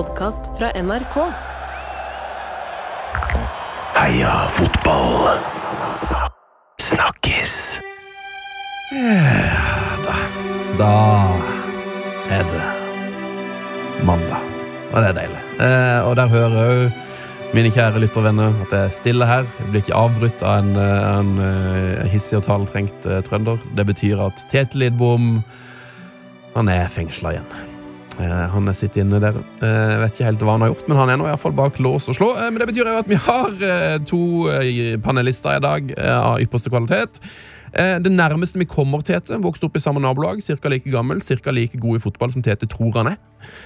podkast 0.00 0.58
fra 0.58 0.70
NRK. 0.82 1.16
Heia 3.96 4.32
fotball. 4.48 5.38
Snakkes. 6.80 7.80
Da 10.08 10.14
Da 10.78 10.94
er 12.30 12.44
det 12.48 12.62
mandag. 14.06 14.40
Og 14.92 15.02
det 15.02 15.08
er 15.10 15.16
deilig. 15.18 15.42
Eh, 15.60 16.08
og 16.08 16.16
der 16.16 16.32
hører 16.32 16.56
òg 16.64 17.54
mine 17.54 17.68
kjære 17.74 18.00
lyttervenner 18.00 18.56
at 18.64 18.72
det 18.72 18.84
er 18.86 18.94
stille 18.96 19.28
her. 19.28 19.44
Jeg 19.58 19.68
blir 19.68 19.84
ikke 19.84 19.98
avbrutt 20.00 20.42
av 20.42 20.62
en, 20.62 20.76
eh, 20.76 21.18
en, 21.18 21.38
eh, 21.44 22.08
hissig 22.08 22.38
og 22.38 22.46
taletrengt 22.48 23.02
trønder. 23.28 23.58
Det 23.76 23.86
betyr 23.86 24.26
at 24.26 24.46
Tete 24.48 24.78
Lidbom 24.78 25.44
han 26.54 26.68
er 26.68 26.88
fengsla 26.88 27.34
igjen. 27.36 27.69
Eh, 28.20 28.46
han 28.52 28.68
er 28.68 28.76
sitter 28.76 29.00
inne 29.04 29.20
der. 29.22 29.38
Eh, 29.64 29.92
Jeg 29.94 30.00
vet 30.02 30.16
ikke 30.18 30.26
helt 30.28 30.42
hva 30.44 30.56
han 30.58 30.64
har 30.66 30.72
gjort, 30.74 30.88
men 30.90 30.98
han 31.00 31.12
er 31.12 31.16
nå 31.20 31.24
i 31.28 31.30
hvert 31.30 31.40
fall 31.44 31.54
bak 31.56 31.78
lås 31.80 32.08
og 32.12 32.18
slå. 32.18 32.28
Eh, 32.36 32.50
Men 32.50 32.60
det 32.60 32.68
betyr 32.72 32.90
jo 32.90 32.98
at 33.00 33.08
vi 33.08 33.16
har 33.16 33.54
eh, 33.64 33.96
to 34.04 34.20
eh, 34.52 34.98
panelister 35.00 35.56
i 35.56 35.62
dag 35.64 35.94
eh, 35.96 36.18
av 36.18 36.36
ypperste 36.44 36.68
kvalitet. 36.72 37.20
Eh, 37.72 37.96
Det 38.02 38.10
nærmeste 38.12 38.58
vi 38.60 38.66
kommer 38.68 39.00
Tete, 39.06 39.38
vokste 39.40 39.64
opp 39.70 39.76
i 39.76 39.80
samme 39.80 40.02
nabolag, 40.02 40.42
ca. 40.44 40.68
like 40.68 40.90
gammel, 40.90 41.20
ca. 41.22 41.50
like 41.50 41.78
god 41.78 41.96
i 41.96 42.02
fotball 42.02 42.30
som 42.34 42.42
Tete 42.42 42.66
tror 42.68 42.92
han 42.98 43.12
er. 43.14 43.18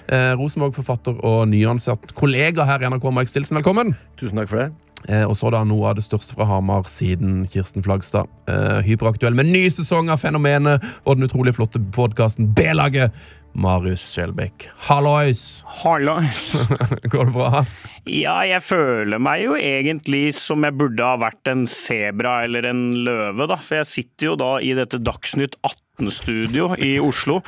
Eh, 0.09 0.33
Rosenborg-forfatter 0.39 1.19
og 1.25 1.49
nyansatt 1.49 2.15
kollega 2.15 2.65
her 2.69 2.85
i 2.85 2.89
NRK, 2.93 3.11
Mark 3.13 3.29
Stilson, 3.29 3.59
velkommen. 3.59 3.97
Tusen 4.21 4.37
takk 4.39 4.49
for 4.53 4.57
det. 4.63 4.71
Eh, 5.09 5.25
og 5.29 5.35
så 5.37 5.51
da 5.53 5.65
noe 5.69 5.91
av 5.91 5.97
det 5.99 6.05
største 6.07 6.33
fra 6.37 6.47
Hamar 6.49 6.87
siden 6.89 7.43
Kirsten 7.53 7.83
Flagstad. 7.85 8.29
Eh, 8.49 8.81
hyperaktuell 8.87 9.35
med 9.37 9.51
ny 9.51 9.67
sesong 9.69 10.09
av 10.15 10.21
Fenomenet 10.23 10.85
og 11.05 11.19
den 11.19 11.27
utrolig 11.29 11.53
flotte 11.57 11.81
podkasten 11.93 12.55
B-laget. 12.57 13.13
Marius 13.55 14.03
Skjelbæk. 14.13 14.69
Hallois! 14.89 15.63
Hallois! 15.83 16.43
Går 17.13 17.31
det 17.31 17.35
bra? 17.35 17.65
Ja, 18.05 18.37
jeg 18.45 18.61
føler 18.67 19.23
meg 19.23 19.47
jo 19.47 19.55
egentlig 19.57 20.35
som 20.37 20.67
jeg 20.67 20.77
burde 20.77 21.07
ha 21.07 21.17
vært 21.23 21.49
en 21.49 21.65
sebra 21.71 22.43
eller 22.45 22.67
en 22.69 22.83
løve, 23.07 23.47
da. 23.49 23.57
For 23.57 23.81
jeg 23.81 23.91
sitter 23.91 24.33
jo 24.33 24.35
da 24.41 24.51
i 24.61 24.75
dette 24.77 25.01
Dagsnytt 25.01 25.57
18-studio 25.99 26.75
i 26.83 26.97
Oslo, 27.03 27.41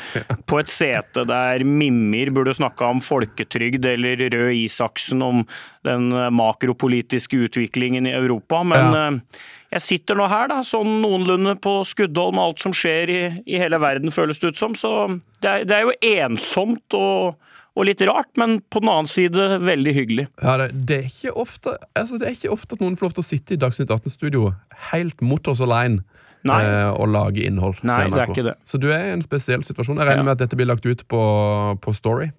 på 0.47 0.61
et 0.61 0.71
sete 0.71 1.25
der 1.27 1.65
Mimmer 1.67 2.31
burde 2.35 2.55
snakka 2.55 2.91
om 2.95 3.01
folketrygd, 3.03 3.85
eller 3.91 4.21
Røe 4.33 4.55
Isaksen 4.65 5.23
om 5.27 5.43
den 5.87 6.09
makropolitiske 6.37 7.37
utviklingen 7.49 8.07
i 8.07 8.15
Europa. 8.17 8.63
Men 8.63 8.93
Ja. 8.93 9.09
eh, 9.09 9.21
jeg 9.77 9.83
sitter 9.83 10.15
nå 10.15 10.29
her, 10.31 10.49
da, 10.49 10.61
sånn 10.63 11.01
noenlunde 11.03 11.57
på 11.61 11.81
skuddhold 11.85 12.35
med 12.37 12.45
alt 12.45 12.63
som 12.63 12.73
skjer 12.73 13.11
i, 13.11 13.43
i 13.47 13.59
hele 13.59 13.79
verden, 13.83 14.11
føles 14.15 14.39
det 14.39 14.55
ut 14.55 14.57
som. 14.57 14.75
Så 14.79 15.21
det 15.43 15.51
er, 15.51 15.65
det 15.67 15.75
er 15.77 15.83
jo 15.89 15.97
ensomt 16.23 16.95
og, 16.95 17.35
og 17.77 17.85
litt 17.85 18.01
rart, 18.07 18.31
men 18.39 18.61
på 18.71 18.81
den 18.81 18.89
annen 18.93 19.11
side 19.11 19.59
veldig 19.67 19.95
hyggelig. 19.99 20.29
Ja, 20.41 20.55
det, 20.63 20.71
det, 20.87 21.01
er 21.27 21.37
ofte, 21.37 21.75
altså, 21.99 22.17
det 22.23 22.29
er 22.31 22.37
ikke 22.39 22.55
ofte 22.55 22.79
at 22.79 22.81
noen 22.85 22.97
får 22.97 23.09
lov 23.11 23.17
til 23.19 23.25
å 23.27 23.31
sitte 23.33 23.57
i 23.57 23.61
Dagsnytt 23.61 23.91
18-studio 23.91 24.53
helt 24.93 25.21
mutters 25.21 25.61
alene 25.67 26.05
Nei. 26.47 26.63
eh, 26.65 26.91
og 26.95 27.09
lage 27.13 27.45
innhold. 27.47 27.77
til 27.83 27.91
NRK. 27.91 28.15
det 28.15 28.23
er 28.25 28.33
ikke 28.35 28.45
det. 28.51 28.57
Så 28.65 28.81
du 28.81 28.89
er 28.93 29.11
i 29.11 29.15
en 29.17 29.23
spesiell 29.23 29.63
situasjon. 29.67 29.99
Jeg 29.99 30.07
regner 30.11 30.23
Ja. 30.25 30.29
med 30.31 30.37
at 30.37 30.45
dette 30.47 30.57
blir 30.59 30.67
lagt 30.71 30.87
ut 30.87 31.07
på, 31.09 31.23
på 31.81 31.95
Story. 31.95 32.31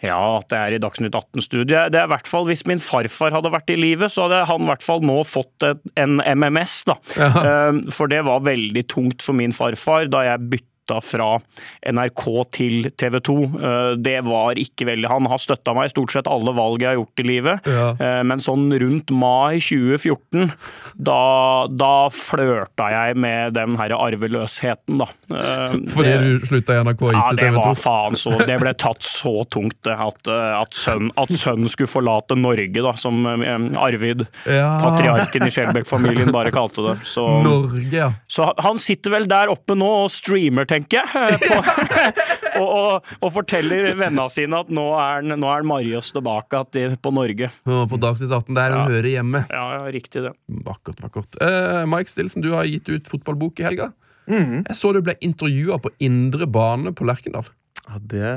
Ja, 0.00 0.36
at 0.38 0.46
det 0.52 0.58
er 0.58 0.74
i 0.76 0.78
Dagsnytt 0.78 1.10
18-studiet. 1.18 1.90
Det 1.90 1.98
er 1.98 2.04
i 2.06 2.12
hvert 2.12 2.28
fall 2.30 2.44
Hvis 2.46 2.60
min 2.70 2.78
farfar 2.78 3.32
hadde 3.34 3.50
vært 3.50 3.72
i 3.74 3.76
live, 3.80 4.06
så 4.06 4.28
hadde 4.28 4.44
han 4.46 4.62
i 4.62 4.68
hvert 4.70 4.84
fall 4.86 5.00
nå 5.02 5.16
fått 5.26 5.64
en 5.98 6.20
MMS. 6.22 6.84
da. 6.86 6.94
Ja. 7.18 7.72
For 7.90 8.06
det 8.06 8.20
var 8.24 8.44
veldig 8.46 8.84
tungt 8.86 9.22
for 9.26 9.34
min 9.34 9.50
farfar 9.56 10.06
da 10.08 10.22
jeg 10.28 10.50
bytta 10.52 10.66
fra 11.04 11.38
NRK 11.84 12.24
til 12.56 12.88
TV 12.96 13.20
2. 13.20 13.36
Eh, 13.60 13.94
Det 14.00 14.24
var 14.24 14.54
ikke 14.56 14.86
veldig 14.88 15.08
Han 15.08 15.26
har 15.26 15.38
støtta 15.38 15.74
meg 15.76 15.86
i 15.90 15.92
stort 15.92 16.12
sett 16.12 16.26
alle 16.26 16.52
valg 16.56 16.80
jeg 16.80 16.88
har 16.88 16.96
gjort 16.96 17.20
i 17.20 17.26
livet. 17.28 17.66
Ja. 17.68 17.90
Eh, 17.98 18.22
Men 18.24 18.38
sånn 18.40 18.70
rundt 18.80 19.10
mai 19.10 19.58
2014, 19.60 20.52
da, 20.96 21.66
da 21.68 22.08
flørta 22.08 22.88
jeg 22.90 23.16
med 23.16 23.54
den 23.54 23.76
her 23.76 23.90
arveløsheten, 23.96 24.98
da. 24.98 25.06
Eh, 25.30 25.76
Fordi 25.92 26.08
det- 26.08 26.40
du 26.40 26.46
slutta 26.46 26.74
i 26.78 26.82
NRK 26.84 27.02
og 27.02 27.12
ja, 27.12 27.28
til 27.28 27.36
det 27.36 27.44
TV 27.44 27.54
2. 27.56 27.62
var 27.64 27.74
faen 27.74 28.16
så 28.16 28.38
Det 28.46 28.60
ble 28.60 28.74
tatt 28.74 29.00
så 29.02 29.44
tungt, 29.48 29.76
det. 29.82 29.92
At, 29.98 30.28
at, 30.28 30.70
sønn, 30.72 31.10
at 31.16 31.28
sønnen 31.28 31.68
skulle 31.68 31.88
forlate 31.88 32.36
Norge, 32.38 32.72
da, 32.82 32.92
som 32.94 33.26
Arvid, 33.26 34.26
Ja. 34.46 34.80
patriarken 34.82 35.42
i 35.46 35.50
Skjelbæk-familien, 35.50 36.30
bare 36.32 36.50
kalte 36.50 36.76
det. 36.94 37.00
Så, 37.04 37.42
Norge, 37.42 37.90
ja. 37.92 38.12
så 38.28 38.52
han 38.58 38.78
sitter 38.78 39.10
vel 39.10 39.26
der 39.26 39.48
oppe 39.48 39.74
nå 39.76 39.88
og 40.04 40.10
streamer, 40.10 40.64
tenker 40.66 40.77
jeg. 40.86 41.04
eh, 41.14 41.36
På, 41.42 42.62
og, 42.62 42.68
og, 42.68 43.10
og 43.24 43.32
forteller 43.34 43.90
vennene 43.98 44.28
sine 44.30 44.60
at 44.62 44.70
nå 44.70 44.84
er, 44.98 45.22
nå 45.28 45.50
er 45.50 45.66
Marius 45.66 46.12
tilbake 46.14 46.62
på 47.02 47.12
Norge. 47.14 47.50
Nå 47.66 47.82
På 47.90 47.98
Dagsnytt 48.00 48.30
18, 48.32 48.54
der 48.54 48.70
Ja. 48.76 48.84
hører 48.88 49.10
hjemme. 49.10 49.44
Ja, 49.50 49.64
ja, 49.78 49.84
riktig 49.92 50.22
det. 50.24 50.32
Vakkert, 50.66 51.00
vakkert. 51.02 51.36
Uh, 51.42 51.84
Mike 51.90 52.08
Stilson, 52.10 52.42
du 52.42 52.52
har 52.54 52.64
gitt 52.64 52.88
ut 52.88 53.06
fotballbok 53.10 53.60
i 53.60 53.66
helga. 53.68 53.90
Mhm. 54.28 54.64
Jeg 54.68 54.76
så 54.76 54.92
du 54.92 55.00
ble 55.02 55.14
intervjua 55.24 55.78
på 55.80 55.90
Indre 56.04 56.46
bane 56.46 56.92
på 56.92 57.06
Lerkendal. 57.08 57.46
Ja, 57.88 57.98
det 57.98 58.32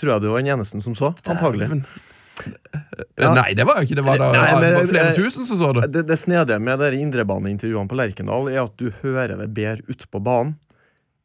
tror 0.00 0.14
jeg 0.14 0.22
du 0.24 0.30
var 0.32 0.40
den 0.40 0.54
eneste 0.54 0.80
som 0.80 0.94
så, 0.96 1.10
antagelig. 1.28 1.68
Ja. 1.68 1.82
Eh, 3.20 3.34
Nei, 3.36 3.50
det 3.52 3.66
var 3.68 3.82
jo 3.82 3.84
ikke 3.84 3.98
det. 3.98 4.04
Var, 4.06 4.16
da, 4.16 4.30
Nei, 4.32 4.52
men- 4.54 4.62
det 4.64 4.70
var 4.78 4.86
flere 4.88 5.12
tusen 5.12 5.44
som 5.44 5.58
så 5.60 5.72
det. 5.76 5.90
Det, 5.92 6.06
det 6.08 6.16
snedige 6.16 6.56
med 6.62 6.78
de 6.80 6.96
indrebaneintervjuene 7.04 7.90
på 7.90 7.98
Lerkendal 8.00 8.48
er 8.48 8.62
at 8.62 8.72
du 8.80 8.86
hører 9.02 9.36
det 9.42 9.50
bedre 9.52 9.84
ute 9.90 10.08
på 10.08 10.22
banen 10.24 10.54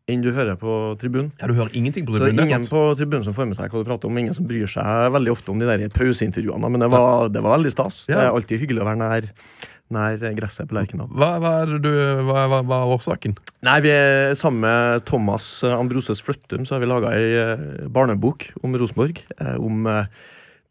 enn 0.07 0.21
du 0.21 0.27
hører 0.35 0.53
på 0.61 0.71
tribunen. 1.01 1.31
Ja, 1.41 1.47
Du 1.49 1.55
hører 1.57 1.73
ingenting 1.73 2.05
på 2.05 2.13
Så 2.13 2.21
tribunen? 2.21 2.43
er 2.45 2.51
ingen 2.51 2.67
på 2.69 2.81
tribunen 2.99 3.23
som 3.25 3.33
får 3.33 3.47
med 3.49 3.57
seg 3.57 3.71
hva 3.73 3.81
du 3.81 3.87
prater 3.89 4.05
om, 4.09 4.17
ingen 4.21 4.35
som 4.37 4.45
bryr 4.45 4.67
seg 4.69 5.11
veldig 5.15 5.31
ofte 5.33 5.49
om 5.51 5.57
de 5.61 5.65
der 5.65 5.87
pauseintervjuene, 5.89 6.69
men 6.69 6.79
det 6.85 6.89
var, 6.93 7.29
det 7.33 7.41
var 7.41 7.57
veldig 7.57 7.71
stas. 7.73 8.03
Det 8.05 8.15
er 8.19 8.29
alltid 8.29 8.61
hyggelig 8.61 8.83
å 8.83 8.85
være 8.85 9.01
nær, 9.01 9.27
nær 9.95 10.27
gresset 10.37 10.69
på 10.69 10.77
Lerkendal. 10.77 11.09
Hva, 11.09 11.31
hva, 11.41 11.55
hva, 11.65 12.61
hva, 12.61 12.79
er 12.83 12.93
årsaken? 12.95 13.35
Nei, 13.65 13.79
vi 13.81 13.89
er 13.97 14.33
Sammen 14.37 14.61
med 14.61 15.05
Thomas 15.09 15.49
Ambroses 15.65 16.21
Fløttum 16.21 16.65
så 16.69 16.75
har 16.77 16.85
vi 16.85 16.89
laga 16.93 17.13
ei 17.17 17.27
eh, 17.41 17.65
barnebok 17.89 18.51
om 18.61 18.77
Rosenborg. 18.77 19.23
eh, 19.41 19.55
Om 19.57 19.87
eh, 19.89 20.05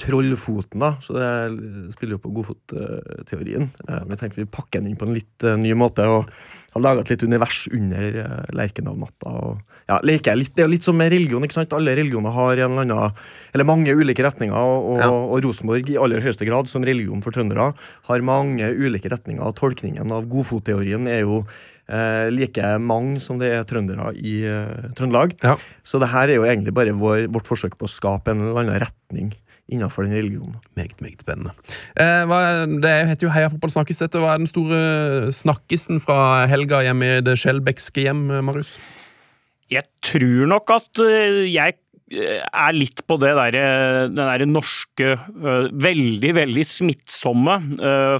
Trollfoten, 0.01 0.81
da. 0.83 0.95
Så 1.01 1.15
det 1.17 1.93
spiller 1.95 2.17
jo 2.17 2.23
på 2.25 2.33
godfotteorien. 2.35 3.69
Men 3.89 4.09
Vi 4.11 4.17
tenkte 4.21 4.41
vi 4.43 4.47
pakker 4.51 4.81
den 4.83 4.91
inn 4.93 4.99
på 5.01 5.07
en 5.09 5.15
litt 5.17 5.45
eh, 5.47 5.57
ny 5.61 5.75
måte 5.79 6.05
og 6.11 6.31
har 6.75 6.83
laga 6.83 7.05
et 7.05 7.13
litt 7.15 7.23
univers 7.23 7.65
under 7.73 8.19
eh, 8.25 8.41
Lerkendal-natta. 8.59 9.35
Ja, 9.91 9.99
leker 10.03 10.39
litt, 10.41 10.55
det 10.57 10.65
er 10.65 10.73
litt 10.73 10.83
som 10.87 10.97
med 10.99 11.13
religion. 11.15 11.45
ikke 11.47 11.59
sant? 11.59 11.75
Alle 11.77 11.95
religioner 11.97 12.35
har 12.35 12.57
en 12.65 12.73
eller 12.79 12.87
annen, 12.89 13.21
eller 13.55 13.69
mange 13.69 13.95
ulike 13.95 14.25
retninger. 14.27 14.55
Og, 14.57 14.99
Ja. 14.99 15.11
og 15.11 15.39
Rosenborg 15.45 15.89
i 15.93 15.99
aller 16.01 16.21
høyeste 16.25 16.47
grad, 16.49 16.67
som 16.71 16.83
religion 16.87 17.23
for 17.23 17.31
trøndere, 17.35 17.73
har 18.09 18.21
mange 18.27 18.67
ulike 18.75 19.11
retninger. 19.13 19.43
og 19.45 19.55
Tolkningen 19.61 20.11
av 20.11 20.27
godfotteorien 20.31 21.07
er 21.07 21.21
jo 21.23 21.45
eh, 21.89 22.31
like 22.33 22.79
mange 22.81 23.21
som 23.21 23.39
det 23.39 23.53
er 23.53 23.65
trøndere 23.69 24.11
i 24.17 24.41
eh, 24.49 24.91
Trøndelag. 24.97 25.37
Ja. 25.45 25.55
Så 25.85 26.01
det 26.01 26.09
her 26.15 26.29
er 26.33 26.41
jo 26.41 26.45
egentlig 26.49 26.75
bare 26.75 26.97
vår, 26.97 27.29
vårt 27.31 27.47
forsøk 27.47 27.77
på 27.79 27.87
å 27.87 27.93
skape 27.93 28.33
en 28.33 28.41
eller 28.49 28.65
annen 28.65 28.81
retning 28.83 29.35
innenfor 29.73 30.07
den 30.07 30.17
religionen. 30.17 30.57
Meget, 30.77 30.99
meget 31.01 31.23
spennende. 31.25 31.55
Eh, 31.97 32.25
hva, 32.29 32.41
det 32.67 32.93
heter 33.11 33.29
jo 33.29 33.33
Heia 33.35 33.53
fotball 33.53 33.73
snakkes 33.73 34.03
dette. 34.05 34.21
Hva 34.21 34.35
er 34.35 34.43
den 34.43 34.51
store 34.51 35.33
snakkisen 35.35 36.03
fra 36.05 36.45
helga 36.51 36.83
hjemme 36.85 37.09
i 37.09 37.25
det 37.25 37.39
skjelbekske 37.41 38.05
hjem, 38.09 38.27
Marius? 38.45 38.77
Jeg 39.73 39.89
tror 40.05 40.45
nok 40.53 40.75
at 40.77 41.03
øh, 41.05 41.47
jeg 41.49 41.79
er 42.15 42.77
litt 42.77 43.01
på 43.09 43.17
det 43.19 43.33
der, 43.35 43.57
den 44.13 44.21
derre 44.21 44.47
norske, 44.47 45.15
veldig, 45.73 46.35
veldig 46.37 46.67
smittsomme 46.69 47.57
øh, 47.81 48.19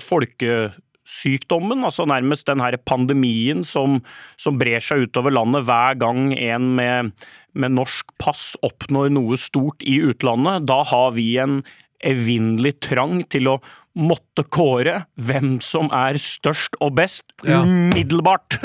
folkesykdommen. 1.05 1.85
Altså 1.85 2.07
nærmest 2.07 2.47
den 2.47 2.61
her 2.61 2.77
pandemien 2.77 3.65
som, 3.65 4.01
som 4.37 4.59
brer 4.59 4.81
seg 4.81 5.07
utover 5.09 5.31
landet 5.33 5.65
hver 5.65 5.95
gang 5.99 6.33
en 6.37 6.75
med, 6.77 7.13
med 7.55 7.71
norsk 7.73 8.07
pass 8.19 8.57
oppnår 8.63 9.11
noe 9.13 9.37
stort 9.37 9.83
i 9.83 10.01
utlandet. 10.03 10.67
Da 10.67 10.83
har 10.85 11.13
vi 11.13 11.37
en 11.39 11.63
evinnelig 12.05 12.81
trang 12.81 13.23
til 13.33 13.49
å 13.49 13.61
måtte 13.95 14.43
kåre 14.51 15.05
hvem 15.15 15.61
som 15.63 15.89
er 15.95 16.19
størst 16.19 16.75
og 16.83 16.97
best 16.99 17.25
Ja. 17.47 17.63
umiddelbart. 17.63 18.59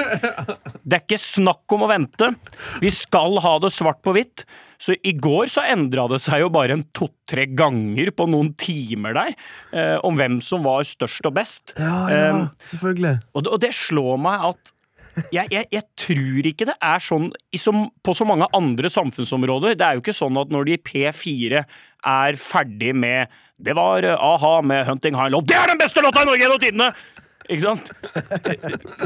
Det 0.84 0.96
er 0.98 1.04
ikke 1.06 1.22
snakk 1.22 1.70
om 1.72 1.84
å 1.86 1.92
vente. 1.92 2.34
Vi 2.82 2.90
skal 2.90 3.38
ha 3.40 3.60
det 3.60 3.72
svart 3.72 4.02
på 4.02 4.16
hvitt. 4.16 4.46
Så 4.80 4.96
i 5.04 5.12
går 5.20 5.50
så 5.52 5.66
endra 5.68 6.08
det 6.12 6.22
seg 6.24 6.46
jo 6.46 6.50
bare 6.56 6.78
en 6.78 6.86
to-tre 6.96 7.46
ganger 7.52 8.14
på 8.16 8.30
noen 8.32 8.54
timer 8.60 9.18
der, 9.18 9.38
eh, 9.76 9.98
om 10.08 10.16
hvem 10.16 10.40
som 10.44 10.64
var 10.64 10.88
størst 10.88 11.28
og 11.28 11.36
best. 11.36 11.74
Eh, 11.76 12.44
selvfølgelig. 12.72 13.16
og, 13.34 13.44
det, 13.44 13.56
og 13.56 13.64
det 13.66 13.74
slår 13.76 14.22
meg 14.24 14.52
at 14.54 14.76
jeg, 15.34 15.50
jeg, 15.52 15.66
jeg 15.74 15.84
tror 16.00 16.48
ikke 16.48 16.68
det 16.70 16.76
er 16.86 17.02
sånn 17.04 17.26
så, 17.60 17.74
på 18.06 18.14
så 18.16 18.28
mange 18.30 18.48
andre 18.56 18.92
samfunnsområder. 18.94 19.76
Det 19.76 19.86
er 19.86 19.98
jo 19.98 20.04
ikke 20.04 20.16
sånn 20.16 20.38
at 20.40 20.54
når 20.54 20.70
de 20.70 20.76
i 20.78 20.82
P4 20.90 21.64
er 22.08 22.38
ferdig 22.40 22.94
med 22.96 23.34
Det 23.60 23.76
var 23.76 24.06
eh, 24.08 24.16
a-ha 24.16 24.54
med 24.64 24.86
'Hunting 24.88 25.18
High 25.20 25.34
Low'. 25.34 25.44
Det 25.44 25.58
er 25.60 25.74
den 25.74 25.82
beste 25.82 26.04
låta 26.06 26.24
i 26.24 26.30
Norge 26.30 26.46
gjennom 26.46 26.62
tidene! 26.62 26.92
Ikke 27.50 27.66
sant? 27.66 27.90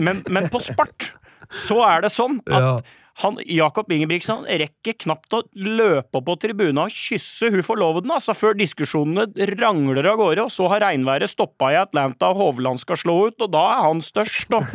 Men, 0.04 0.22
men 0.30 0.50
på 0.52 0.60
spart 0.62 1.14
så 1.54 1.80
er 1.88 2.04
det 2.04 2.12
sånn 2.14 2.42
at 2.50 2.60
Ja. 2.60 2.76
Han, 3.22 3.38
Jakob 3.46 3.92
Ingebrigtsen 3.94 4.48
rekker 4.48 4.96
knapt 5.06 5.36
å 5.38 5.44
løpe 5.54 6.18
opp 6.18 6.26
på 6.28 6.38
tribunen 6.42 6.82
og 6.86 6.94
kysse 6.94 7.52
hun 7.54 7.66
forloveden, 7.66 8.14
altså, 8.16 8.34
før 8.38 8.58
diskusjonene 8.58 9.48
rangler 9.60 10.10
av 10.10 10.18
gårde, 10.22 10.48
og 10.48 10.54
så 10.54 10.70
har 10.72 10.82
regnværet 10.88 11.30
stoppa 11.30 11.74
i 11.74 11.80
Atlanta, 11.82 12.32
og 12.32 12.42
Hovland 12.42 12.82
skal 12.82 13.00
slå 13.00 13.18
ut, 13.30 13.38
og 13.38 13.54
da 13.54 13.64
er 13.76 13.84
han 13.86 14.02
størst, 14.04 14.58
og 14.58 14.66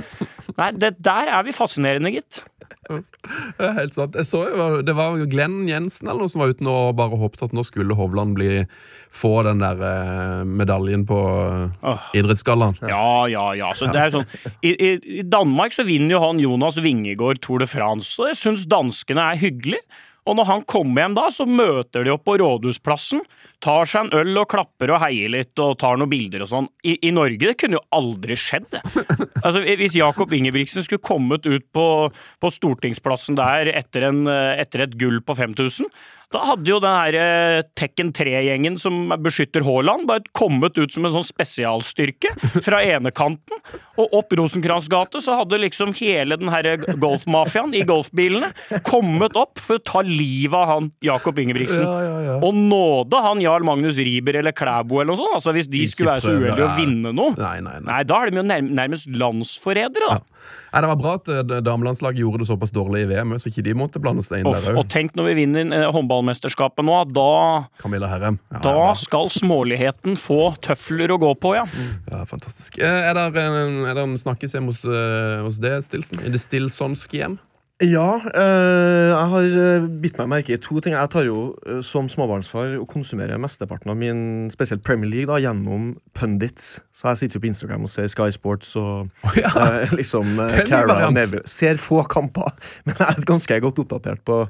Nei, 0.59 0.73
det, 0.75 0.97
der 1.05 1.31
er 1.33 1.45
vi 1.47 1.55
fascinerende, 1.57 2.13
gitt. 2.15 2.43
Det 2.89 3.67
er 3.67 3.75
helt 3.77 3.97
sant. 3.97 4.17
Jeg 4.17 4.25
så 4.25 4.41
jo, 4.49 4.67
Det 4.87 4.95
var 4.97 5.19
Glenn 5.29 5.67
Jensen 5.69 6.09
eller 6.09 6.25
noe 6.25 6.33
som 6.33 6.43
var 6.43 6.55
ute 6.55 6.65
nå 6.65 6.73
og 6.89 6.97
bare 6.97 7.19
håpet 7.21 7.45
at 7.49 7.55
nå 7.57 7.65
skulle 7.67 7.97
Hovland 7.99 8.33
bli, 8.39 8.63
få 9.13 9.43
den 9.47 9.61
der 9.61 9.83
eh, 9.85 10.49
medaljen 10.49 11.05
på 11.09 11.19
oh. 11.19 12.09
idrettsgallaen. 12.17 12.79
Ja, 12.89 13.29
ja, 13.31 13.47
ja. 13.59 13.73
Så 13.77 13.91
det 13.93 14.03
er 14.03 14.15
sånn, 14.15 14.27
i, 14.65 14.73
i, 14.73 14.91
I 15.21 15.25
Danmark 15.29 15.77
så 15.77 15.85
vinner 15.89 16.17
jo 16.17 16.23
han 16.25 16.43
Jonas 16.43 16.81
Vingegård 16.85 17.43
Tour 17.45 17.65
de 17.65 17.69
France, 17.69 18.15
og 18.21 18.33
jeg 18.33 18.41
syns 18.41 18.69
danskene 18.71 19.31
er 19.33 19.41
hyggelig. 19.41 19.83
Og 20.29 20.37
når 20.37 20.49
han 20.51 20.65
kommer 20.69 21.05
hjem 21.05 21.17
da, 21.17 21.27
så 21.33 21.47
møter 21.49 22.05
de 22.05 22.13
opp 22.13 22.27
på 22.29 22.37
Rådhusplassen, 22.43 23.23
tar 23.65 23.89
seg 23.89 24.07
en 24.07 24.21
øl 24.21 24.43
og 24.43 24.51
klapper 24.53 24.93
og 24.93 25.01
heier 25.03 25.33
litt 25.33 25.59
og 25.65 25.79
tar 25.81 25.97
noen 25.99 26.13
bilder 26.13 26.45
og 26.45 26.51
sånn. 26.51 26.69
I, 26.85 26.99
I 27.09 27.13
Norge 27.17 27.49
det 27.49 27.57
kunne 27.61 27.79
jo 27.79 27.85
aldri 27.97 28.37
skjedd, 28.39 28.69
det. 28.75 28.83
Altså, 29.47 29.63
Hvis 29.79 29.97
Jakob 29.97 30.33
Ingebrigtsen 30.35 30.85
skulle 30.85 31.05
kommet 31.05 31.47
ut 31.47 31.65
på, 31.73 31.87
på 32.43 32.51
Stortingsplassen 32.53 33.39
der 33.39 33.71
etter, 33.73 34.09
en, 34.11 34.25
eh, 34.29 34.61
etter 34.61 34.85
et 34.85 34.97
gull 34.99 35.23
på 35.25 35.37
5000, 35.39 35.89
da 36.29 36.43
hadde 36.45 36.69
jo 36.69 36.77
den 36.83 36.93
her 36.93 37.17
eh, 37.17 37.63
Tekken 37.79 38.11
3-gjengen 38.13 38.75
som 38.81 39.15
beskytter 39.25 39.65
Haaland, 39.65 40.05
bare 40.11 40.21
kommet 40.37 40.77
ut 40.77 40.93
som 40.93 41.07
en 41.09 41.15
sånn 41.15 41.25
spesialstyrke 41.25 42.35
fra 42.67 42.83
enekanten. 42.85 43.63
Og 43.97 44.13
opp 44.19 44.35
Rosenkrantz 44.37 44.91
gate 44.93 45.23
så 45.25 45.39
hadde 45.41 45.61
liksom 45.63 45.95
hele 45.97 46.37
den 46.37 46.53
her 46.53 46.69
golfmafiaen 47.01 47.73
i 47.73 47.81
golfbilene 47.89 48.53
kommet 48.85 49.39
opp 49.41 49.57
for 49.63 49.81
å 49.81 49.85
ta 49.89 50.05
livet 50.05 50.59
av 50.59 50.69
han 50.75 50.91
Jakob 51.05 51.41
Ingebrigtsen. 51.41 51.87
Ja, 51.87 51.97
ja, 52.05 52.19
ja. 52.27 52.37
Og 52.45 52.61
nåde 52.61 53.25
han 53.25 53.41
Jarl 53.41 53.65
Magnus 53.65 53.97
Riiber 53.97 54.37
eller 54.43 54.53
Klæbo 54.53 55.01
eller 55.01 55.15
noe 55.15 55.23
sånt. 55.23 55.39
Altså 55.41 55.57
Hvis 55.57 55.73
de 55.73 55.87
Ikke 55.87 55.97
skulle 55.97 56.19
være 56.19 56.27
så 56.27 56.37
uheldige 56.37 56.69
å 56.69 56.77
vinne 56.77 57.15
noe. 57.17 57.33
Nei, 57.41 57.57
nei, 57.65 57.79
nei. 57.81 57.89
Nei, 57.89 58.03
da 58.09 58.21
er 58.21 58.35
de 58.35 58.43
jo 58.43 58.49
nærmest 58.69 59.09
landsforrædere, 59.17 60.13
da. 60.13 60.38
Nei, 60.73 60.83
Det 60.85 60.91
var 60.91 60.99
bra 61.01 61.15
at 61.19 61.31
eh, 61.33 61.43
damelandslaget 61.65 62.23
gjorde 62.23 62.43
det 62.43 62.49
såpass 62.51 62.73
dårlig 62.75 63.05
i 63.07 63.09
VM, 63.13 63.35
så 63.41 63.51
ikke 63.51 63.65
de 63.67 63.75
måtte 63.79 64.03
blande 64.03 64.25
seg 64.27 64.43
inn 64.43 64.51
Off, 64.51 64.67
der 64.67 64.79
og 64.79 64.89
tenk 64.93 65.17
når 65.19 65.31
vi 65.31 65.35
vinner 65.41 65.73
eh, 65.75 65.89
håndballmesterskapet 65.95 66.87
nå, 66.87 66.99
da, 67.17 67.29
Camilla 67.83 68.11
Herrem. 68.11 68.39
Ja, 68.53 68.63
da 68.67 68.77
ja, 68.77 68.93
skal 68.99 69.33
småligheten 69.33 70.19
få 70.21 70.53
tøfler 70.65 71.15
å 71.15 71.21
gå 71.23 71.33
på, 71.41 71.55
ja. 71.59 71.67
ja, 72.11 72.23
fantastisk. 72.29 72.81
Eh, 72.83 73.09
Er 73.09 73.17
det 73.17 73.45
en, 73.45 73.83
er 73.89 73.97
det 73.97 74.07
en 74.07 74.17
snakkes 74.21 74.59
hos, 74.59 74.85
hos 74.85 75.61
det, 75.63 75.77
Stilson? 75.89 76.25
I 76.27 76.33
det 76.35 76.43
Stilsonske 76.43 77.23
hjem? 77.23 77.39
Ja, 77.79 78.17
eh, 78.35 79.09
jeg 79.13 79.27
har 79.31 79.45
eh, 79.63 79.85
bitt 80.03 80.17
meg 80.19 80.27
merke 80.33 80.57
i 80.57 80.59
to 80.59 80.81
ting. 80.83 80.97
Jeg 80.97 81.11
tar 81.13 81.23
jo 81.29 81.53
eh, 81.63 81.79
som 81.87 82.09
småbarnsfar 82.11 82.73
og 82.81 82.89
konsumerer 82.91 83.39
mesteparten 83.39 83.93
av 83.93 83.99
min 84.01 84.49
spesielt 84.51 84.83
Premier 84.83 85.07
League 85.07 85.31
da, 85.31 85.37
gjennom 85.39 85.93
pundits. 86.19 86.81
Så 86.91 87.13
jeg 87.13 87.21
sitter 87.21 87.39
jo 87.39 87.43
på 87.45 87.49
Instagram 87.53 87.85
og 87.87 87.93
ser 87.93 88.09
Sky 88.11 88.33
Sports 88.35 88.73
og 88.81 89.13
ja. 89.39 89.53
eh, 89.63 89.95
liksom 89.95 90.41
Cara. 90.67 90.97
Neville. 91.15 91.45
Ser 91.47 91.79
få 91.79 92.01
kamper, 92.11 92.51
men 92.89 92.99
jeg 92.99 93.07
er 93.13 93.29
ganske 93.31 93.61
godt 93.63 93.79
oppdatert 93.85 94.25
på 94.27 94.41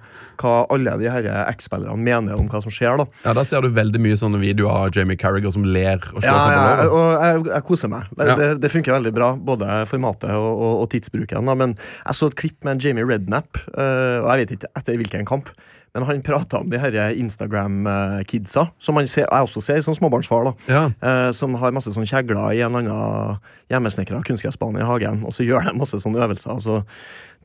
hva 0.41 0.55
alle 0.73 0.97
de 1.03 1.13
her 1.13 1.29
X-spillerne 1.53 2.01
mener 2.01 2.41
om 2.41 2.49
hva 2.49 2.63
som 2.65 2.73
skjer. 2.73 2.97
da 3.03 3.09
Ja, 3.27 3.37
Da 3.37 3.45
ser 3.45 3.61
du 3.61 3.69
veldig 3.77 4.01
mye 4.09 4.17
sånne 4.17 4.41
videoer 4.41 4.87
av 4.87 4.97
Jamie 4.97 5.21
Carragher 5.21 5.53
som 5.53 5.69
ler 5.69 6.01
og 6.15 6.23
slår 6.23 6.31
Ja, 6.33 6.41
seg 6.41 6.57
på 6.57 6.65
låret. 6.65 6.81
Ja, 6.81 6.89
og 6.97 7.29
jeg, 7.29 7.45
jeg 7.53 7.69
koser 7.69 7.93
meg. 7.93 8.09
Det, 8.17 8.31
Ja. 8.33 8.51
Det, 8.57 8.73
funker 8.73 8.97
veldig 8.97 9.13
bra, 9.17 9.31
både 9.37 9.83
formatet 9.91 10.33
og, 10.33 10.49
og, 10.49 10.75
og 10.87 10.91
tidsbruken. 10.97 11.45
Da. 11.45 11.55
Men 11.59 11.77
jeg 11.77 12.17
så 12.17 12.33
et 12.33 12.41
klipp 12.41 12.65
med 12.65 12.79
en 12.79 12.83
Jamie 12.89 13.05
Redknapp, 13.05 13.18
eh, 13.27 14.19
og 14.23 14.29
jeg 14.31 14.39
vet 14.47 14.55
ikke 14.59 14.71
etter 14.77 14.97
hvilken 15.01 15.27
kamp. 15.27 15.49
Men 15.95 16.05
han 16.05 16.21
prata 16.23 16.59
om 16.61 16.69
de 16.71 16.79
her 16.79 16.93
Instagram-kidsa, 17.17 18.67
som 18.79 18.95
man 18.99 19.07
ser, 19.09 19.25
jeg 19.27 19.47
også 19.47 19.63
ser 19.65 19.81
som 19.83 19.95
småbarnsfar. 19.97 20.45
da 20.45 20.53
Ja. 20.69 20.83
eh, 21.03 21.33
Som 21.33 21.55
har 21.55 21.73
masse 21.73 21.91
sånn 21.93 22.07
kjegler 22.07 22.53
i 22.55 22.61
en 22.61 22.75
annen 22.77 23.39
hjemmesnekra 23.71 24.23
kunstgressbane 24.23 24.81
i 24.81 24.85
hagen. 24.87 25.25
Og 25.25 25.33
så 25.33 25.45
gjør 25.47 25.65
de 25.65 25.79
masse 25.79 25.97
sånne 25.97 26.21
øvelser. 26.23 26.53
Og 26.53 26.61
så 26.61 26.85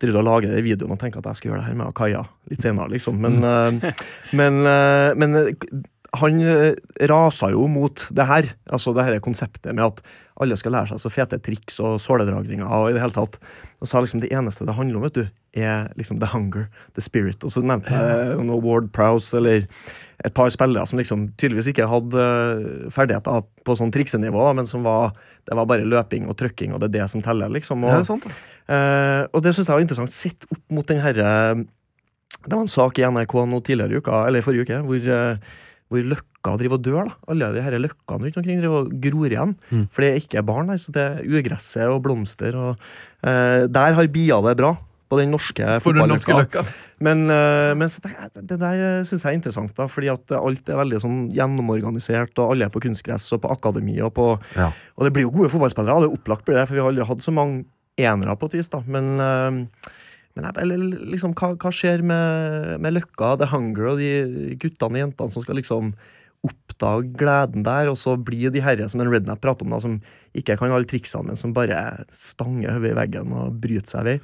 driver 0.02 0.20
og 0.20 0.26
lager 0.26 0.54
den 0.56 0.64
videoen 0.64 0.92
og 0.92 1.00
tenker 1.00 1.20
at 1.20 1.26
jeg 1.32 1.36
skal 1.36 1.52
gjøre 1.52 1.62
det 1.62 1.68
her 1.70 1.76
med 1.80 1.94
Kaja 1.96 2.24
litt 2.50 2.62
senere. 2.62 2.90
liksom 2.90 3.20
Men, 3.20 3.44
eh, 3.44 3.92
men, 4.34 4.66
eh, 4.68 5.14
men 5.16 5.36
eh, 5.36 5.54
han 6.20 6.42
rasa 7.10 7.50
jo 7.50 7.68
mot 7.68 8.08
det 8.12 8.26
her. 8.28 8.44
Altså 8.70 8.94
det 8.94 9.06
her 9.06 9.20
konseptet 9.20 9.74
med 9.74 9.86
at 9.86 10.02
alle 10.42 10.58
skal 10.58 10.74
lære 10.74 10.94
seg 10.94 11.02
så 11.04 11.12
fete 11.14 11.38
triks 11.44 11.80
og 11.84 12.00
såledragninger. 12.02 12.66
Og 12.66 12.90
i 12.90 12.96
det 12.96 13.04
hele 13.04 13.14
tatt 13.14 13.38
Og 13.84 13.90
sa 13.90 14.00
liksom 14.00 14.22
det 14.24 14.32
eneste 14.32 14.66
det 14.66 14.74
handler 14.78 14.98
om, 14.98 15.04
vet 15.04 15.18
du, 15.18 15.26
er 15.60 15.90
liksom 16.00 16.22
the 16.22 16.30
hunger, 16.32 16.70
the 16.96 17.04
spirit. 17.04 17.44
Og 17.44 17.52
så 17.52 17.62
nevnte 17.62 17.92
jeg 17.92 18.46
noe 18.48 18.62
Ward 18.64 18.88
Prowse 18.96 19.36
eller 19.38 19.68
et 20.24 20.34
par 20.34 20.48
spillere 20.54 20.88
som 20.88 21.02
liksom 21.02 21.26
tydeligvis 21.36 21.68
ikke 21.74 21.90
hadde 21.92 22.24
eh, 22.24 22.88
ferdigheter 22.96 23.44
på 23.68 23.76
sånn 23.76 23.92
triksenivå, 23.92 24.46
men 24.56 24.70
som 24.70 24.86
var 24.88 25.12
det 25.44 25.58
var 25.60 25.68
bare 25.68 25.84
løping 25.84 26.30
og 26.32 26.38
trykking, 26.40 26.72
og 26.72 26.80
det 26.80 26.88
er 26.88 26.96
det 27.02 27.10
som 27.12 27.22
teller. 27.22 27.52
liksom. 27.52 27.84
Og, 27.84 27.92
Ja, 27.92 28.00
det 28.00 28.08
er 28.08 28.12
sant. 28.14 28.30
Eh, 28.72 29.22
og 29.36 29.44
det 29.44 29.52
syns 29.52 29.68
jeg 29.68 29.76
var 29.76 29.84
interessant. 29.84 30.16
Sett 30.16 30.48
opp 30.48 30.64
mot 30.72 30.88
den 30.88 31.04
herre 31.04 31.28
Det 32.44 32.52
var 32.56 32.64
en 32.64 32.72
sak 32.72 33.00
i 33.00 33.04
NRK 33.04 33.36
nå 33.52 33.60
tidligere 33.64 33.92
i 33.92 34.00
uka, 34.00 34.24
eller 34.28 34.40
i 34.40 34.48
forrige 34.48 34.68
uke, 34.68 34.80
hvor, 34.88 35.12
eh, 35.20 35.38
hvor 35.94 36.08
løkka 36.14 36.56
driver 36.60 36.80
og 36.80 36.86
dør. 36.86 37.10
da 37.12 37.34
Alle 37.34 37.52
de 37.56 37.62
her 37.66 37.78
løkkene 37.80 38.26
rundt 38.28 38.40
omkring 38.42 38.60
driver 38.64 38.82
og 38.84 38.96
gror 39.04 39.30
igjen. 39.30 39.54
Mm. 39.70 39.86
For 39.94 40.02
det 40.04 40.10
er 40.12 40.24
ikke 40.24 40.44
barn 40.48 40.72
der, 40.74 40.82
så 40.82 40.92
det 40.96 41.04
er 41.06 41.30
ugresset 41.30 41.86
og 41.88 42.02
blomster. 42.06 42.58
Og, 42.58 42.82
eh, 43.24 43.68
der 43.70 43.94
har 44.00 44.08
bia 44.12 44.42
det 44.42 44.58
bra. 44.60 44.74
På 45.14 45.20
den 45.20 45.30
norske 45.30 45.62
fotballøkka. 45.84 46.34
løkka. 46.40 46.62
Men, 47.06 47.28
eh, 47.30 47.74
men 47.78 47.88
så 47.92 48.02
tenker 48.02 48.32
det 48.42 48.58
der 48.58 49.04
syns 49.06 49.22
jeg 49.22 49.30
er 49.36 49.38
interessant, 49.38 49.76
da, 49.78 49.86
fordi 49.86 50.10
at 50.10 50.32
alt 50.34 50.70
er 50.74 50.80
veldig 50.80 51.02
sånn 51.04 51.20
gjennomorganisert, 51.36 52.34
og 52.42 52.54
alle 52.56 52.66
er 52.66 52.74
på 52.74 52.82
kunstgress 52.82 53.28
og 53.36 53.44
på 53.44 53.52
akademi. 53.54 54.00
Og, 54.02 54.14
på, 54.16 54.42
Ja. 54.58 54.72
og 54.98 55.06
det 55.06 55.14
blir 55.14 55.28
jo 55.28 55.32
gode 55.36 55.52
fotballspillere, 55.54 56.02
det 56.02 56.10
er 56.10 56.18
opplagt 56.18 56.46
blir 56.46 56.58
det, 56.58 56.68
for 56.68 56.74
vi 56.74 56.82
har 56.82 56.90
aldri 56.90 57.06
hatt 57.06 57.22
så 57.22 57.34
mange 57.36 57.66
enere 58.00 58.36
på 58.40 58.50
et 58.50 58.58
vis. 58.58 58.70
da, 58.70 58.82
Men, 58.88 59.20
eh, 59.20 59.68
men 60.34 60.50
eller, 60.50 60.82
liksom, 61.14 61.36
hva, 61.38 61.54
hva 61.62 61.72
skjer 61.74 62.02
med, 62.06 62.76
med 62.82 62.96
Løkka, 62.96 63.36
The 63.42 63.52
Hunger 63.52 63.94
og 63.94 64.02
de 64.02 64.58
guttene 64.62 64.98
og 64.98 65.04
jentene 65.04 65.36
som 65.36 65.46
skal 65.46 65.60
liksom 65.60 65.94
oppdage 66.44 67.14
gleden 67.16 67.64
der, 67.64 67.88
og 67.88 67.96
så 68.00 68.18
blir 68.20 68.52
de 68.52 68.64
herre 68.64 68.90
som 68.92 69.00
en 69.00 69.12
rednap 69.14 69.40
prater 69.44 69.64
om, 69.64 69.72
da, 69.76 69.80
som 69.80 70.00
ikke 70.36 70.58
kan 70.60 70.74
alle 70.74 70.90
triksene, 70.90 71.30
men 71.30 71.40
som 71.40 71.54
bare 71.56 72.04
stanger 72.12 72.76
hodet 72.76 72.92
i 72.92 72.98
veggen 72.98 73.32
og 73.38 73.60
bryter 73.64 73.94
seg 73.94 74.08
vei. 74.10 74.18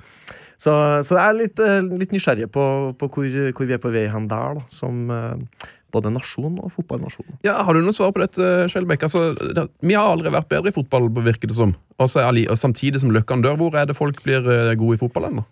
Så, 0.60 0.74
så 1.08 1.16
jeg 1.16 1.24
er 1.24 1.38
litt, 1.38 1.62
eh, 1.64 1.86
litt 2.02 2.12
nysgjerrig 2.12 2.50
på, 2.52 2.64
på 3.00 3.08
hvor, 3.14 3.28
hvor 3.56 3.70
vi 3.70 3.76
er 3.78 3.80
på 3.80 3.94
vei 3.94 4.10
hen 4.12 4.28
der, 4.28 4.58
da, 4.60 4.66
som 4.74 5.06
eh, 5.16 5.70
både 5.94 6.12
nasjon 6.14 6.60
og 6.60 6.74
fotballnasjon. 6.74 7.40
Ja, 7.48 7.62
Har 7.64 7.78
du 7.78 7.82
noe 7.86 7.96
svar 7.96 8.12
på 8.14 8.22
dette, 8.22 8.68
Skjelbekk? 8.72 9.08
Altså, 9.08 9.32
vi 9.80 9.96
har 9.96 10.10
aldri 10.10 10.34
vært 10.34 10.52
bedre 10.52 10.74
i 10.74 10.76
fotball, 10.76 11.08
virker 11.24 11.50
det 11.50 11.58
som. 11.58 11.74
Og 12.00 12.12
så 12.12 12.22
er 12.22 12.30
ali- 12.30 12.48
og 12.52 12.60
samtidig 12.60 13.02
som 13.02 13.14
Løkkan 13.16 13.44
dør, 13.46 13.58
hvor 13.60 13.80
er 13.80 13.88
det 13.90 13.98
folk 13.98 14.20
blir 14.26 14.44
eh, 14.44 14.76
gode 14.80 15.00
i 15.00 15.02
fotball 15.02 15.30
ennå? 15.32 15.48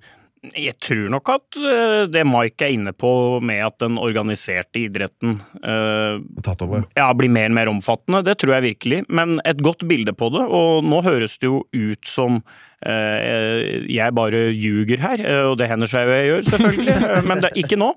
Jeg 0.53 0.75
tror 0.83 1.07
nok 1.11 1.29
at 1.33 1.57
eh, 1.57 2.03
det 2.11 2.23
Mike 2.27 2.65
er 2.67 2.75
inne 2.75 2.93
på 2.93 3.09
med 3.45 3.63
at 3.65 3.79
den 3.81 3.97
organiserte 4.01 4.83
idretten 4.85 5.39
eh, 5.63 6.19
Tatt 6.45 6.61
over? 6.65 6.85
ja, 6.97 7.07
blir 7.17 7.31
mer 7.33 7.49
og 7.49 7.55
mer 7.57 7.71
omfattende, 7.71 8.21
det 8.25 8.37
tror 8.41 8.57
jeg 8.57 8.67
virkelig. 8.67 8.99
Men 9.09 9.37
et 9.47 9.61
godt 9.65 9.85
bilde 9.89 10.13
på 10.17 10.29
det, 10.33 10.43
og 10.45 10.85
nå 10.85 11.01
høres 11.05 11.37
det 11.41 11.49
jo 11.49 11.63
ut 11.73 12.07
som 12.07 12.41
eh, 12.85 13.87
jeg 13.89 14.15
bare 14.17 14.47
ljuger 14.53 15.01
her, 15.01 15.23
og 15.49 15.57
det 15.59 15.71
hender 15.71 15.89
seg 15.89 16.05
jo 16.05 16.19
jeg 16.19 16.29
gjør, 16.29 16.45
selvfølgelig, 16.51 16.99
men 17.31 17.43
det, 17.43 17.51
ikke 17.63 17.79
nå. 17.81 17.89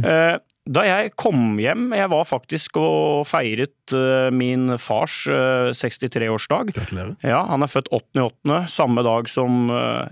Eh, 0.00 0.38
da 0.72 0.84
jeg 0.86 1.10
kom 1.18 1.58
hjem, 1.58 1.90
jeg 1.98 2.10
var 2.12 2.28
faktisk 2.28 2.78
og 2.78 3.26
feiret 3.26 3.94
min 4.32 4.76
fars 4.78 5.24
eh, 5.26 5.72
63-årsdag. 5.74 6.72
Gratulerer. 6.78 7.16
Ja, 7.26 7.42
han 7.50 7.66
er 7.66 7.72
født 7.72 7.90
8.8., 7.92 8.62
samme 8.70 9.04
dag 9.04 9.28
som 9.30 9.66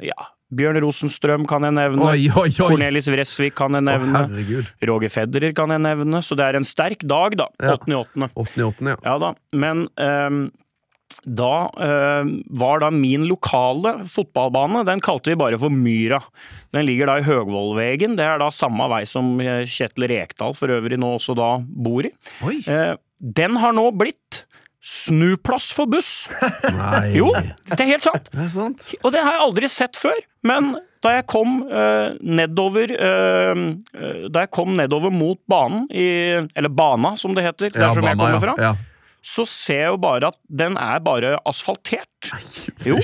ja, 0.04 0.30
Bjørn 0.50 0.80
Rosenstrøm 0.82 1.44
kan 1.50 1.66
jeg 1.68 1.76
nevne. 1.76 2.06
Oi, 2.10 2.24
oi, 2.30 2.48
oi! 2.48 2.54
Cornelis 2.56 3.10
Vresvik 3.10 3.54
kan 3.58 3.78
jeg 3.78 3.86
nevne. 3.86 4.24
herregud. 4.26 4.72
Roger 4.90 5.12
Federer 5.14 5.54
kan 5.56 5.74
jeg 5.74 5.84
nevne. 5.84 6.22
Så 6.26 6.38
det 6.38 6.48
er 6.48 6.58
en 6.58 6.66
sterk 6.66 7.06
dag, 7.06 7.38
da. 7.38 7.46
Ja. 7.62 7.76
8.8. 7.78 8.26
Ja. 8.58 8.72
ja. 8.90 8.96
Ja 9.06 9.14
da. 9.22 9.34
Men 9.54 9.86
um, 9.94 10.42
da 11.24 11.68
ehm, 11.76 12.32
var 12.48 12.80
da 12.80 12.88
min 12.94 13.26
lokale 13.28 14.06
fotballbane, 14.08 14.84
den 14.88 15.02
kalte 15.04 15.32
vi 15.32 15.38
bare 15.40 15.58
for 15.60 15.72
Myra. 15.72 16.20
Den 16.72 16.86
ligger 16.88 17.10
da 17.10 17.18
i 17.20 17.26
Høgvollvegen. 17.26 18.16
Det 18.16 18.24
er 18.24 18.40
da 18.40 18.48
samme 18.54 18.88
vei 18.92 19.02
som 19.08 19.34
eh, 19.44 19.66
Kjetil 19.68 20.08
Rekdal 20.10 20.56
for 20.56 20.72
øvrig 20.72 20.98
nå 21.00 21.14
også 21.18 21.36
da 21.38 21.52
bor 21.60 22.08
i. 22.08 22.12
Eh, 22.64 22.94
den 23.20 23.58
har 23.60 23.76
nå 23.76 23.90
blitt 24.00 24.46
snuplass 24.80 25.70
for 25.76 25.90
buss. 25.90 26.28
Nei. 26.80 27.12
Jo, 27.18 27.30
det 27.68 27.78
er 27.78 27.94
helt 27.94 28.06
sant. 28.06 28.30
Det 28.32 28.44
er 28.46 28.52
sant. 28.52 28.92
Og 29.02 29.12
det 29.12 29.24
har 29.24 29.36
jeg 29.36 29.44
aldri 29.46 29.70
sett 29.70 29.98
før. 30.00 30.20
Men 30.46 30.72
da 31.04 31.14
jeg 31.18 31.26
kom 31.28 31.62
eh, 31.68 32.14
nedover 32.24 32.92
eh, 32.92 33.60
Da 34.32 34.44
jeg 34.44 34.50
kom 34.52 34.72
nedover 34.76 35.12
mot 35.12 35.40
banen, 35.48 35.86
i, 35.92 36.06
eller 36.56 36.72
bana 36.72 37.14
som 37.20 37.36
det 37.36 37.44
heter, 37.44 37.72
der 37.74 37.92
som 37.96 38.04
jeg 38.04 38.20
kommer 38.20 38.40
fra, 38.42 38.54
ja. 38.60 38.72
så 39.24 39.44
ser 39.48 39.82
jeg 39.82 39.94
jo 39.94 40.00
bare 40.00 40.30
at 40.32 40.38
den 40.62 40.76
er 40.80 41.00
bare 41.04 41.34
asfaltert. 41.48 42.30
Jo, 42.84 42.96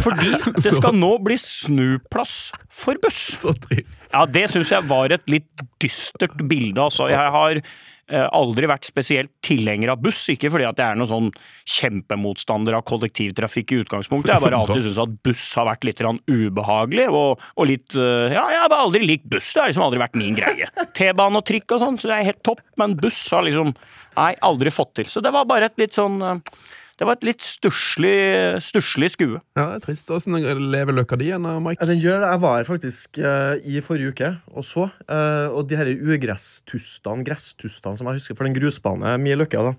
fordi 0.00 0.34
det 0.64 0.74
skal 0.78 0.96
nå 0.96 1.14
bli 1.24 1.38
snuplass 1.40 2.36
for 2.72 3.00
buss. 3.04 3.22
Så 3.44 3.56
trist. 3.68 4.04
Ja, 4.12 4.24
det 4.28 4.48
syns 4.52 4.72
jeg 4.72 4.88
var 4.88 5.12
et 5.16 5.24
litt 5.32 5.64
dystert 5.80 6.40
bilde, 6.44 6.80
altså. 6.88 7.08
Jeg 7.12 7.36
har 7.36 7.64
aldri 8.12 8.68
vært 8.70 8.88
spesielt 8.88 9.30
tilhenger 9.44 9.92
av 9.94 10.02
buss, 10.02 10.20
ikke 10.32 10.50
fordi 10.52 10.66
at 10.68 10.80
jeg 10.80 10.94
er 10.94 10.98
noen 10.98 11.10
sånn 11.10 11.30
kjempemotstander 11.76 12.76
av 12.78 12.84
kollektivtrafikk 12.88 13.72
i 13.72 13.80
utgangspunktet. 13.84 14.34
Jeg 14.34 14.44
bare 14.44 14.60
alltid 14.60 14.86
syns 14.86 15.00
at 15.02 15.16
buss 15.24 15.46
har 15.58 15.68
vært 15.70 15.86
litt 15.88 16.02
ubehagelig, 16.02 17.08
og, 17.08 17.42
og 17.56 17.70
litt 17.70 17.96
eh, 17.96 18.34
Ja, 18.34 18.44
jeg 18.52 18.62
har 18.64 18.70
bare 18.72 18.88
aldri 18.88 19.06
likt 19.06 19.26
buss, 19.30 19.52
det 19.54 19.62
har 19.62 19.72
liksom 19.72 19.86
aldri 19.86 20.02
vært 20.02 20.20
min 20.20 20.38
greie. 20.38 20.68
T-bane 20.98 21.40
og 21.40 21.46
trikk 21.48 21.76
og 21.76 21.82
sånn, 21.82 21.98
så 22.00 22.10
det 22.10 22.18
er 22.18 22.30
helt 22.32 22.44
topp, 22.46 22.62
men 22.80 22.98
buss 23.00 23.24
har 23.32 23.46
liksom 23.46 23.74
Nei, 24.12 24.34
aldri 24.44 24.68
fått 24.68 24.90
til. 24.98 25.06
Så 25.08 25.22
det 25.24 25.30
var 25.32 25.46
bare 25.48 25.70
et 25.70 25.78
litt 25.80 25.96
sånn 25.96 26.18
eh, 26.20 26.58
det 27.00 27.06
var 27.08 27.16
et 27.16 27.24
litt 27.24 27.42
stusslig, 27.44 29.08
skue. 29.14 29.40
Ja, 29.56 29.64
det 29.72 29.78
er 29.78 29.84
trist. 29.86 30.10
Åssen 30.12 30.36
lever 30.36 30.94
løkka 30.94 31.16
di 31.20 31.30
igjen, 31.30 31.46
Mike? 31.64 31.80
Ja, 31.80 31.88
den 31.88 32.02
gjør 32.02 32.20
det. 32.20 32.28
Jeg 32.34 32.42
var 32.44 32.58
her 32.58 32.68
faktisk 32.68 33.20
uh, 33.22 33.54
i 33.64 33.80
forrige 33.84 34.12
uke 34.12 34.30
og 34.52 34.66
så. 34.68 34.88
Uh, 35.08 35.48
og 35.56 35.70
de 35.70 35.78
her 35.80 35.88
ugresstustene, 35.94 37.24
gresstustene 37.26 37.98
som 37.98 38.10
jeg 38.10 38.20
husker 38.20 38.38
for 38.38 38.48
den 38.48 38.56
grusbane 38.58 39.16
mye 39.22 39.40
Løkka, 39.40 39.64
da. 39.70 39.74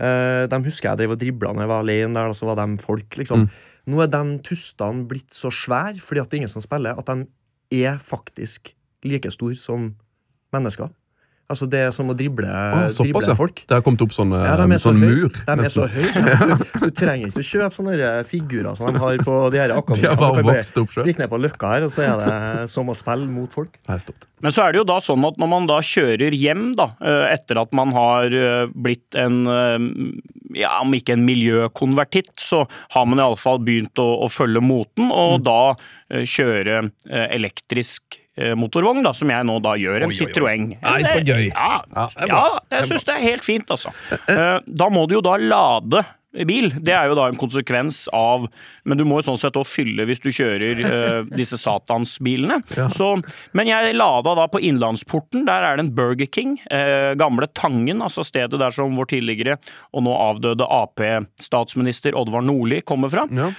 Uh, 0.00 0.44
de 0.52 0.60
husker 0.68 0.90
jeg 0.90 1.02
drev 1.02 1.16
og 1.16 1.20
dribla 1.22 1.54
når 1.56 1.64
jeg 1.64 1.72
var 1.72 1.84
alene 1.86 2.20
der, 2.20 2.30
og 2.34 2.38
så 2.38 2.50
var 2.50 2.60
de 2.60 2.68
folk, 2.84 3.18
liksom. 3.18 3.48
Nå 3.90 4.04
er 4.04 4.12
de 4.12 4.22
tustene 4.44 5.08
blitt 5.08 5.32
så 5.34 5.50
svære 5.54 6.04
fordi 6.04 6.22
at 6.22 6.30
det 6.30 6.36
er 6.38 6.44
ingen 6.44 6.52
som 6.52 6.64
spiller, 6.64 6.98
at 7.00 7.08
de 7.08 7.84
er 7.86 7.98
faktisk 8.04 8.74
like 9.06 9.32
store 9.32 9.56
som 9.56 9.94
mennesker. 10.52 10.92
Altså, 11.50 11.66
det 11.70 11.80
er 11.88 11.94
som 11.94 12.08
å 12.12 12.14
drible, 12.16 12.46
ah, 12.46 12.86
såpass, 12.86 13.00
drible 13.02 13.32
ja. 13.32 13.36
folk. 13.38 13.62
Det 13.66 13.76
har 13.76 13.84
kommet 13.86 14.04
opp 14.06 14.14
sånn, 14.14 14.34
Ja, 14.38 14.54
de 14.60 14.66
er 14.70 14.80
så 14.82 14.90
sånn 14.90 15.00
høy. 15.02 15.08
mur. 15.10 15.34
De 15.34 15.56
er 15.56 15.70
så 15.72 15.88
høye. 15.90 16.24
at 16.30 16.44
Du, 16.50 16.86
du 16.86 16.90
trenger 16.94 17.30
ikke 17.32 17.42
å 17.42 17.48
kjøpe 17.50 17.76
sånne 17.76 18.10
figurer 18.30 18.78
som 18.78 18.94
de 18.94 19.02
har 19.02 19.22
på 19.26 19.36
de 19.54 19.60
her 19.62 19.70
De 19.74 19.76
har 19.76 19.82
akademiene. 19.82 20.16
kan 20.16 20.24
bare 20.38 20.46
vokst 20.46 20.80
opp 20.80 20.94
sjøl. 20.94 21.04
Stikke 21.08 21.24
ned 21.24 21.32
på 21.34 21.40
Løkka 21.42 21.74
her, 21.74 21.86
og 21.88 21.92
så 21.94 22.06
er 22.06 22.22
det 22.22 22.68
som 22.70 22.88
å 22.90 22.96
spille 22.96 23.26
mot 23.30 23.50
folk. 23.52 23.76
Men 24.40 24.54
så 24.54 24.64
er 24.64 24.72
det 24.72 24.80
jo 24.80 24.86
da 24.88 25.00
sånn 25.04 25.26
at 25.28 25.36
når 25.42 25.50
man 25.52 25.66
da 25.68 25.80
kjører 25.84 26.36
hjem, 26.38 26.70
da, 26.78 26.92
eh, 27.02 27.26
etter 27.34 27.60
at 27.60 27.74
man 27.76 27.90
har 27.96 28.30
eh, 28.32 28.70
blitt 28.72 29.18
en 29.20 29.42
eh, 29.50 29.88
ja, 30.54 30.80
om 30.82 30.94
ikke 30.96 31.14
en 31.14 31.26
miljøkonvertitt, 31.26 32.32
så 32.40 32.64
har 32.94 33.06
man 33.06 33.20
iallfall 33.22 33.60
begynt 33.62 33.98
å, 34.02 34.06
å 34.24 34.30
følge 34.32 34.62
moten, 34.64 35.10
og 35.12 35.42
da 35.46 35.74
eh, 36.10 36.24
kjøre 36.26 36.80
eh, 36.86 37.26
elektrisk 37.36 38.16
eh, 38.16 38.20
motorvogn, 38.56 39.02
da, 39.04 39.12
som 39.16 39.30
jeg 39.32 39.44
nå 39.48 39.58
da 39.64 39.74
gjør. 39.80 40.06
En. 40.06 40.14
Citroën. 40.14 40.70
Nei, 40.80 41.00
så 41.08 41.18
gøy. 41.24 41.50
Ja, 41.50 41.82
Ja, 42.28 42.44
jeg 42.70 42.88
syns 42.88 43.04
det 43.04 43.16
er 43.16 43.26
helt 43.26 43.44
fint, 43.44 43.70
altså. 43.70 43.92
Eh, 44.28 44.56
Da 44.66 44.88
må 44.92 45.06
du 45.08 45.18
jo 45.18 45.24
da 45.24 45.36
lade 45.36 46.04
bil. 46.46 46.70
Det 46.70 46.92
er 46.94 47.08
jo 47.10 47.16
da 47.18 47.26
en 47.30 47.38
konsekvens 47.38 48.04
av 48.14 48.46
Men 48.86 49.00
du 49.00 49.04
må 49.08 49.18
jo 49.18 49.26
sånn 49.30 49.40
sett 49.40 49.56
òg 49.58 49.66
fylle 49.66 50.06
hvis 50.08 50.22
du 50.22 50.30
kjører 50.30 50.82
uh, 50.84 51.24
disse 51.26 51.58
satansbilene. 51.60 52.60
Så, 52.98 53.10
men 53.56 53.70
jeg 53.70 53.96
lada 53.98 54.36
da 54.38 54.46
på 54.50 54.62
Innlandsporten. 54.62 55.44
Der 55.48 55.66
er 55.66 55.76
det 55.76 55.88
en 55.88 55.92
Burger 55.96 56.30
King. 56.30 56.56
Uh, 56.70 57.12
gamle 57.18 57.50
Tangen, 57.50 58.02
altså 58.04 58.24
stedet 58.26 58.60
der 58.60 58.74
som 58.74 58.94
vår 58.98 59.10
tidligere 59.16 59.58
og 59.90 60.06
nå 60.06 60.14
avdøde 60.14 60.66
Ap-statsminister 60.70 62.14
Oddvar 62.18 62.44
Nordli 62.46 62.80
kommer 62.86 63.10
fra. 63.12 63.26
Ja. 63.34 63.50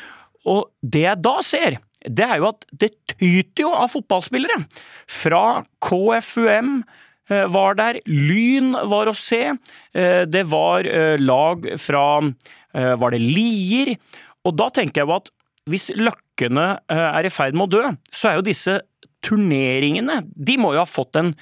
Og 0.48 0.72
det 0.82 1.04
jeg 1.06 1.22
da 1.22 1.34
ser, 1.46 1.78
det 2.10 2.26
er 2.26 2.38
jo 2.42 2.48
at 2.50 2.66
det 2.74 2.92
tyter 3.14 3.66
jo 3.66 3.72
av 3.78 3.92
fotballspillere. 3.94 4.58
Fra 5.12 5.44
KFUM 5.86 6.72
eh, 7.30 7.46
var 7.54 7.76
der, 7.78 8.00
Lyn 8.10 8.72
var 8.90 9.12
å 9.12 9.16
se, 9.18 9.42
eh, 9.94 10.24
det 10.26 10.46
var 10.50 10.88
eh, 10.90 11.18
lag 11.22 11.68
fra 11.82 12.06
Var 12.74 13.12
det 13.12 13.20
Lier? 13.20 13.90
Og 14.48 14.54
da 14.56 14.70
tenker 14.72 15.02
jeg 15.02 15.08
jo 15.10 15.16
at 15.18 15.30
hvis 15.70 15.90
løkkene 16.00 16.70
er 16.90 17.28
i 17.28 17.30
ferd 17.30 17.54
med 17.54 17.68
å 17.68 17.72
dø, 17.76 17.90
så 18.16 18.30
er 18.32 18.38
jo 18.40 18.46
disse 18.48 18.78
turneringene 19.22 20.22
De 20.34 20.56
må 20.58 20.72
jo 20.76 20.82
ha 20.82 20.88
fått 20.90 21.20
en, 21.20 21.34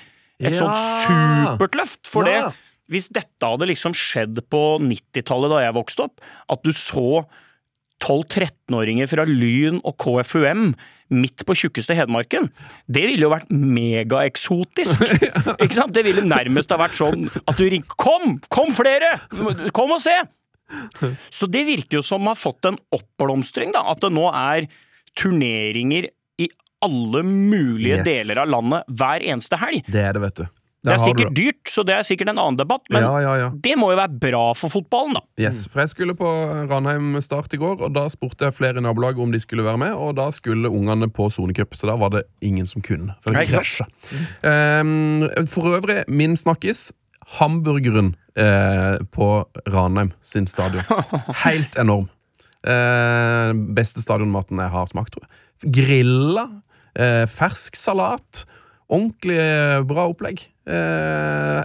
et 0.42 0.52
Ja. 0.54 0.58
sånt 0.60 0.80
supert 1.06 1.78
løft. 1.78 2.08
For 2.10 2.26
Ja. 2.28 2.50
det, 2.50 2.56
hvis 2.90 3.10
dette 3.14 3.46
hadde 3.46 3.68
liksom 3.70 3.94
skjedd 3.94 4.42
på 4.50 4.80
90-tallet 4.82 5.50
da 5.54 5.62
jeg 5.64 5.78
vokste 5.78 6.04
opp, 6.10 6.20
at 6.50 6.64
du 6.64 6.72
så 6.74 7.26
12-13-åringer 8.00 9.10
fra 9.12 9.26
Lyn 9.28 9.80
og 9.86 9.96
KFUM 10.00 10.70
midt 11.20 11.44
på 11.48 11.56
tjukkeste 11.58 11.96
Hedmarken, 11.98 12.48
det 12.88 13.02
ville 13.10 13.26
jo 13.26 13.32
vært 13.34 13.50
megaeksotisk. 13.52 15.02
Ikke 15.64 15.74
sant? 15.76 15.94
Det 15.96 16.04
ville 16.06 16.24
nærmest 16.28 16.72
ha 16.74 16.78
vært 16.80 16.98
sånn 17.00 17.26
at 17.44 17.58
du 17.60 17.66
ringte 17.70 17.98
Kom! 18.00 18.38
Kom 18.54 18.72
flere! 18.78 19.16
Kom 19.76 19.96
og 19.96 20.04
se! 20.04 20.16
Så 21.34 21.48
det 21.50 21.64
virker 21.66 21.98
jo 22.00 22.04
som 22.06 22.28
har 22.30 22.38
fått 22.38 22.68
en 22.70 22.78
oppblomstring, 22.94 23.72
da. 23.74 23.82
At 23.90 24.04
det 24.06 24.12
nå 24.14 24.28
er 24.30 24.68
turneringer 25.18 26.12
i 26.40 26.48
alle 26.86 27.24
mulige 27.26 27.98
Yes. 28.00 28.06
deler 28.06 28.44
av 28.44 28.52
landet 28.54 28.94
hver 29.02 29.26
eneste 29.34 29.58
helg. 29.60 29.82
Det 29.90 30.04
er 30.06 30.14
det, 30.16 30.22
vet 30.28 30.44
du. 30.44 30.46
Det 30.80 30.94
er 30.94 31.00
du 31.02 31.04
sikkert 31.10 31.34
dyrt, 31.36 31.68
så 31.68 31.84
det 31.84 31.96
er 31.98 32.06
sikkert 32.08 32.30
en 32.32 32.38
annen 32.40 32.58
debatt, 32.60 32.86
men 32.88 33.04
Ja, 33.04 33.12
ja, 33.20 33.34
ja. 33.36 33.48
det 33.52 33.74
må 33.76 33.90
jo 33.92 33.98
være 34.00 34.16
bra 34.22 34.44
for 34.56 34.72
fotballen, 34.72 35.18
da. 35.18 35.24
Yes, 35.42 35.66
for 35.68 35.84
Jeg 35.84 35.92
skulle 35.92 36.16
på 36.16 36.30
Ranheim 36.70 37.18
Start 37.26 37.52
i 37.54 37.60
går, 37.60 37.82
og 37.84 37.92
da 37.98 38.06
spurte 38.12 38.48
jeg 38.48 38.56
flere 38.56 38.80
i 38.80 38.86
nabolaget 38.86 39.20
om 39.20 39.34
de 39.36 39.42
skulle 39.44 39.66
være 39.68 39.82
med. 39.82 39.98
Og 40.00 40.16
da 40.16 40.30
skulle 40.32 40.72
ungene 40.72 41.10
på 41.12 41.28
sonecup, 41.34 41.76
så 41.76 41.92
da 41.92 41.98
var 42.00 42.14
det 42.16 42.24
ingen 42.42 42.70
som 42.70 42.82
kunne. 42.86 43.18
For 43.26 43.36
det 43.36 43.50
krasja. 43.52 43.90
Um, 44.40 45.28
for 45.52 45.76
øvrig, 45.76 46.06
min 46.08 46.38
snakkis. 46.40 46.94
Hamburgeren 47.38 48.16
eh, 48.40 48.98
på 49.14 49.28
Ranheim 49.68 50.14
sin 50.26 50.48
stadion. 50.48 50.82
Helt 51.46 51.76
enorm. 51.78 52.08
Eh, 52.68 53.52
beste 53.76 54.02
stadionmaten 54.04 54.60
jeg 54.60 54.74
har 54.74 54.90
smakt, 54.90 55.14
tror 55.14 55.28
jeg. 55.28 55.74
Grilla, 55.76 56.48
eh, 56.96 57.26
fersk 57.30 57.78
salat. 57.78 58.46
Ordentlig 58.90 59.36
eh, 59.38 59.82
bra 59.86 60.08
opplegg. 60.10 60.42
Eh, 60.70 61.62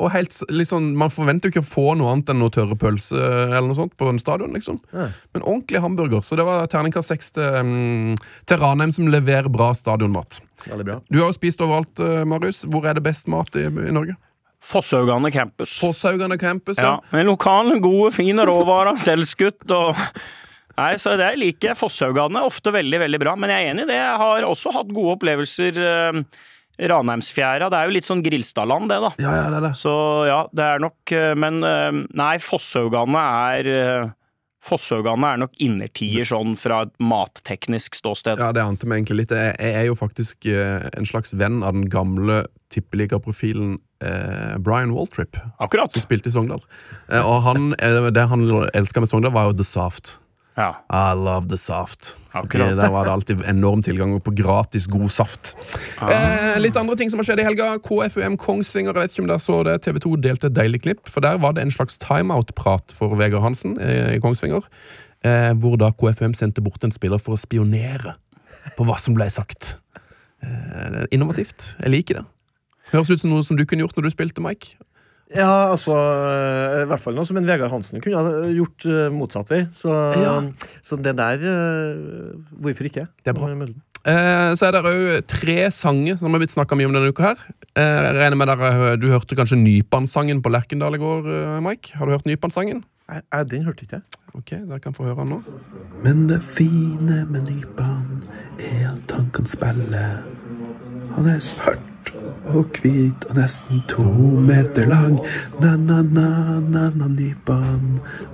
og 0.00 0.10
helt 0.12 0.32
liksom, 0.52 0.90
Man 0.96 1.12
forventer 1.12 1.48
jo 1.48 1.54
ikke 1.54 1.62
å 1.64 1.68
få 1.68 1.84
noe 1.96 2.10
annet 2.12 2.30
enn 2.32 2.38
noe 2.40 2.52
tørre 2.52 2.76
pølse 2.80 3.16
eller 3.16 3.64
noe 3.68 3.76
sånt 3.78 3.94
på 3.96 4.08
en 4.12 4.20
stadion. 4.20 4.52
liksom 4.56 4.78
Ja. 4.92 5.08
Men 5.34 5.42
ordentlig 5.44 5.80
hamburger. 5.84 6.20
Så 6.24 6.36
det 6.36 6.44
var 6.48 6.66
terningkast 6.72 7.12
seks 7.12 7.30
til, 7.36 7.42
um, 7.60 8.14
til 8.48 8.60
Ranheim, 8.60 8.92
som 8.92 9.08
leverer 9.12 9.48
bra 9.52 9.70
stadionmat. 9.76 10.40
Veldig 10.66 10.84
bra. 10.88 10.98
Du 11.10 11.20
har 11.22 11.30
jo 11.32 11.36
spist 11.38 11.60
overalt, 11.64 12.00
eh, 12.00 12.24
Marius. 12.28 12.64
Hvor 12.68 12.84
er 12.88 12.94
det 12.98 13.04
best 13.08 13.28
mat 13.32 13.56
i, 13.56 13.64
i 13.68 13.92
Norge? 13.96 14.16
Fosshaugane 14.66 15.30
campus. 15.32 15.78
Fosshaugane 15.80 16.38
campus. 16.40 16.76
Ja, 16.80 16.98
med 17.12 17.26
lokale, 17.28 17.78
gode, 17.80 18.10
fine 18.16 18.44
råvarer, 18.48 18.96
selvskutt 19.08 19.70
og 19.76 19.96
Nei, 20.76 20.90
så 21.00 21.14
det 21.16 21.30
liker 21.40 21.70
jeg. 21.70 21.76
Fosshaugane 21.80 22.42
ofte 22.44 22.68
veldig, 22.74 22.98
veldig 23.00 23.18
bra, 23.22 23.32
men 23.40 23.48
jeg 23.48 23.64
er 23.64 23.70
enig 23.72 23.86
i 23.86 23.88
det. 23.88 23.96
Jeg 23.96 24.18
har 24.20 24.44
også 24.44 24.74
hatt 24.74 24.90
gode 24.92 25.14
opplevelser. 25.14 25.78
eh, 25.80 26.18
Ranheimsfjæra, 26.76 27.70
det 27.72 27.78
er 27.78 27.88
jo 27.88 27.96
litt 27.96 28.06
sånn 28.06 28.22
Grilstadland, 28.24 28.90
det, 28.92 29.00
da. 29.00 29.10
ja, 29.22 29.32
ja, 29.32 29.48
det 29.52 29.60
er 29.60 29.66
det. 29.70 29.72
Så 29.80 29.94
ja, 30.28 30.42
det 30.52 30.66
er 30.66 30.82
nok 30.82 31.16
eh, 31.16 31.32
Men 31.38 31.64
eh, 31.64 32.04
nei, 32.18 32.36
Fosshaugane 32.42 33.22
er 33.56 33.70
eh, 33.72 34.10
Fosshaugane 34.66 35.30
er 35.30 35.40
nok 35.44 35.54
innertier 35.62 36.26
sånn 36.26 36.56
fra 36.58 36.82
et 36.84 36.92
matteknisk 36.98 37.94
ståsted. 37.94 38.40
Ja, 38.42 38.50
Det 38.52 38.64
ante 38.64 38.88
meg 38.90 38.98
egentlig 39.04 39.20
litt. 39.22 39.34
Jeg, 39.38 39.54
er 39.62 39.84
jo 39.86 39.94
faktisk 39.94 40.48
en 40.50 41.06
slags 41.06 41.36
venn 41.38 41.60
av 41.62 41.76
den 41.76 41.84
gamle 41.92 42.40
tippeligaprofilen 42.74 43.76
eh, 44.02 44.56
Brian 44.58 44.90
Waltrip, 44.96 45.38
Akkurat. 45.62 45.94
som 45.94 46.02
spilte 46.02 46.32
i 46.32 46.34
Sogndal. 46.34 46.64
Og 47.22 47.38
han, 47.46 47.76
det 47.78 48.26
han 48.26 48.42
elska 48.74 49.04
med 49.04 49.12
Sogndal, 49.12 49.36
var 49.38 49.52
jo 49.52 49.60
The 49.60 49.68
Saft. 49.70 50.16
Ja. 50.56 50.70
I 50.88 51.12
love 51.14 51.48
the 51.48 51.58
saft. 51.60 52.16
Fordi 52.32 52.58
Der 52.58 52.90
var 52.90 53.04
det 53.04 53.12
alltid 53.12 53.42
enorm 53.48 53.82
tilgang 53.82 54.20
på 54.20 54.32
gratis 54.32 54.86
god 54.88 55.10
saft. 55.12 55.54
Eh, 56.00 56.56
litt 56.60 56.76
andre 56.76 56.96
ting 56.96 57.10
som 57.12 57.20
har 57.20 57.28
skjedd 57.28 57.42
i 57.42 57.44
helga. 57.44 57.74
KFUM 57.84 58.38
Kongsvinger, 58.40 58.94
jeg 58.94 59.02
vet 59.02 59.12
ikke 59.12 59.24
om 59.24 59.28
dere 59.28 59.42
så 59.44 59.58
det, 59.68 59.82
TV 59.84 60.00
2 60.00 60.14
delte 60.24 60.48
et 60.48 60.56
deilig 60.56 60.80
klipp. 60.86 61.02
For 61.12 61.20
der 61.20 61.36
var 61.42 61.52
det 61.56 61.66
en 61.66 61.74
slags 61.74 62.00
timeout-prat 62.00 62.96
for 62.96 63.16
Vegard 63.20 63.44
Hansen 63.44 63.76
eh, 63.80 64.16
i 64.16 64.22
Kongsvinger. 64.24 64.64
Eh, 65.24 65.52
hvor 65.60 65.76
da 65.80 65.92
KFUM 65.92 66.34
sendte 66.36 66.64
bort 66.64 66.84
en 66.84 66.94
spiller 66.94 67.20
for 67.20 67.36
å 67.36 67.40
spionere 67.40 68.16
på 68.76 68.88
hva 68.88 68.96
som 69.00 69.16
ble 69.16 69.28
sagt. 69.32 69.76
Eh, 70.40 71.04
innovativt. 71.12 71.74
Jeg 71.82 71.92
liker 71.92 72.22
det. 72.22 72.26
Høres 72.94 73.10
ut 73.10 73.20
som 73.20 73.32
noe 73.32 73.44
som 73.44 73.58
du 73.58 73.66
kunne 73.68 73.84
gjort 73.84 73.96
når 73.98 74.08
du 74.08 74.14
spilte, 74.14 74.44
Mike. 74.44 74.78
Ja, 75.34 75.72
altså 75.72 75.90
eh, 75.96 76.84
I 76.84 76.86
hvert 76.86 77.02
fall 77.02 77.16
noe 77.18 77.26
som 77.26 77.38
en 77.40 77.46
Vegard 77.48 77.72
Hansen 77.72 77.98
kunne 78.04 78.20
ha 78.22 78.44
gjort 78.54 78.84
eh, 78.86 79.08
motsatt 79.10 79.48
vei. 79.50 79.64
Så, 79.74 79.90
Ja. 80.22 80.36
så 80.86 80.98
det 81.02 81.16
der 81.18 81.42
eh, 81.42 82.36
Hvorfor 82.62 82.86
ikke? 82.86 83.08
Det 83.24 83.32
er 83.32 83.38
bra. 83.38 83.50
Eh, 84.06 84.52
så 84.54 84.68
er 84.68 84.76
det 84.76 84.84
òg 84.86 85.26
tre 85.26 85.56
sanger 85.74 86.20
som 86.20 86.30
har 86.30 86.38
blitt 86.44 86.54
snakka 86.54 86.78
mye 86.78 86.86
om 86.86 86.94
denne 86.94 87.10
uka. 87.10 87.32
her 87.32 87.42
eh, 87.74 88.02
Jeg 88.06 88.14
regner 88.20 88.38
med 88.38 88.52
dere, 88.52 88.92
Du 89.02 89.08
hørte 89.10 89.34
kanskje 89.34 89.58
Nypan-sangen 89.58 90.44
på 90.44 90.52
Lerkendal 90.54 90.94
i 90.94 91.02
går, 91.02 91.26
Mike? 91.64 91.96
Har 91.98 92.06
du 92.06 92.14
hørt 92.14 92.28
Nypan-sangen? 92.30 92.84
Nei, 93.10 93.20
nei, 93.32 93.42
Den 93.50 93.66
hørte 93.66 93.82
ikke 93.86 93.98
jeg. 93.98 94.22
Ok, 94.36 94.50
dere 94.68 94.78
kan 94.84 94.94
få 94.94 95.06
høre 95.08 95.24
den 95.24 95.30
nå. 95.34 95.42
Men 96.04 96.26
det 96.30 96.38
fine 96.42 97.24
med 97.30 97.46
Nypan 97.50 98.22
er 98.62 98.92
at 98.92 99.14
han 99.16 99.30
kan 99.34 99.46
spille. 99.50 100.06
Han 101.16 101.26
er 101.34 101.38
smart 101.42 102.12
og 102.54 102.66
hvit 102.80 103.24
og 103.30 103.34
nesten 103.38 103.76
to 103.90 104.04
meter 104.46 104.84
lang. 104.90 105.14
Na-na-na-na-na-nypan. 105.62 107.84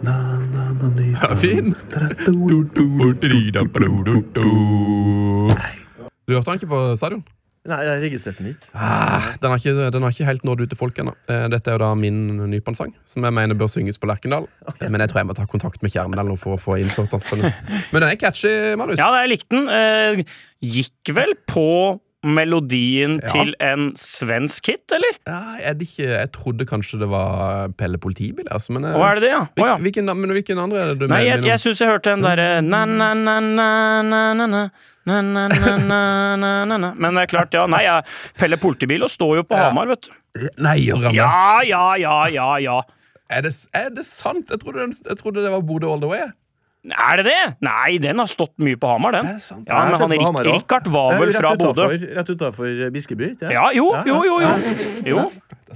Na-na-na-nypan. 0.05 1.23
Ja, 1.23 1.35
fin. 1.35 1.75
Du 6.27 6.35
hørte 6.35 6.51
han 6.51 6.59
ikke 6.61 6.73
på 6.73 6.97
stadion? 6.97 7.25
Nei, 7.63 7.77
jeg 7.87 8.01
registrerte 8.03 8.43
den 8.43 8.51
ikke. 8.51 8.73
Ah, 8.75 9.23
den, 9.39 9.53
har 9.53 9.59
ikke, 9.61 9.91
den 9.95 10.03
har 10.03 10.11
ikke 10.11 10.27
helt 10.27 10.43
nådd 10.49 10.61
ut 10.65 10.71
til 10.73 10.79
folk 10.81 10.97
ennå. 10.99 11.13
Eh, 11.31 11.45
Dette 11.53 11.71
er 11.71 11.77
jo 11.77 11.83
da 11.85 11.91
min 11.95 12.17
Nypan-sang, 12.51 12.91
som 13.07 13.23
jeg 13.23 13.33
mener 13.37 13.55
bør 13.59 13.71
synges 13.71 14.01
på 14.03 14.09
Lerkendal. 14.11 14.45
Men 14.83 15.01
jeg 15.05 15.11
tror 15.13 15.21
jeg 15.23 15.29
må 15.29 15.35
ta 15.39 15.45
kontakt 15.47 15.79
med 15.85 15.91
Kjernen 15.95 16.35
for 16.43 16.51
å 16.57 16.59
få 16.59 16.73
innført 16.83 17.13
den. 17.15 17.23
Men 17.93 17.99
den 18.03 18.09
er 18.09 18.19
catchy, 18.19 18.75
Marius. 18.81 18.99
Ja, 18.99 19.09
jeg 19.23 19.31
likte 19.37 19.53
den. 19.55 19.65
Eh, 19.71 20.25
gikk 20.75 21.05
vel 21.15 21.33
på 21.47 21.69
melodien 22.23 23.19
Ja. 23.23 23.29
til 23.33 23.55
en 23.61 23.93
svensk 23.99 24.67
hit, 24.71 24.93
eller? 24.95 25.17
Ja, 25.27 25.41
er 25.59 25.75
ikke, 25.75 26.07
jeg 26.07 26.31
trodde 26.33 26.67
kanskje 26.67 27.01
det 27.01 27.09
var 27.11 27.69
Pelle 27.77 27.99
politibil. 27.99 28.47
Altså, 28.51 28.73
men, 28.73 28.83
Hva 28.95 29.11
er 29.11 29.15
det 29.19 29.23
det, 29.27 29.31
ja? 29.35 29.43
Å, 29.59 29.67
ja. 29.67 29.77
hvilken, 29.83 30.07
men 30.07 30.31
hvilken 30.31 30.59
andre 30.63 30.79
er 30.79 30.87
det 30.93 30.99
du 31.03 31.07
Nei, 31.11 31.25
jeg, 31.27 31.41
mener? 31.41 31.49
jeg 31.51 31.59
syns 31.65 31.81
jeg 31.83 31.89
hørte 31.91 32.15
den 32.15 32.23
derre 32.23 32.63
Men 36.95 37.15
det 37.15 37.23
er 37.23 37.31
klart, 37.31 37.55
ja. 37.55 37.67
Nei, 37.67 37.83
jeg, 37.87 38.05
Pelle 38.39 38.59
Politibil 38.61 39.03
og 39.03 39.11
står 39.11 39.37
jo 39.41 39.47
på 39.49 39.59
Ja. 39.59 39.71
Hamar, 39.71 39.91
vet 39.91 40.07
du. 40.07 40.13
Nei, 40.63 40.79
gjør 40.87 41.09
han 41.09 41.13
det? 41.13 41.19
Ja, 41.19 41.61
ja, 41.67 41.97
ja, 42.01 42.19
ja, 42.33 42.51
ja. 42.63 42.79
Er 43.33 43.43
det, 43.43 43.53
er 43.75 43.91
det 43.91 44.05
sant? 44.07 44.51
Jeg 44.53 44.61
trodde, 44.63 44.87
jeg 45.09 45.19
trodde 45.19 45.43
det 45.43 45.51
var 45.53 45.63
Bodø 45.65 45.91
all 45.93 46.01
the 46.01 46.09
way. 46.09 46.31
Er 46.83 47.21
det 47.21 47.25
det? 47.29 47.43
Nei, 47.63 47.99
den 48.03 48.19
har 48.19 48.27
stått 48.27 48.57
mye 48.59 48.75
på 48.81 48.89
Hamar, 48.91 49.15
den. 49.15 49.29
Sant? 49.39 49.69
Ja, 49.71 49.85
men 49.87 49.95
han 49.95 50.15
Hamar 50.27 50.49
var 50.91 51.21
vel 51.21 51.31
fra 51.37 51.53
Bodø. 51.61 51.87
Rett 52.19 52.33
utafor 52.35 52.81
Biskeby. 52.95 53.29
Ja, 53.55 53.69
jo, 53.77 53.93
jo, 54.09 54.17
jo. 54.27 54.41
Jo, 54.43 55.15
jo. 55.15 55.27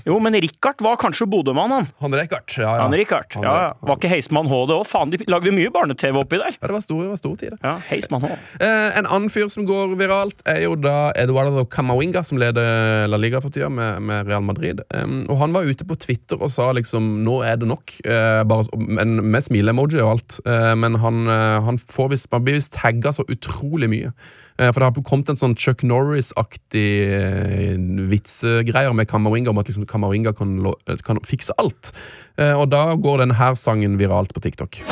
Jo 0.07 0.19
men 0.23 0.37
Richard 0.43 0.83
var 0.85 0.99
kanskje 1.01 1.27
Bodø-mann, 1.31 1.73
han. 1.73 1.87
Han 2.03 2.15
Richard, 2.19 2.51
Ja, 2.59 2.77
ja. 2.77 2.83
Han 2.83 2.97
Richard, 2.97 3.37
Ja, 3.37 3.55
ja. 3.63 3.73
Var 3.81 3.99
ikke 3.99 4.11
Heismann 4.13 4.51
H 4.51 4.61
det 4.69 4.77
òg? 4.77 4.85
Faen, 4.89 5.13
de 5.13 5.21
lagde 5.31 5.53
mye 5.55 5.73
barne-TV 5.73 6.19
oppi 6.21 6.41
der. 6.41 6.57
Ja, 6.61 6.69
det 6.69 6.77
var 6.77 6.85
store, 6.85 7.07
det 7.07 7.15
var 7.15 7.21
store 7.21 7.41
tider. 7.41 7.59
Ja, 7.63 7.77
Heismann 7.91 8.27
H. 8.27 8.33
Eh, 8.61 8.99
en 8.99 9.07
annen 9.09 9.31
fyr 9.33 9.49
som 9.53 9.67
går 9.69 9.97
viralt, 10.01 10.43
er 10.49 10.63
jo 10.67 10.75
da 10.77 11.13
Eduardo 11.17 11.65
Camavinga, 11.71 12.23
som 12.27 12.41
leder 12.43 13.07
La 13.11 13.21
Liga 13.21 13.41
for 13.45 13.55
tida 13.55 13.71
med, 13.73 14.03
med 14.03 14.29
Real 14.31 14.45
Madrid. 14.47 14.83
Og 14.93 15.37
han 15.41 15.55
var 15.57 15.69
ute 15.69 15.87
på 15.89 15.97
Twitter 15.99 16.41
og 16.41 16.51
sa 16.53 16.73
liksom 16.77 17.25
'nå 17.25 17.41
er 17.47 17.57
det 17.57 17.69
nok', 17.69 18.01
eh, 18.05 18.43
bare, 18.45 18.65
men 18.77 19.31
med 19.31 19.43
smile-emoji 19.43 20.01
og 20.03 20.11
alt. 20.17 20.41
Eh, 20.47 20.75
men 20.75 20.95
han, 21.01 21.27
han 21.27 21.79
får 21.79 22.17
man 22.33 22.45
blir 22.45 22.59
visst 22.59 22.73
tagga 22.77 23.13
så 23.13 23.25
utrolig 23.29 23.89
mye. 23.91 24.13
Eh, 24.59 24.73
for 24.73 24.81
det 24.81 24.89
har 24.89 25.05
kommet 25.05 25.29
en 25.33 25.39
sånn 25.39 25.57
Chuck 25.59 25.85
Norris-aktig 25.85 26.89
eh, 27.13 27.77
vitsegreier 28.11 28.97
med 28.97 29.09
Camavinga 29.11 29.53
om 29.53 29.61
at 29.61 29.69
liksom 29.69 29.87
Camavinga 29.89 30.33
kan, 30.37 30.59
eh, 30.89 31.03
kan 31.05 31.21
fikse 31.25 31.57
alt. 31.61 31.93
Og 32.37 32.67
da 32.69 32.91
går 33.01 33.23
denne 33.23 33.37
her 33.39 33.55
sangen 33.57 33.97
viralt 33.97 34.35
på 34.37 34.43
TikTok. 34.45 34.83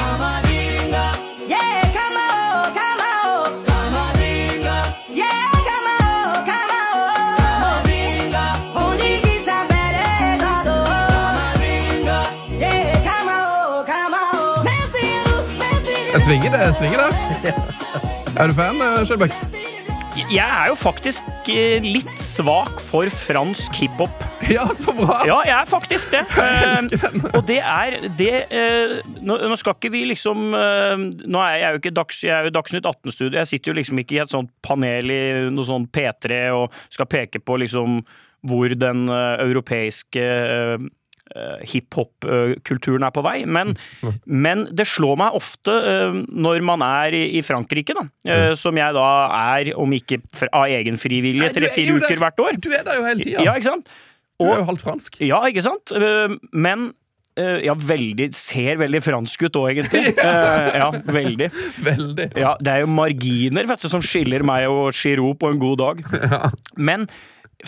Jeg 16.15 16.23
svinger 16.23 16.55
det, 16.55 16.61
jeg 16.65 16.75
svinger 16.79 16.99
der. 17.05 18.11
Er 18.35 18.51
du 18.51 18.55
fan, 18.57 18.81
eh, 18.83 19.03
Skjelbæk? 19.07 19.35
Jeg 20.31 20.47
er 20.47 20.69
jo 20.71 20.75
faktisk 20.79 21.49
eh, 21.51 21.83
litt 21.83 22.11
svak 22.19 22.81
for 22.83 23.07
fransk 23.11 23.77
hiphop. 23.79 24.25
Ja, 24.51 24.65
så 24.75 24.91
bra! 24.95 25.21
Ja, 25.27 25.37
jeg 25.47 25.55
er 25.55 25.69
faktisk 25.71 26.11
det. 26.15 26.25
Jeg 26.37 26.65
elsker 26.71 26.99
Eh, 26.99 27.13
den. 27.15 27.25
Og 27.31 27.47
det 27.47 27.61
er 27.63 27.97
det 28.19 28.33
nå, 29.23 29.39
skal 29.61 29.77
ikke 29.79 29.93
vi 29.95 30.03
liksom 30.11 30.51
Nå 30.51 31.41
er 31.45 31.55
jeg 31.63 31.71
jo 31.77 31.81
ikke 31.81 31.95
dags, 31.97 32.21
jeg 32.27 32.35
er 32.35 32.49
jo 32.51 32.55
Dagsnytt 32.59 32.87
18-studio. 32.91 33.39
Jeg 33.39 33.51
sitter 33.53 33.73
jo 33.73 33.79
liksom 33.79 34.03
ikke 34.03 34.19
i 34.19 34.23
et 34.25 34.35
sånt 34.35 34.51
panel 34.67 35.11
i 35.15 35.23
noe 35.55 35.67
sånn 35.71 35.87
P3 35.95 36.43
og 36.59 36.75
skal 36.93 37.09
peke 37.11 37.41
på 37.41 37.57
liksom 37.63 38.01
hvor 38.45 38.75
den 38.77 39.07
europeiske 39.09 40.27
eh, 41.35 41.61
hiphop-kulturen 41.71 43.07
er 43.07 43.13
på 43.15 43.25
vei. 43.25 43.37
Men, 43.47 43.75
men 44.25 44.67
det 44.77 44.87
slår 44.91 45.19
meg 45.21 45.39
ofte 45.39 45.75
uh, 45.75 46.19
når 46.29 46.65
man 46.67 46.85
er 46.87 47.17
i, 47.17 47.23
i 47.39 47.45
Frankrike, 47.47 47.97
da, 47.97 48.07
uh, 48.31 48.51
som 48.59 48.77
jeg 48.79 48.97
da 48.97 49.07
er, 49.39 49.75
om 49.81 49.95
ikke 49.97 50.21
av 50.51 50.67
egen 50.69 51.01
frivillige, 51.01 51.55
tre-fire 51.59 51.95
der. 51.95 52.03
uker 52.05 52.21
hvert 52.25 52.45
år. 52.45 52.59
Du 52.59 52.71
er 52.73 52.85
der 52.87 53.01
jo 53.01 53.07
hele 53.09 53.25
tida. 53.25 53.47
Ja, 53.47 53.57
ikke 53.57 53.73
sant? 53.73 53.97
Du 54.41 54.51
er 54.51 54.61
jo 54.61 54.69
halvt 54.73 54.85
fransk. 54.85 55.19
ja, 55.23 55.41
ikke 55.49 55.63
sant? 55.65 55.95
Men 56.53 56.91
ja, 57.35 57.73
veldig 57.75 58.29
Ser 58.35 58.77
veldig 58.79 59.01
fransk 59.03 59.43
ut 59.47 59.57
òg, 59.59 59.69
egentlig. 59.73 60.13
Ja, 60.81 60.89
veldig. 60.93 61.49
Veldig. 61.83 62.27
Ja, 62.39 62.53
det 62.63 62.75
er 62.75 62.85
jo 62.85 62.91
marginer 62.95 63.67
vet 63.71 63.83
du, 63.83 63.89
som 63.91 64.03
skiller 64.05 64.45
meg 64.47 64.69
og 64.71 64.95
Giroud 64.95 65.39
på 65.41 65.51
en 65.51 65.63
god 65.63 65.81
dag. 65.83 66.05
Men 66.91 67.09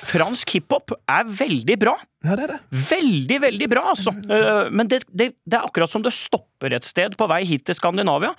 fransk 0.00 0.56
hiphop 0.56 0.94
er 1.08 1.26
veldig 1.28 1.78
bra. 1.80 1.96
Ja, 2.26 2.36
det 2.36 2.46
er 2.48 2.54
det. 2.56 2.60
Veldig, 2.90 3.40
veldig 3.46 3.68
bra, 3.72 3.86
altså. 3.94 4.12
Eh, 4.12 4.70
Men 4.74 4.90
det, 4.90 5.04
det, 5.08 5.32
det 5.46 5.58
er 5.58 5.66
akkurat 5.66 5.92
som 5.92 6.04
det 6.04 6.14
stopper 6.16 6.74
et 6.76 6.86
sted 6.86 7.16
på 7.18 7.28
vei 7.30 7.42
hit 7.48 7.66
til 7.68 7.78
Skandinavia. 7.78 8.32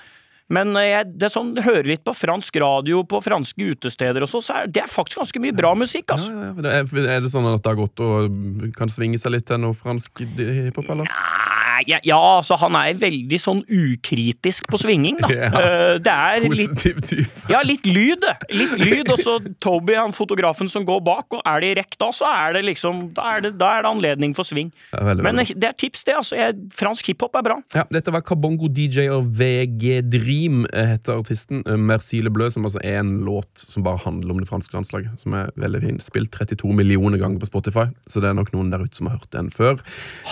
Men 0.54 0.72
eh, 0.80 0.90
jeg, 0.94 1.10
det 1.20 1.28
er 1.28 1.34
sånn, 1.34 1.54
hører 1.60 1.88
litt 1.90 2.04
på 2.08 2.14
fransk 2.16 2.60
radio 2.64 3.02
på 3.08 3.20
franske 3.24 3.72
utesteder 3.74 4.24
og 4.24 4.32
så, 4.32 4.40
så 4.44 4.62
er 4.62 4.70
det 4.72 4.84
er 4.86 4.92
faktisk 4.92 5.20
ganske 5.24 5.42
mye 5.44 5.56
bra 5.56 5.74
musikk, 5.76 6.14
altså. 6.16 6.32
Ja, 6.32 6.50
ja, 6.52 6.54
det 6.64 6.76
er, 6.78 7.10
er 7.18 7.26
det 7.26 7.32
sånn 7.34 7.48
at 7.52 7.64
det 7.64 7.74
har 7.74 7.80
gått 7.82 8.04
og 8.06 8.72
kan 8.78 8.92
svinge 8.92 9.20
seg 9.20 9.36
litt 9.36 9.48
til 9.50 9.60
noe 9.64 9.76
fransk 9.76 10.24
hiphop, 10.24 10.88
eller? 10.96 11.12
Nei, 11.12 11.57
ja, 11.88 12.00
ja, 12.04 12.18
altså 12.38 12.58
han 12.62 12.76
er 12.80 12.94
veldig 13.00 13.38
sånn 13.42 13.62
ukritisk 13.70 14.68
på 14.72 14.80
svinging, 14.82 15.18
da. 15.22 15.30
Ja. 15.38 15.50
Eh, 15.54 16.00
Det 16.02 16.14
er 16.14 16.40
litt 16.42 16.52
Positiv 16.74 17.02
type. 17.06 17.44
ja, 17.52 17.60
litt 17.66 17.86
lyd. 17.86 18.24
Litt 18.52 18.74
lyd, 18.82 19.12
og 19.14 19.20
så 19.22 19.36
Toby, 19.64 19.94
han 19.98 20.14
fotografen 20.16 20.70
som 20.72 20.86
går 20.88 21.02
bak, 21.06 21.28
og 21.38 21.42
er 21.46 21.62
det 21.64 21.70
i 21.72 21.76
rekk 21.82 21.98
da, 22.02 22.10
så 22.16 22.26
er 22.30 22.56
det 22.58 22.64
liksom 22.68 23.12
Da 23.18 23.26
er 23.38 23.42
det, 23.46 23.52
da 23.60 23.70
er 23.78 23.86
det 23.86 23.92
anledning 23.92 24.34
for 24.38 24.48
sving. 24.48 24.72
Ja, 24.94 25.04
veldig, 25.06 25.24
Men 25.28 25.42
veldig. 25.42 25.58
det 25.62 25.70
er 25.70 25.78
tips, 25.78 26.04
det. 26.08 26.16
altså 26.18 26.40
jeg, 26.40 26.58
Fransk 26.78 27.12
hiphop 27.12 27.36
er 27.40 27.46
bra. 27.46 27.58
Ja, 27.76 27.84
dette 27.94 28.14
var 28.16 28.24
Kabongo 28.26 28.68
DJ 28.74 29.08
og 29.14 29.30
VG 29.38 30.02
Dream, 30.10 30.66
eh, 30.74 30.94
heter 30.96 31.20
artisten. 31.22 31.64
Eh, 31.68 31.78
Merci 31.78 32.22
Le 32.26 32.32
Bleu, 32.34 32.50
som 32.54 32.66
altså 32.68 32.82
er 32.84 33.00
en 33.04 33.14
låt 33.28 33.50
som 33.68 33.84
bare 33.86 34.02
handler 34.06 34.32
om 34.36 34.42
det 34.44 34.50
franske 34.50 34.74
landslaget. 34.76 35.20
Som 35.24 35.36
er 35.38 35.52
veldig 35.58 35.82
fin. 35.84 36.00
Spilt 36.04 36.32
32 36.36 36.74
millioner 36.78 37.18
ganger 37.22 37.40
på 37.44 37.50
Spotify, 37.52 37.88
så 38.08 38.24
det 38.24 38.32
er 38.32 38.38
nok 38.38 38.52
noen 38.56 38.72
der 38.74 38.84
ute 38.88 38.96
som 38.98 39.08
har 39.12 39.18
hørt 39.20 39.32
den 39.36 39.50
før. 39.54 39.80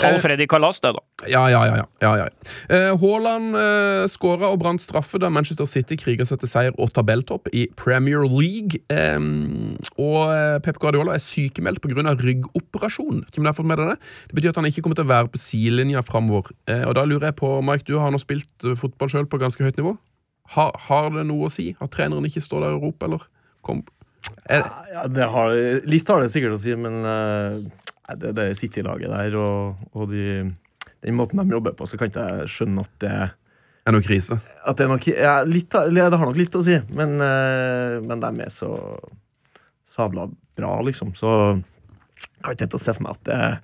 Halv 0.01 0.21
Freddy 0.23 0.47
Kalas, 0.51 0.81
det, 0.83 0.93
da. 0.97 1.03
Ja, 1.23 1.45
ja, 1.47 1.61
ja. 1.63 1.85
ja, 2.03 2.09
ja, 2.19 2.25
Haaland 2.99 3.55
Eh, 3.55 3.61
eh, 4.03 4.07
skåra 4.11 4.49
og 4.51 4.59
brant 4.59 4.83
straffe 4.83 5.15
da 5.21 5.29
Manchester 5.31 5.65
City 5.65 5.95
kriga 5.95 6.25
seg 6.27 6.41
til 6.41 6.49
seier 6.51 6.75
og 6.75 6.91
tabelltopp 6.91 7.47
i 7.55 7.69
Premier 7.79 8.25
League. 8.27 8.81
Eh, 8.91 9.15
og 9.95 10.33
eh, 10.33 10.57
Pep 10.65 10.79
Guardiola 10.83 11.15
er 11.15 11.23
sykemeldt 11.23 11.79
pga. 11.81 12.17
ryggoperasjon. 12.19 13.23
Hvem 13.31 13.47
har 13.47 13.55
fått 13.55 13.69
med 13.71 13.79
det? 13.79 13.95
Det 14.27 14.35
betyr 14.35 14.51
at 14.51 14.59
han 14.59 14.67
ikke 14.67 14.83
kommer 14.83 14.99
til 14.99 15.07
å 15.07 15.13
være 15.13 15.31
på 15.31 15.39
sidelinja 15.39 16.03
framover. 16.03 16.51
Eh, 16.67 16.83
og 16.83 16.97
da 16.99 17.07
lurer 17.07 17.31
jeg 17.31 17.39
på, 17.39 17.53
Mike, 17.63 17.87
du 17.87 17.95
har 17.97 18.11
nå 18.11 18.19
spilt 18.19 18.67
eh, 18.67 18.75
fotball 18.75 19.09
sjøl 19.09 19.31
på 19.31 19.39
ganske 19.39 19.63
høyt 19.63 19.79
nivå. 19.79 19.95
Har, 20.57 20.75
har 20.89 21.09
det 21.15 21.23
noe 21.31 21.47
å 21.47 21.53
si 21.53 21.71
at 21.79 21.95
treneren 21.95 22.27
ikke 22.27 22.43
står 22.43 22.67
der 22.67 22.75
og 22.75 22.89
roper, 22.89 23.07
eller? 23.07 23.23
Kom. 23.65 23.85
Er, 24.51 24.67
Ja, 24.91 25.07
det 25.07 25.31
har, 25.31 25.55
litt 25.87 26.11
har 26.11 26.21
det 26.21 26.29
sikkert 26.33 26.57
å 26.57 26.61
si, 26.61 26.75
men 26.75 26.99
eh, 27.07 27.63
nei, 27.63 28.19
det, 28.19 28.35
sitter 28.35 28.59
City-laget 28.59 29.15
der 29.15 29.39
og, 29.39 29.87
og 29.95 30.11
de, 30.11 30.51
den 31.03 31.17
måten 31.17 31.41
de 31.41 31.55
jobber 31.55 31.75
på, 31.77 31.87
så 31.89 31.99
kan 31.99 32.11
ikke 32.11 32.27
jeg 32.29 32.53
skjønne 32.53 32.85
at 32.85 32.93
det, 33.03 33.17
er 33.85 33.93
noe 33.93 34.05
krise? 34.05 34.39
at 34.65 34.79
det 34.79 34.85
er 34.85 34.89
noe 34.89 35.11
ja, 35.13 35.35
litt, 35.45 35.69
Det 35.69 36.05
har 36.05 36.25
nok 36.25 36.39
litt 36.39 36.55
å 36.57 36.63
si, 36.65 36.77
men, 36.97 37.19
eh, 37.21 37.99
men 38.01 38.23
de 38.23 38.31
er 38.47 38.53
så 38.53 38.71
sabla 39.85 40.27
bra, 40.57 40.81
liksom. 40.81 41.13
Så 41.17 41.29
jeg 41.55 42.45
har 42.47 42.55
ikke 42.55 42.67
helt 42.67 42.81
se 42.81 42.95
for 42.95 43.05
meg 43.05 43.17
at 43.17 43.27
det 43.27 43.39
eh, 43.41 43.57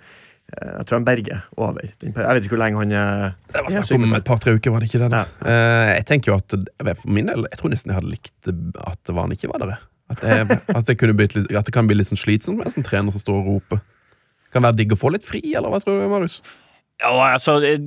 Jeg 0.52 0.88
tror 0.88 0.98
han 1.00 1.08
berger 1.08 1.44
over. 1.56 1.86
Jeg 1.88 2.14
vet 2.14 2.44
ikke 2.44 2.58
hvor 2.58 2.62
lenge 2.62 2.82
han 2.82 2.92
er 2.92 3.38
Det 3.54 3.64
var 3.64 3.74
snakk 3.78 3.96
om 3.98 4.18
et 4.18 4.28
par-tre 4.28 4.56
uker, 4.58 4.74
var 4.74 4.84
det 4.84 4.92
ikke 4.92 5.04
det? 5.06 5.12
da? 5.14 5.22
Ja. 5.24 5.54
Eh, 5.54 5.92
jeg 5.96 6.08
tenker 6.10 6.34
jo 6.34 6.40
at 6.42 6.58
For 7.00 7.14
min 7.18 7.32
del, 7.32 7.48
jeg 7.48 7.62
tror 7.62 7.74
nesten 7.74 7.94
jeg 7.94 8.02
hadde 8.02 8.12
likt 8.12 8.52
at 8.52 9.00
det 9.08 9.16
var 9.16 9.30
han 9.30 9.38
ikke 9.38 9.52
var 9.54 9.64
der. 9.64 9.78
At, 10.12 10.26
jeg, 10.28 10.60
at, 10.78 10.92
blitt 11.16 11.38
litt, 11.38 11.48
at 11.56 11.70
det 11.70 11.74
kan 11.74 11.88
bli 11.88 11.98
litt 11.98 12.12
sånn 12.12 12.20
slitsomt 12.20 12.60
med 12.60 12.68
en 12.68 12.76
sånn 12.76 12.88
trener 12.88 13.16
som 13.16 13.24
står 13.24 13.40
og 13.40 13.54
roper. 13.56 13.82
Kan 14.52 14.66
være 14.66 14.82
digg 14.82 14.92
å 14.94 15.00
få 15.00 15.14
litt 15.16 15.24
fri, 15.24 15.40
eller 15.56 15.72
hva 15.72 15.80
tror 15.80 16.02
du, 16.02 16.10
Marius? 16.12 16.42
Ja, 17.02 17.34
altså 17.34 17.60
eh, 17.66 17.78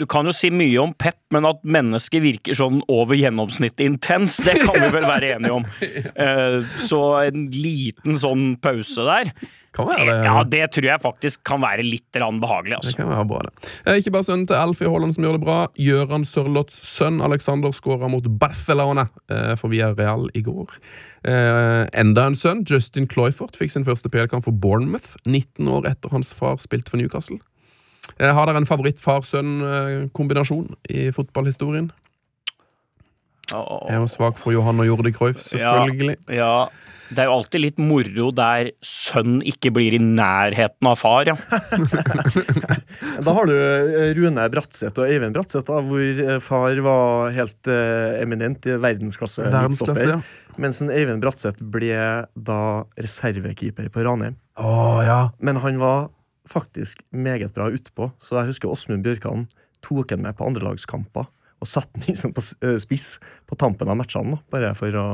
du 0.00 0.06
kan 0.10 0.26
jo 0.26 0.32
si 0.34 0.48
mye 0.50 0.80
om 0.82 0.90
Pep, 0.98 1.18
men 1.30 1.44
at 1.46 1.60
mennesket 1.62 2.22
virker 2.24 2.56
sånn 2.58 2.80
over 2.90 3.14
gjennomsnittet 3.14 3.84
intens, 3.86 4.38
det 4.42 4.56
kan 4.64 4.74
vi 4.80 4.88
vel 4.96 5.04
være 5.06 5.34
enige 5.36 5.52
om. 5.60 5.66
Eh, 6.22 6.56
Så 6.80 6.98
en 7.28 7.44
liten 7.54 8.16
sånn 8.18 8.56
pause 8.62 9.04
der, 9.06 9.30
Kan 9.72 9.88
det, 9.88 10.16
ja, 10.26 10.42
det 10.44 10.64
tror 10.74 10.84
jeg 10.90 11.00
faktisk 11.04 11.42
kan 11.48 11.62
være 11.62 11.84
litt 11.86 12.08
behagelig. 12.12 12.40
behagelig. 12.42 12.70
Det 12.72 12.80
Altså. 12.82 12.96
kan 12.98 13.12
være 13.12 13.28
bra, 13.30 13.38
det. 13.46 13.70
Eh, 13.86 14.00
Ikke 14.02 14.12
bare 14.16 14.26
sønnen 14.26 14.46
til 14.50 14.58
Alfie 14.58 14.90
Haaland 14.90 15.14
som 15.16 15.24
gjør 15.24 15.38
det 15.38 15.44
bra. 15.46 15.58
Gøran 15.78 16.26
Sørloths 16.28 16.82
sønn 16.88 17.22
Alexander 17.24 17.70
skåra 17.72 18.10
mot 18.10 18.26
Barcelona 18.42 19.06
for 19.56 19.68
Via 19.72 19.92
Real 19.96 20.28
i 20.34 20.42
går. 20.44 20.74
Eh, 21.24 21.86
enda 22.02 22.26
en 22.26 22.34
sønn, 22.36 22.64
Justin 22.68 23.06
Cloyford, 23.08 23.54
fikk 23.56 23.70
sin 23.70 23.86
første 23.86 24.10
PL-kamp 24.12 24.44
for 24.44 24.52
Bournemouth. 24.52 25.14
19 25.24 25.68
år 25.68 25.86
etter 25.94 26.10
hans 26.12 26.34
far 26.34 26.58
spilte 26.58 26.90
for 26.90 26.98
Newcastle. 27.00 27.38
Eh, 28.22 28.30
har 28.30 28.46
dere 28.46 28.60
en 28.62 28.68
favoritt-far-sønn-kombinasjon 28.68 30.68
i 30.94 31.10
fotballhistorien? 31.14 31.90
Jeg 33.52 33.90
er 33.90 33.98
jo 33.98 34.06
svak 34.08 34.38
for 34.40 34.54
Johan 34.54 34.80
og 34.80 34.86
Jordi 34.86 35.12
Cruyff, 35.12 35.40
selvfølgelig. 35.42 36.16
Ja, 36.32 36.68
det 37.12 37.24
er 37.24 37.28
jo 37.28 37.34
alltid 37.34 37.60
litt 37.60 37.80
moro 37.82 38.30
der 38.32 38.70
sønn 38.86 39.40
ikke 39.48 39.72
blir 39.74 39.96
i 39.96 39.98
nærheten 40.00 40.88
av 40.88 40.96
far, 41.00 41.28
ja. 41.28 41.34
Da 43.26 43.34
har 43.34 43.50
du 43.50 43.54
eh, 43.56 44.12
Rune 44.16 44.46
Bratseth 44.54 45.02
og 45.02 45.10
Øyvind 45.10 45.36
Bratseth, 45.36 45.74
hvor 45.88 46.22
eh, 46.24 46.38
far 46.44 46.80
var 46.86 47.34
helt 47.36 47.70
eh, 47.70 48.22
eminent 48.22 48.70
i 48.70 48.78
verdensklasse. 48.80 49.50
Verdensklasse, 49.52 50.08
ja. 50.14 50.20
Mens 50.62 50.80
en 50.84 50.92
Øyvind 50.92 51.24
Bratseth 51.24 51.60
ble 51.74 51.98
da 52.48 52.62
reservekeeper 53.00 53.92
på 53.92 54.06
Ranheim. 54.06 54.38
Ja. 54.56 55.20
Men 55.40 55.60
han 55.64 55.80
var 55.82 56.10
faktisk 56.48 57.02
meget 57.14 57.54
bra 57.54 57.68
utpå, 57.70 58.10
så 58.22 58.40
jeg 58.40 58.52
husker 58.52 58.72
Åsmund 58.72 59.04
Bjørkan 59.06 59.46
tok 59.82 60.10
han 60.14 60.22
med 60.24 60.36
på 60.38 60.46
andrelagskamper 60.46 61.26
og 61.62 61.68
satte 61.70 61.94
han 62.00 62.06
liksom 62.10 62.32
på 62.34 62.42
eh, 62.66 62.78
spiss 62.82 63.16
på 63.46 63.58
tampen 63.60 63.90
av 63.90 63.98
matchene, 64.00 64.40
bare 64.50 64.72
for 64.78 64.94
å 64.98 65.06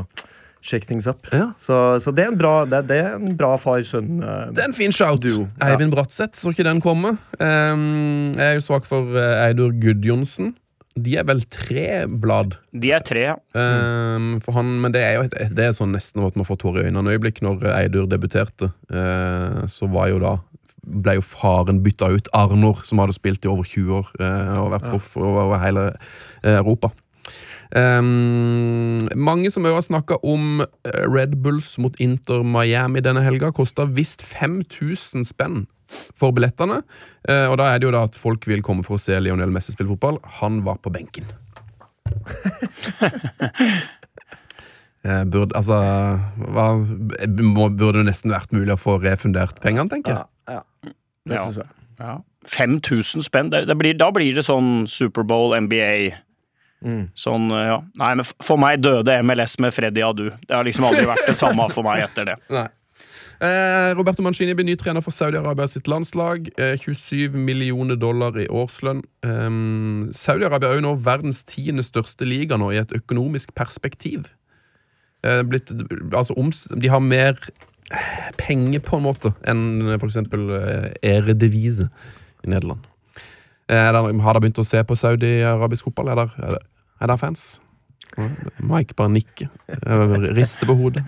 shake 0.64 0.88
things 0.88 1.06
up. 1.06 1.28
Ja. 1.32 1.50
Så, 1.56 1.74
så 2.02 2.10
det 2.10 2.24
er 2.24 2.32
en 2.32 2.38
bra, 2.40 2.64
det, 2.66 2.80
det 2.90 2.96
er 3.04 3.12
en 3.18 3.36
bra 3.38 3.52
far-sønn. 3.60 4.16
eh, 4.24 4.46
Det 4.56 4.64
er 4.64 4.70
en 4.72 4.76
fin 4.76 4.92
shout. 4.92 5.20
Duo, 5.22 5.44
ja. 5.60 5.68
Eivind 5.74 5.92
Bratseth, 5.94 6.34
så 6.40 6.50
ikke 6.54 6.66
den 6.66 6.80
komme. 6.84 7.12
Um, 7.38 8.32
jeg 8.34 8.42
er 8.48 8.56
jo 8.58 8.64
svak 8.66 8.88
for 8.88 9.12
eh, 9.16 9.44
Eidur 9.46 9.70
Gudjonsen. 9.78 10.54
De 10.98 11.12
er 11.20 11.28
vel 11.28 11.44
tre 11.46 12.08
blad. 12.10 12.56
De 12.74 12.90
er 12.90 13.04
tre. 13.06 13.20
ja. 13.28 13.36
Um, 13.54 14.40
for 14.42 14.56
han, 14.56 14.72
men 14.82 14.90
det 14.96 15.04
er 15.06 15.14
jo 15.20 15.28
et, 15.28 15.36
det 15.54 15.68
er 15.68 15.76
sånn 15.76 15.92
nesten 15.94 16.24
at 16.26 16.34
man 16.40 16.48
får 16.48 16.58
tårer 16.64 16.82
i 16.82 16.90
øynene. 16.90 17.12
øyeblikk 17.14 17.38
når 17.46 17.62
Eidur 17.76 18.08
debuterte, 18.10 18.72
uh, 18.90 19.62
så 19.70 19.86
var 19.94 20.10
jo 20.10 20.18
da 20.24 20.32
ble 20.88 21.18
jo 21.18 21.24
faren 21.24 21.82
bytta 21.84 22.10
ut. 22.14 22.30
Arnor, 22.36 22.80
som 22.86 23.02
hadde 23.02 23.16
spilt 23.16 23.44
i 23.44 23.50
over 23.50 23.66
20 23.66 24.00
år 24.00 24.08
eh, 24.20 24.56
og 24.62 24.72
vært 24.76 24.88
proff 24.88 25.14
over, 25.20 25.58
hele 25.62 25.90
eh, 26.42 26.56
Europa. 26.58 26.92
Um, 27.68 29.04
mange 29.12 29.50
som 29.52 29.66
òg 29.68 29.74
har 29.76 29.84
snakka 29.84 30.16
om 30.24 30.62
eh, 30.62 31.02
Red 31.04 31.36
Bulls 31.44 31.74
mot 31.82 31.98
Inter 32.00 32.40
Miami 32.40 33.02
denne 33.04 33.20
helga, 33.26 33.50
kosta 33.52 33.84
visst 33.84 34.24
5000 34.24 35.26
spenn 35.28 35.66
for 36.16 36.32
billettene. 36.36 36.80
Uh, 37.28 37.46
og 37.50 37.58
da 37.60 37.68
er 37.68 37.80
det 37.80 37.88
jo 37.88 37.92
da 37.96 38.06
at 38.08 38.16
folk 38.16 38.48
vil 38.48 38.64
komme 38.64 38.86
for 38.86 38.96
å 38.96 39.02
se 39.02 39.20
Lionel 39.20 39.52
Messi 39.52 39.76
spille 39.76 39.92
fotball. 39.92 40.20
Han 40.40 40.62
var 40.64 40.80
på 40.84 40.92
benken. 40.94 41.28
Burde, 45.08 45.54
altså 45.56 45.76
hva, 46.52 46.64
Burde 47.30 48.00
det 48.00 48.08
nesten 48.08 48.32
vært 48.34 48.50
mulig 48.52 48.74
å 48.74 48.80
få 48.80 48.98
refundert 49.00 49.60
pengene, 49.62 49.88
tenker 49.88 50.12
jeg. 50.12 50.26
Ja. 50.48 50.62
Det 51.28 51.42
syns 51.42 51.60
jeg. 51.62 51.74
Ja. 51.98 52.16
5000 52.48 53.26
spenn, 53.26 53.50
det, 53.52 53.66
det 53.68 53.76
blir, 53.76 53.96
da 53.98 54.08
blir 54.14 54.36
det 54.38 54.46
sånn 54.46 54.86
Superbowl, 54.88 55.56
NBA 55.66 56.16
Mm. 56.84 57.08
Sånn, 57.18 57.48
ja. 57.50 57.80
Nei, 57.98 58.12
men 58.20 58.26
for 58.44 58.60
meg 58.60 58.82
døde 58.84 59.16
MLS 59.26 59.56
med 59.62 59.74
Freddy 59.74 60.02
Adu. 60.06 60.28
Det 60.46 60.54
har 60.54 60.66
liksom 60.66 60.86
aldri 60.86 61.06
vært 61.08 61.26
det 61.26 61.38
samme 61.38 61.66
for 61.74 61.86
meg 61.86 62.04
etter 62.06 62.28
det. 62.30 62.36
Nei. 62.54 62.68
Eh, 63.38 63.92
Roberto 63.94 64.22
Mancini 64.26 64.54
blir 64.58 64.66
ny 64.66 64.74
trener 64.78 65.02
for 65.04 65.14
Saudi-Arabia 65.14 65.68
sitt 65.70 65.86
landslag. 65.90 66.48
Eh, 66.58 66.74
27 66.78 67.36
millioner 67.38 67.98
dollar 67.98 68.34
i 68.42 68.48
årslønn. 68.50 69.04
Eh, 69.26 69.50
Saudi-Arabia 70.18 70.72
er 70.72 70.80
jo 70.80 70.86
nå 70.88 70.96
verdens 71.06 71.44
tiende 71.46 71.86
største 71.86 72.26
liga 72.26 72.58
nå, 72.58 72.72
i 72.74 72.82
et 72.82 72.94
økonomisk 72.98 73.54
perspektiv. 73.58 74.32
Eh, 75.26 75.42
blitt, 75.46 75.70
altså, 76.14 76.34
de 76.78 76.90
har 76.90 77.02
mer 77.02 77.38
eh, 77.38 77.67
penger, 78.36 78.80
på 78.84 78.98
en 78.98 79.04
måte, 79.06 79.30
enn 79.48 79.94
f.eks. 79.98 80.16
eh, 80.20 81.28
i 82.44 82.50
Nederland. 82.52 82.84
Eh, 83.68 83.76
er 83.76 83.92
det- 83.92 84.20
har 84.22 84.34
dere 84.34 84.40
begynt 84.44 84.60
å 84.62 84.66
se 84.66 84.82
på 84.84 84.96
saudi-arabisk 84.96 85.84
fotball? 85.88 86.08
Er 86.12 86.14
det 86.16 86.28
er 86.38 86.50
der, 86.56 86.62
er 87.02 87.06
der 87.12 87.16
fans? 87.16 87.60
Mike 88.60 88.94
bare 88.96 89.08
nikker. 89.12 89.48
eh, 89.68 90.32
Rister 90.34 90.66
på 90.66 90.74
hodet. 90.76 91.04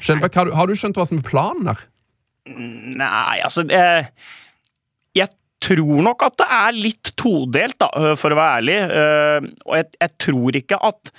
Skjelbæk, 0.00 0.34
har, 0.34 0.50
har 0.54 0.66
du 0.66 0.74
skjønt 0.74 0.94
hva 0.96 1.06
som 1.06 1.18
er 1.18 1.26
planen 1.26 1.66
her? 1.72 1.82
Nei, 2.48 3.40
altså 3.44 3.64
det, 3.66 4.08
Jeg 5.14 5.28
tror 5.60 6.02
nok 6.06 6.22
at 6.22 6.36
det 6.38 6.46
er 6.48 6.72
litt 6.78 7.10
todelt, 7.18 7.74
da, 7.82 7.88
for 8.16 8.30
å 8.32 8.38
være 8.38 8.60
ærlig. 8.62 8.78
Og 9.66 9.74
jeg, 9.76 9.88
jeg 10.00 10.12
tror 10.22 10.56
ikke 10.62 10.78
at 10.88 11.10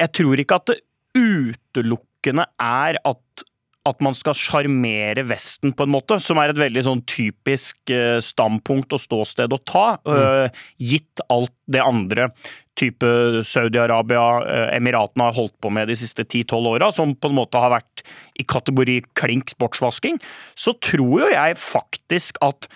Jeg 0.00 0.12
tror 0.16 0.40
ikke 0.42 0.56
at 0.56 0.66
det 0.72 0.78
utelukkende 1.18 2.46
er 2.58 2.98
at 3.06 3.44
at 3.88 4.02
man 4.04 4.16
skal 4.16 4.36
sjarmere 4.36 5.24
Vesten, 5.28 5.74
på 5.76 5.86
en 5.86 5.92
måte, 5.92 6.18
som 6.22 6.40
er 6.40 6.52
et 6.52 6.60
veldig 6.60 6.84
sånn 6.86 7.02
typisk 7.08 7.92
øh, 7.94 8.18
standpunkt 8.24 8.94
og 8.96 9.02
ståsted 9.02 9.54
å 9.54 9.60
ta, 9.64 9.86
mm. 10.04 10.58
gitt 10.90 11.24
alt 11.32 11.54
det 11.68 11.82
andre 11.84 12.30
type 12.78 13.08
Saudi-Arabia, 13.46 14.24
øh, 14.42 14.66
Emiratene 14.76 15.28
har 15.28 15.36
holdt 15.36 15.56
på 15.62 15.72
med 15.74 15.90
de 15.90 15.96
siste 15.98 16.24
10-12 16.24 16.70
åra, 16.74 16.90
som 16.94 17.14
på 17.16 17.30
en 17.30 17.38
måte 17.40 17.60
har 17.60 17.74
vært 17.74 18.04
i 18.38 18.46
kategori 18.48 19.00
klink 19.18 19.52
sportsvasking, 19.54 20.20
så 20.58 20.76
tror 20.84 21.24
jo 21.24 21.32
jeg 21.32 21.58
faktisk 21.60 22.38
at 22.44 22.70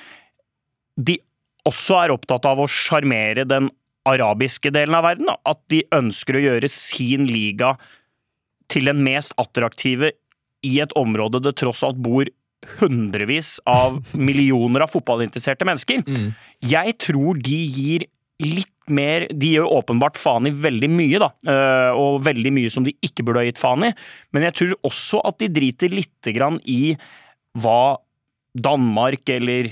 de 0.96 1.18
også 1.68 2.00
er 2.02 2.14
opptatt 2.14 2.46
av 2.48 2.60
å 2.60 2.70
sjarmere 2.70 3.46
den 3.48 3.70
arabiske 4.08 4.72
delen 4.74 4.96
av 4.98 5.06
verden. 5.06 5.30
At 5.46 5.62
de 5.70 5.84
ønsker 5.94 6.36
å 6.36 6.46
gjøre 6.46 6.70
sin 6.70 7.28
liga 7.30 7.76
til 8.72 8.88
den 8.88 9.02
mest 9.04 9.34
attraktive 9.40 10.12
i 10.66 10.78
et 10.84 10.92
område 10.98 11.40
det 11.42 11.54
tross 11.60 11.82
alt 11.86 11.98
bor 12.02 12.28
hundrevis 12.78 13.56
av 13.66 14.00
millioner 14.28 14.84
av 14.84 14.92
fotballinteresserte 14.92 15.66
mennesker. 15.66 16.04
Jeg 16.62 16.96
tror 17.02 17.40
de 17.42 17.58
gir 17.66 18.04
litt 18.42 18.68
mer 18.90 19.28
De 19.30 19.52
gjør 19.54 19.68
åpenbart 19.70 20.16
faen 20.18 20.48
i 20.48 20.50
veldig 20.50 20.88
mye, 20.90 21.18
da. 21.22 21.28
øh, 21.46 21.98
Og 22.00 22.16
veldig 22.26 22.50
mye 22.56 22.70
som 22.74 22.82
de 22.82 22.90
ikke 23.06 23.22
burde 23.22 23.38
ha 23.44 23.46
gitt 23.46 23.60
faen 23.60 23.84
i. 23.86 23.92
Men 24.34 24.42
jeg 24.48 24.56
tror 24.58 24.72
også 24.88 25.20
at 25.28 25.38
de 25.38 25.50
driter 25.54 25.92
lite 25.94 26.34
grann 26.34 26.58
i 26.66 26.96
hva 27.62 27.96
Danmark 28.58 29.30
eller 29.32 29.70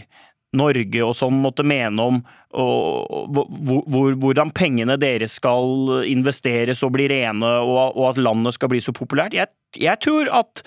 Norge 0.57 1.03
og 1.07 1.15
sånn 1.15 1.37
måtte 1.45 1.63
mene 1.67 2.07
om 2.11 2.17
og, 2.59 3.29
hvor, 3.31 3.83
hvor, 3.87 4.17
hvordan 4.19 4.51
pengene 4.57 4.97
deres 4.99 5.37
skal 5.39 6.03
investeres 6.11 6.83
og 6.87 6.97
bli 6.97 7.07
rene, 7.13 7.53
og, 7.63 7.95
og 7.95 8.09
at 8.11 8.23
landet 8.23 8.57
skal 8.57 8.73
bli 8.73 8.81
så 8.83 8.95
populært. 8.97 9.37
Jeg, 9.37 9.53
jeg 9.79 10.03
tror 10.03 10.31
at 10.41 10.65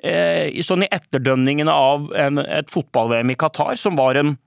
eh, 0.00 0.48
i 0.48 0.64
sånn 0.64 0.86
i 0.86 0.92
etterdønningene 0.94 1.72
av 1.72 2.08
en, 2.16 2.40
et 2.40 2.72
fotball-VM 2.72 3.34
i 3.34 3.38
Qatar, 3.38 3.76
som 3.80 4.00
var 4.00 4.16
en 4.20 4.38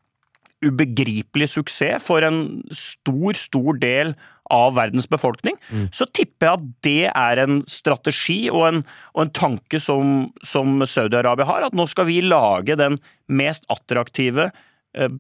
ubegripelig 0.66 1.54
suksess 1.54 2.04
for 2.04 2.26
en 2.26 2.42
stor, 2.76 3.38
stor 3.38 3.78
del 3.80 4.16
av 4.52 4.74
verdens 4.76 5.08
befolkning, 5.08 5.56
så 5.94 6.08
tipper 6.10 6.48
jeg 6.48 6.58
at 6.58 6.66
det 6.84 7.04
er 7.12 7.42
en 7.44 7.60
strategi 7.70 8.50
og 8.50 8.66
en, 8.68 8.82
og 9.14 9.22
en 9.24 9.32
tanke 9.38 9.80
som, 9.80 10.26
som 10.44 10.82
Saudi-Arabia 10.82 11.48
har, 11.48 11.68
at 11.68 11.78
nå 11.78 11.86
skal 11.88 12.10
vi 12.10 12.20
lage 12.26 12.76
den 12.80 12.98
mest 13.30 13.70
attraktive 13.72 14.50
eh, 14.50 14.66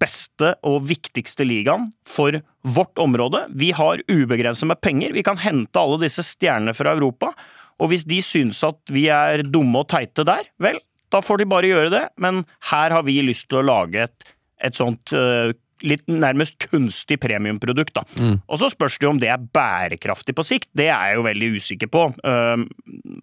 beste 0.01 0.55
og 0.65 0.81
viktigste 0.89 1.45
ligaen 1.45 1.85
for 2.07 2.33
vårt 2.65 2.97
område. 2.99 3.43
Vi 3.53 3.69
har 3.77 4.01
ubegrenset 4.09 4.67
med 4.67 4.81
penger. 4.81 5.13
Vi 5.13 5.23
kan 5.23 5.37
hente 5.37 5.79
alle 5.79 5.99
disse 6.01 6.25
stjernene 6.25 6.73
fra 6.73 6.95
Europa. 6.97 7.33
Og 7.79 7.91
hvis 7.91 8.05
de 8.09 8.19
synes 8.23 8.59
at 8.67 8.79
vi 8.91 9.07
er 9.13 9.45
dumme 9.45 9.83
og 9.83 9.89
teite 9.91 10.25
der, 10.27 10.49
vel, 10.59 10.81
da 11.13 11.21
får 11.23 11.41
de 11.41 11.49
bare 11.49 11.69
gjøre 11.69 11.93
det. 11.93 12.03
Men 12.21 12.43
her 12.71 12.95
har 12.97 13.05
vi 13.07 13.19
lyst 13.25 13.49
til 13.49 13.61
å 13.61 13.67
lage 13.69 14.07
et, 14.07 14.31
et 14.65 14.77
sånt 14.77 15.13
eh, 15.15 15.53
litt 15.85 16.03
nærmest 16.11 16.57
kunstig 16.69 17.19
premiumprodukt. 17.23 17.93
Da. 17.95 18.03
Og 18.49 18.59
så 18.61 18.69
spørs 18.71 18.97
det 18.99 19.05
jo 19.07 19.11
om 19.13 19.19
det 19.21 19.29
er 19.31 19.41
bærekraftig 19.55 20.35
på 20.37 20.43
sikt. 20.47 20.69
Det 20.75 20.87
er 20.91 21.11
jeg 21.13 21.19
jo 21.19 21.25
veldig 21.27 21.49
usikker 21.55 21.91
på. 21.93 22.03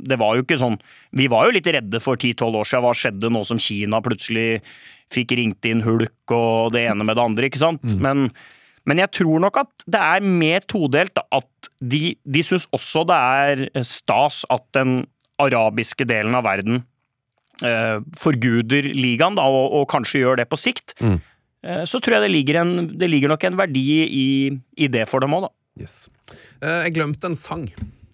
Det 0.06 0.18
var 0.20 0.36
jo 0.38 0.44
ikke 0.44 0.58
sånn 0.60 0.76
Vi 1.16 1.26
var 1.32 1.46
jo 1.48 1.54
litt 1.56 1.66
redde 1.72 2.00
for 2.00 2.16
10-12 2.16 2.60
år 2.60 2.68
siden. 2.70 2.84
Hva 2.86 2.94
skjedde 2.96 3.30
nå 3.34 3.42
som 3.48 3.58
Kina 3.60 4.00
plutselig 4.04 4.60
fikk 5.12 5.36
ringt 5.38 5.64
inn 5.70 5.84
hulk 5.86 6.34
og 6.34 6.72
det 6.74 6.86
ene 6.90 7.04
med 7.06 7.16
det 7.16 7.22
andre, 7.24 7.46
ikke 7.50 7.60
sant? 7.62 7.84
Men, 8.02 8.28
men 8.86 8.98
jeg 9.04 9.12
tror 9.20 9.40
nok 9.44 9.60
at 9.62 9.86
det 9.86 10.00
er 10.02 10.26
mer 10.26 10.64
todelt. 10.66 11.14
Da, 11.14 11.22
at 11.38 11.70
de, 11.80 12.16
de 12.24 12.42
syns 12.42 12.66
også 12.74 13.04
det 13.06 13.16
er 13.20 13.84
stas 13.86 14.44
at 14.50 14.64
den 14.74 15.04
arabiske 15.42 16.06
delen 16.08 16.34
av 16.34 16.46
verden 16.48 16.80
eh, 17.62 17.98
forguder 18.16 18.86
ligaen, 18.96 19.36
da, 19.36 19.44
og, 19.52 19.72
og 19.82 19.88
kanskje 19.92 20.22
gjør 20.22 20.38
det 20.40 20.48
på 20.48 20.56
sikt. 20.60 20.94
eh, 21.02 21.32
så 21.88 21.98
tror 22.02 22.18
jeg 22.18 22.26
det 22.26 22.32
ligger, 22.34 22.60
en, 22.62 22.88
det 22.98 23.08
ligger 23.10 23.32
nok 23.32 23.44
en 23.48 23.56
verdi 23.58 23.86
i, 24.06 24.26
i 24.76 24.88
det 24.92 25.06
for 25.10 25.24
dem 25.24 25.34
òg, 25.36 25.48
da. 25.48 25.52
Yes. 25.82 26.08
Eh, 26.62 26.82
jeg 26.86 26.94
glemte 26.96 27.28
en 27.30 27.36
sang. 27.38 27.66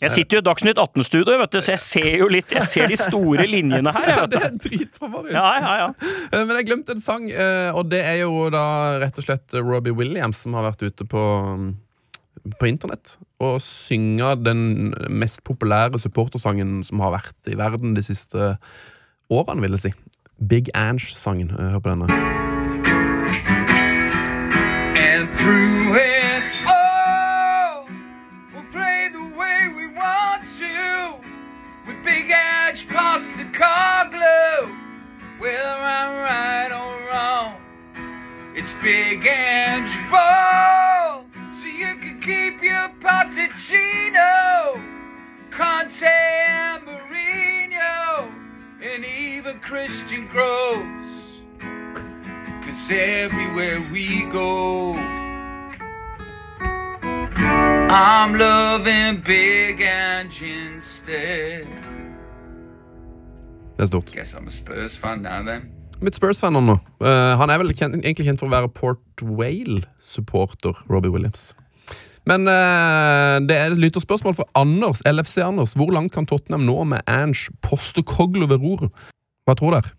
Jeg 0.02 0.10
sitter 0.10 0.38
jo 0.38 0.42
i 0.42 0.44
Dagsnytt 0.48 0.80
18-studio, 0.82 1.36
vet 1.38 1.52
du, 1.54 1.60
så 1.62 1.76
jeg 1.76 1.78
ser 1.78 2.16
jo 2.18 2.26
litt 2.26 2.50
Jeg 2.50 2.66
ser 2.66 2.88
de 2.90 2.96
store 2.98 3.44
linjene 3.46 3.92
her. 3.94 4.08
Jeg, 4.08 4.30
Det 4.32 4.40
er 4.42 4.56
dritbra, 4.64 5.10
Marius. 5.12 5.36
Ja, 5.36 5.50
ja, 5.62 5.74
ja. 5.78 6.16
Eh, 6.32 6.42
Men 6.42 6.58
jeg 6.58 6.66
glemte 6.72 6.96
en 6.96 7.04
sang, 7.04 7.28
eh, 7.30 7.70
og 7.70 7.86
det 7.92 8.00
er 8.02 8.18
jo 8.24 8.48
da 8.50 8.64
rett 9.02 9.20
og 9.22 9.28
slett 9.28 9.54
Robbie 9.60 9.94
Williams 9.94 10.42
som 10.42 10.58
har 10.58 10.66
vært 10.72 10.82
ute 10.82 11.06
på, 11.06 11.22
mm, 11.54 11.68
på 12.58 12.66
internett 12.66 13.14
og 13.42 13.60
synger 13.62 14.40
den 14.42 14.90
mest 15.06 15.44
populære 15.46 16.00
supportersangen 16.02 16.80
som 16.86 17.02
har 17.04 17.14
vært 17.20 17.52
i 17.52 17.58
verden 17.58 17.94
de 17.94 18.02
siste 18.02 18.56
årene, 19.30 19.62
vil 19.62 19.78
jeg 19.78 19.84
si. 19.86 19.94
Big 20.42 20.72
Ange-sangen. 20.74 21.54
Eh, 21.54 21.76
Hør 21.76 21.84
på 21.84 21.94
denne. 21.94 22.50
Through 25.42 25.96
it 25.96 26.44
all, 26.68 27.88
we'll 28.54 28.62
play 28.70 29.08
the 29.12 29.24
way 29.36 29.66
we 29.74 29.88
want 29.88 30.44
to. 30.58 31.16
With 31.84 32.04
big 32.04 32.30
edge 32.30 32.86
past 32.86 33.28
car 33.52 34.08
glue. 34.08 34.72
Whether 35.40 35.58
I'm 35.58 36.14
right 36.22 36.70
or 36.70 37.10
wrong, 37.10 37.56
it's 38.54 38.70
big 38.84 39.26
edge 39.26 40.10
ball. 40.12 41.26
So 41.60 41.66
you 41.66 41.96
can 41.96 42.20
keep 42.20 42.62
your 42.62 42.88
Potticino, 43.00 44.80
Conte 45.50 46.06
and 46.06 46.86
Mourinho, 46.86 48.32
and 48.80 49.04
even 49.04 49.58
Christian 49.58 50.28
Gross. 50.28 51.42
Cause 52.64 52.90
everywhere 52.92 53.84
we 53.90 54.22
go, 54.30 55.11
I'm 57.94 58.38
loving 58.38 59.22
big 59.22 59.80
engines 59.80 60.40
instead. 60.76 61.66
Det 63.76 63.84
er 63.84 63.86
stort. 63.86 64.12
Guess 64.12 64.34
I'm 64.34 64.48
a 64.48 64.50
Spurs 64.50 64.96
fan 64.96 65.18
now 65.18 65.44
then. 65.44 65.62
Mitt 66.00 66.16
Spurs-fan 66.16 66.52
nå. 66.52 66.78
Uh, 67.00 67.08
han 67.36 67.50
er 67.50 67.60
vel 67.60 67.74
kjent, 67.76 67.98
egentlig 68.00 68.24
kjent 68.26 68.40
for 68.40 68.48
å 68.48 68.54
være 68.54 68.70
Port 68.72 69.22
Whale-supporter, 69.22 70.80
Robbie 70.88 71.12
Williams. 71.12 71.52
Men 72.24 72.48
uh, 72.48 73.36
det 73.44 73.58
er 73.58 73.74
et 73.74 73.82
lytterspørsmål 73.84 74.38
fra 74.40 74.48
Anders, 74.56 75.04
LFC 75.04 75.44
Anders. 75.44 75.76
Hvor 75.76 75.92
langt 75.92 76.14
kan 76.16 76.24
Tottenham 76.26 76.64
nå 76.64 76.78
med 76.94 77.04
Ange 77.04 77.52
Postecoglo 77.60 78.48
ved 78.48 78.64
roret? 78.64 79.04
Hva 79.44 79.58
tror 79.58 79.76
dere? 79.76 79.92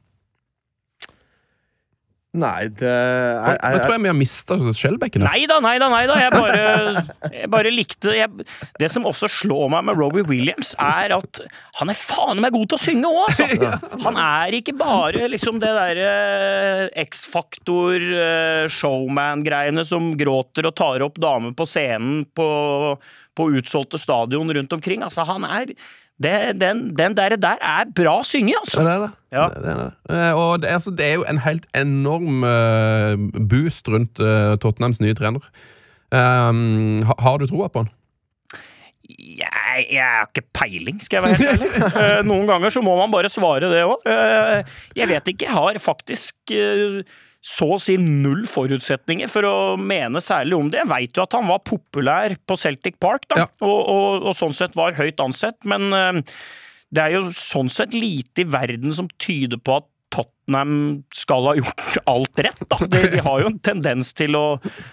Nei, 2.34 2.66
det 2.66 2.90
er, 2.90 3.44
jeg, 3.46 3.58
jeg, 3.62 3.82
tror 3.84 3.92
jeg 3.94 4.02
vi 4.02 4.10
har 4.10 4.16
mista 4.18 4.56
Skjelbekken. 4.74 5.22
her. 5.22 5.36
Nei 5.36 5.46
da, 5.50 5.60
nei 5.62 5.76
da, 5.78 5.90
nei 5.94 6.02
da. 6.10 6.16
Jeg 6.18 6.34
bare, 6.34 7.04
jeg 7.30 7.50
bare 7.54 7.74
likte 7.74 8.16
jeg, 8.18 8.46
Det 8.82 8.90
som 8.90 9.06
også 9.06 9.30
slår 9.30 9.70
meg 9.76 9.86
med 9.86 10.00
Robbie 10.02 10.26
Williams, 10.26 10.72
er 10.82 11.14
at 11.20 11.44
han 11.78 11.94
er 11.94 12.00
faen 12.00 12.42
meg 12.42 12.56
god 12.56 12.72
til 12.72 12.80
å 12.80 12.82
synge 12.82 13.12
òg, 13.12 13.38
altså! 13.38 13.92
Han 14.08 14.18
er 14.18 14.58
ikke 14.58 14.74
bare 14.80 15.30
liksom 15.30 15.62
det 15.62 15.76
derre 15.78 16.90
X-faktor, 17.06 18.02
eh, 18.02 18.66
showman-greiene 18.82 19.86
som 19.86 20.16
gråter 20.18 20.72
og 20.72 20.78
tar 20.80 21.06
opp 21.06 21.22
damer 21.22 21.54
på 21.54 21.70
scenen 21.70 22.24
på, 22.34 22.48
på 23.38 23.52
utsolgte 23.60 24.02
stadion 24.02 24.50
rundt 24.58 24.74
omkring. 24.74 25.06
Altså, 25.06 25.28
han 25.30 25.46
er 25.46 25.78
det, 26.24 26.36
Den, 26.62 26.82
den 26.98 27.16
der, 27.18 27.36
der 27.38 27.60
er 27.62 27.90
bra 27.96 28.16
synge, 28.28 28.56
altså! 28.60 28.82
Det 28.84 28.94
er 28.94 29.04
det. 29.04 29.10
Ja. 29.34 29.48
Det, 29.54 29.72
er 29.74 29.82
det. 29.82 29.90
Eh, 30.16 30.34
Og 30.40 30.62
det, 30.62 30.70
altså, 30.72 30.94
det 30.98 31.06
er 31.06 31.14
jo 31.20 31.26
en 31.30 31.42
helt 31.46 31.66
enorm 31.76 32.44
uh, 32.48 33.44
boost 33.50 33.90
rundt 33.92 34.22
uh, 34.24 34.56
Tottenhams 34.64 35.02
nye 35.04 35.16
trener. 35.18 35.46
Um, 36.14 37.02
ha, 37.10 37.16
har 37.26 37.42
du 37.42 37.48
troa 37.50 37.68
på 37.74 37.84
han? 37.84 37.92
Jeg, 39.14 39.86
jeg 39.92 40.04
har 40.04 40.28
ikke 40.30 40.46
peiling, 40.56 41.00
skal 41.04 41.20
jeg 41.20 41.24
være 41.26 41.40
helt 41.42 41.64
ærlig. 41.66 41.94
uh, 41.98 42.20
Noen 42.30 42.48
ganger 42.50 42.74
så 42.74 42.84
må 42.86 42.96
man 43.00 43.12
bare 43.14 43.32
svare 43.34 43.72
det 43.74 43.82
òg. 43.84 44.06
Jeg 44.98 45.10
vet 45.10 45.34
ikke. 45.34 45.48
Jeg 45.50 45.56
har 45.58 45.82
faktisk 45.82 46.54
så 47.44 47.68
å 47.76 47.80
si 47.82 47.98
null 48.00 48.46
forutsetninger 48.48 49.28
for 49.28 49.44
å 49.48 49.56
mene 49.76 50.22
særlig 50.24 50.56
om 50.56 50.70
det. 50.72 50.80
Jeg 50.80 50.92
veit 50.94 51.18
jo 51.20 51.26
at 51.26 51.36
han 51.36 51.50
var 51.52 51.60
populær 51.68 52.36
på 52.48 52.56
Celtic 52.60 53.00
Park, 53.04 53.28
da, 53.34 53.44
Ja. 53.44 53.48
og, 53.68 53.80
og, 53.92 54.28
og 54.32 54.38
sånn 54.40 54.56
sett 54.56 54.78
var 54.80 54.96
høyt 54.96 55.20
ansett, 55.20 55.60
men 55.68 55.90
eh, 55.92 56.22
det 56.94 57.04
er 57.04 57.18
jo 57.18 57.26
sånn 57.36 57.72
sett 57.74 57.96
lite 57.98 58.46
i 58.46 58.48
verden 58.48 58.94
som 58.96 59.10
tyder 59.20 59.60
på 59.60 59.76
at 59.82 59.90
Tottenham 60.14 60.76
skal 61.16 61.48
ha 61.50 61.54
gjort 61.58 61.98
alt 62.10 62.42
rett, 62.46 62.62
da. 62.70 62.78
De, 62.86 63.02
de 63.16 63.22
har 63.26 63.42
jo 63.42 63.50
en 63.50 63.58
tendens 63.66 64.12
til 64.18 64.38
å 64.38 64.46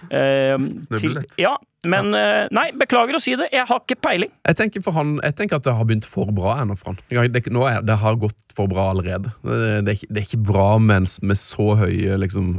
eh, 0.08 0.56
Snuble 0.56 1.20
litt. 1.20 1.36
Ja, 1.40 1.54
men 1.88 2.14
ja. 2.16 2.46
Nei, 2.54 2.66
beklager 2.80 3.16
å 3.16 3.22
si 3.22 3.36
det, 3.40 3.50
jeg 3.54 3.68
har 3.68 3.82
ikke 3.84 3.98
peiling. 4.00 4.32
Jeg 4.48 4.58
tenker, 4.58 4.84
for 4.84 4.96
han, 4.96 5.18
jeg 5.24 5.36
tenker 5.38 5.60
at 5.60 5.68
det 5.68 5.76
har 5.76 5.88
begynt 5.88 6.08
for 6.08 6.32
bra 6.36 6.58
ennå 6.62 6.76
for 6.80 6.92
han. 6.94 7.00
Det, 7.08 7.44
nå 7.52 7.68
er, 7.68 7.84
det 7.86 8.00
har 8.02 8.18
gått 8.20 8.56
for 8.56 8.70
bra 8.70 8.90
allerede. 8.94 9.32
Det, 9.44 9.60
det, 9.86 9.94
er, 9.94 9.96
ikke, 9.98 10.10
det 10.10 10.22
er 10.22 10.28
ikke 10.28 10.42
bra 10.50 10.68
med, 10.82 11.08
med 11.22 11.40
så 11.40 11.70
høye 11.84 12.18
liksom, 12.24 12.52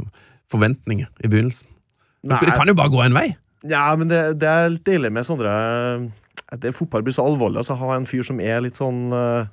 forventninger 0.52 1.10
i 1.22 1.30
begynnelsen. 1.30 1.70
Nei. 2.22 2.38
Det 2.46 2.54
kan 2.54 2.70
jo 2.70 2.78
bare 2.78 2.92
gå 2.92 3.02
en 3.02 3.16
vei. 3.18 3.28
Ja, 3.66 3.86
men 3.98 4.10
det, 4.10 4.20
det 4.42 4.50
er 4.50 4.72
litt 4.74 4.86
deilig 4.86 5.12
med 5.14 5.26
sånne 5.26 5.54
Fotball 6.76 7.04
blir 7.06 7.14
så 7.16 7.24
alvorlig. 7.24 7.62
Altså, 7.62 7.78
ha 7.80 7.94
en 7.96 8.04
fyr 8.04 8.26
som 8.28 8.40
er 8.42 8.58
litt 8.60 8.76
sånn 8.76 9.06
uh, 9.14 9.48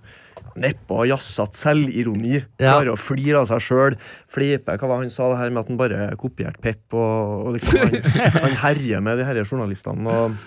nedpå 0.64 1.02
og 1.04 1.10
jazzete 1.12 1.60
selvironi. 1.60 2.36
Ja. 2.60 2.76
Klarer 2.76 2.94
å 2.94 3.00
flire 3.00 3.42
av 3.42 3.50
seg 3.50 3.64
sjøl. 3.66 3.98
Flipe 4.32 4.78
Hva 4.80 4.92
var 4.92 5.04
han 5.04 5.12
sa 5.14 5.30
det 5.32 5.40
her 5.42 5.54
med 5.56 5.64
at 5.64 5.72
han 5.74 5.80
bare 5.80 6.10
kopierte 6.20 6.62
Pep? 6.64 6.84
Og, 6.94 7.48
og 7.48 7.58
liksom, 7.58 7.80
han, 8.16 8.40
han 8.46 8.60
herjer 8.66 9.04
med 9.06 9.20
de 9.22 9.28
her 9.30 9.44
journalistene. 9.46 10.06
Og, 10.10 10.40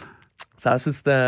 så 0.57 0.75
jeg 0.77 0.87
synes 0.87 1.03
det 1.09 1.20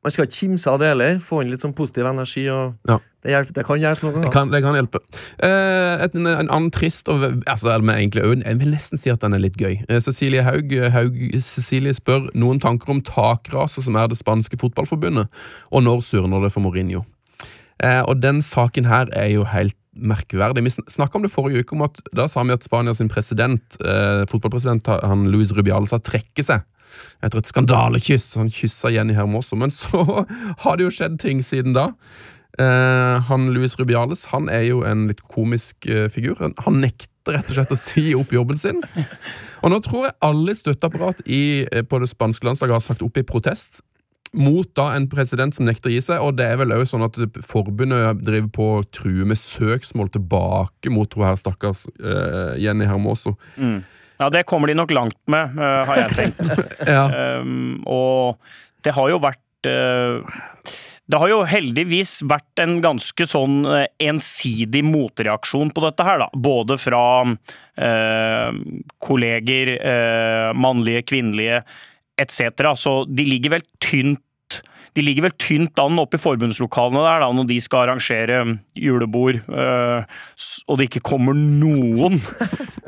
Man 0.00 0.12
skal 0.14 0.24
ikke 0.24 0.32
kimse 0.38 0.70
av 0.72 0.78
det 0.80 0.88
heller. 0.94 1.18
Få 1.20 1.42
inn 1.42 1.50
litt 1.52 1.60
sånn 1.60 1.74
positiv 1.76 2.06
energi. 2.08 2.46
Og 2.48 2.72
Ja. 2.88 2.94
det, 3.20 3.34
hjelper, 3.34 3.52
det 3.58 3.64
kan 3.68 3.80
hjelpe 3.82 4.06
noen 4.08 4.22
Det 4.24 4.30
kan, 4.32 4.48
det 4.48 4.62
kan 4.64 4.78
hjelpe. 4.78 5.02
Eh, 5.44 6.04
et, 6.06 6.14
en, 6.16 6.24
en 6.30 6.48
annen 6.48 6.70
trist 6.72 7.10
og 7.12 7.20
altså, 7.44 7.74
egentlig, 7.76 8.24
Jeg 8.24 8.60
vil 8.62 8.72
nesten 8.72 8.96
si 8.96 9.12
at 9.12 9.20
den 9.20 9.36
er 9.36 9.44
litt 9.44 9.58
gøy. 9.60 9.76
Eh, 9.92 10.00
Cecilie 10.00 10.40
Haug, 10.46 10.72
Haug 10.96 11.20
Cecilie 11.44 11.92
spør 11.92 12.30
noen 12.32 12.62
tanker 12.64 12.94
om 12.96 13.02
takraset 13.04 13.84
som 13.84 14.00
er 14.00 14.08
det 14.08 14.16
spanske 14.16 14.56
fotballforbundet, 14.62 15.28
og 15.68 15.84
når 15.84 16.00
surner 16.08 16.46
det 16.48 16.54
for 16.56 16.64
Mourinho? 16.64 17.04
Eh, 17.84 18.02
og 18.04 18.20
den 18.22 18.42
saken 18.44 18.88
her 18.90 19.10
er 19.16 19.30
jo 19.32 19.46
helt 19.48 19.76
merkverdig. 19.96 20.64
Vi 20.64 20.72
snakka 20.92 21.18
om 21.18 21.24
det 21.24 21.32
forrige 21.32 21.64
uke, 21.64 21.76
om 21.76 21.86
at 21.88 22.00
da 22.16 22.28
sa 22.30 22.44
vi 22.46 22.54
at 22.54 22.64
Spania 22.64 22.94
sin 22.94 23.10
president, 23.10 23.62
eh, 23.80 24.26
fotballpresident 24.30 24.86
han 24.86 25.26
Luis 25.32 25.52
Rubiales, 25.56 25.90
har 25.90 26.04
trekket 26.04 26.46
seg 26.46 26.66
etter 27.22 27.40
et 27.40 27.50
skandalekyss. 27.50 28.34
Han 28.40 28.50
kyssa 28.52 28.92
Jenny 28.92 29.14
Hermoso, 29.14 29.56
men 29.56 29.70
så 29.80 30.04
har 30.64 30.76
det 30.76 30.86
jo 30.86 30.94
skjedd 30.94 31.18
ting 31.22 31.42
siden 31.44 31.76
da. 31.76 31.90
Eh, 32.58 33.22
han 33.28 33.50
Luis 33.54 33.76
Rubiales 33.78 34.26
han 34.32 34.48
er 34.50 34.64
jo 34.66 34.82
en 34.84 35.06
litt 35.08 35.22
komisk 35.30 35.86
eh, 35.86 36.08
figur. 36.12 36.40
Han, 36.40 36.80
nekter 36.82 37.36
rett 37.36 37.52
og 37.52 37.56
slett 37.56 37.74
å 37.74 37.78
si 37.78 38.10
opp 38.18 38.32
jobben 38.34 38.58
sin. 38.58 38.80
Og 39.62 39.72
nå 39.72 39.78
tror 39.84 40.08
jeg 40.08 40.18
alle 40.26 40.56
støtteapparat 40.56 41.22
i, 41.26 41.66
eh, 41.70 41.86
på 41.86 42.00
det 42.02 42.10
spanske 42.10 42.48
landslaget 42.48 42.76
har 42.76 42.84
sagt 42.84 43.06
opp 43.06 43.20
i 43.20 43.26
protest. 43.26 43.80
Mot 44.30 44.68
da 44.78 44.92
en 44.94 45.08
president 45.10 45.56
som 45.56 45.66
nekter 45.66 45.90
å 45.90 45.94
gi 45.94 46.02
seg, 46.04 46.20
og 46.22 46.36
det 46.38 46.46
er 46.46 46.60
vel 46.60 46.70
også 46.76 46.94
sånn 46.94 47.06
at 47.08 47.16
forbundet 47.42 48.20
driver 48.22 48.50
på 48.54 48.68
å 48.76 48.84
true 48.94 49.26
med 49.26 49.40
søksmål 49.40 50.12
tilbake 50.14 50.92
mot 50.94 51.16
hun 51.18 51.26
her 51.26 51.40
stakkars 51.40 51.88
uh, 51.98 52.54
Jenny 52.60 52.86
Hermoso. 52.86 53.34
Ja, 54.20 54.28
det 54.30 54.44
kommer 54.46 54.70
de 54.70 54.76
nok 54.78 54.94
langt 54.94 55.18
med, 55.32 55.56
uh, 55.58 55.82
har 55.88 56.04
jeg 56.04 56.18
tenkt. 56.18 56.52
Ja. 56.94 57.08
Um, 57.42 57.82
og 57.88 58.38
det 58.86 58.94
har 58.96 59.10
jo 59.10 59.18
vært 59.20 59.68
uh, 59.68 60.22
Det 61.10 61.18
har 61.20 61.32
jo 61.32 61.42
heldigvis 61.48 62.20
vært 62.30 62.62
en 62.62 62.78
ganske 62.84 63.26
sånn 63.26 63.64
ensidig 63.98 64.84
motreaksjon 64.86 65.74
på 65.74 65.84
dette 65.88 66.06
her, 66.06 66.22
da. 66.22 66.28
Både 66.38 66.76
fra 66.78 67.02
eh, 67.26 68.60
kolleger, 69.02 69.72
eh, 69.74 70.50
mannlige, 70.54 71.02
kvinnelige 71.10 71.64
etc. 72.20 72.74
Så 72.78 73.04
de 73.08 73.26
ligger 73.28 73.56
vel 73.58 73.64
tynt 73.82 74.22
de 74.96 75.04
ligger 75.04 75.28
vel 75.28 75.36
tynt 75.38 75.78
an 75.78 76.00
oppe 76.02 76.18
i 76.18 76.22
forbundslokalene 76.22 77.02
der 77.04 77.22
da, 77.22 77.28
når 77.34 77.46
de 77.46 77.58
skal 77.62 77.84
arrangere 77.84 78.40
julebord, 78.74 79.38
øh, 79.46 80.02
og 80.66 80.80
det 80.80 80.88
ikke 80.88 81.04
kommer 81.12 81.36
noen. 81.36 82.18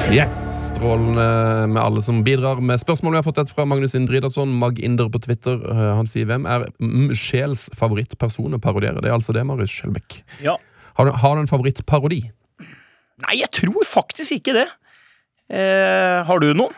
Yes, 0.08 0.57
Strålende 0.78 1.24
med 1.74 1.80
alle 1.82 2.02
som 2.06 2.20
bidrar 2.22 2.60
med 2.62 2.78
spørsmål. 2.78 3.16
Vi 3.16 3.18
har 3.18 3.26
fått 3.26 3.40
et 3.42 3.50
fra 3.50 3.64
Magnus 3.66 3.96
Indridason, 3.98 4.52
Mag 4.62 4.78
Inder 4.86 5.08
på 5.10 5.18
Twitter. 5.24 5.56
Eh, 5.58 5.96
Han 5.98 6.06
sier 6.06 6.28
hvem 6.30 6.44
er 6.46 6.68
Sjels 7.18 7.64
favorittperson 7.74 8.54
å 8.54 8.60
parodiere? 8.62 9.02
Det 9.02 9.10
er 9.10 9.16
altså 9.16 9.34
det, 9.34 9.42
Marius 9.50 9.74
Skjelbæk. 9.74 10.20
Ja. 10.46 10.54
Har, 11.00 11.06
du- 11.10 11.18
har 11.18 11.34
du 11.36 11.42
en 11.42 11.48
favorittparodi? 11.50 12.20
Nei, 13.26 13.40
jeg 13.40 13.50
tror 13.58 13.82
faktisk 13.90 14.32
ikke 14.38 14.54
det. 14.54 14.68
Eh, 15.50 16.22
har 16.30 16.40
du 16.40 16.54
noen? 16.54 16.76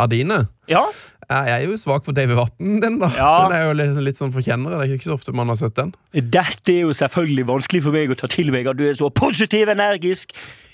Av 0.00 0.08
dine? 0.08 0.46
Ja? 0.72 0.86
Jeg 1.28 1.52
er 1.52 1.66
jo 1.68 1.76
svak 1.76 2.04
for 2.06 2.12
Davy 2.16 2.32
Vatn, 2.34 2.80
den, 2.80 2.96
da. 3.00 3.10
Ja. 3.18 3.48
Den 3.48 3.56
er 3.58 3.66
jo 3.68 3.74
litt, 3.76 4.00
litt 4.04 4.16
sånn 4.16 4.32
forkjennere. 4.32 4.80
Det 4.80 4.88
er 4.88 4.96
ikke 4.96 5.10
så 5.12 5.18
ofte 5.18 5.34
man 5.36 5.48
har 5.52 5.56
sett 5.60 5.74
den. 5.76 5.92
Dette 6.14 6.72
er 6.72 6.86
jo 6.86 6.94
selvfølgelig 6.96 7.44
vanskelig 7.52 7.82
for 7.84 7.92
meg 7.92 8.08
å 8.08 8.16
ta 8.16 8.26
til 8.32 8.48
meg 8.50 8.66
at 8.72 8.76
du 8.80 8.88
er 8.88 8.94
så 8.96 9.10
positiv, 9.12 9.68
energisk, 9.68 10.32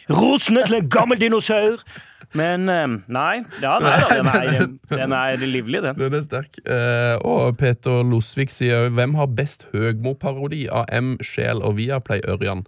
rosende 0.08 0.62
til 0.70 0.78
en 0.78 0.88
gammel 0.88 1.18
dinosaur. 1.18 1.82
Men 2.36 2.68
eh, 2.68 2.84
nei, 3.08 3.40
ja, 3.62 3.78
nei 3.80 3.94
da, 3.96 4.08
den 4.18 4.28
er, 4.32 4.66
den 5.00 5.14
er 5.16 5.44
livlig, 5.48 5.80
den. 5.84 5.96
Den 6.00 6.18
er 6.18 6.24
sterk. 6.26 6.60
Eh, 6.64 7.14
og 7.24 7.56
Peter 7.60 8.02
Losvik 8.04 8.52
sier 8.52 8.90
hvem 8.92 9.16
har 9.18 9.30
best 9.32 9.68
Høgmo-parodi 9.72 10.66
av 10.68 10.90
M, 10.92 11.16
Sjel 11.24 11.64
og 11.64 11.78
Viaplay 11.80 12.20
Ørjan? 12.28 12.66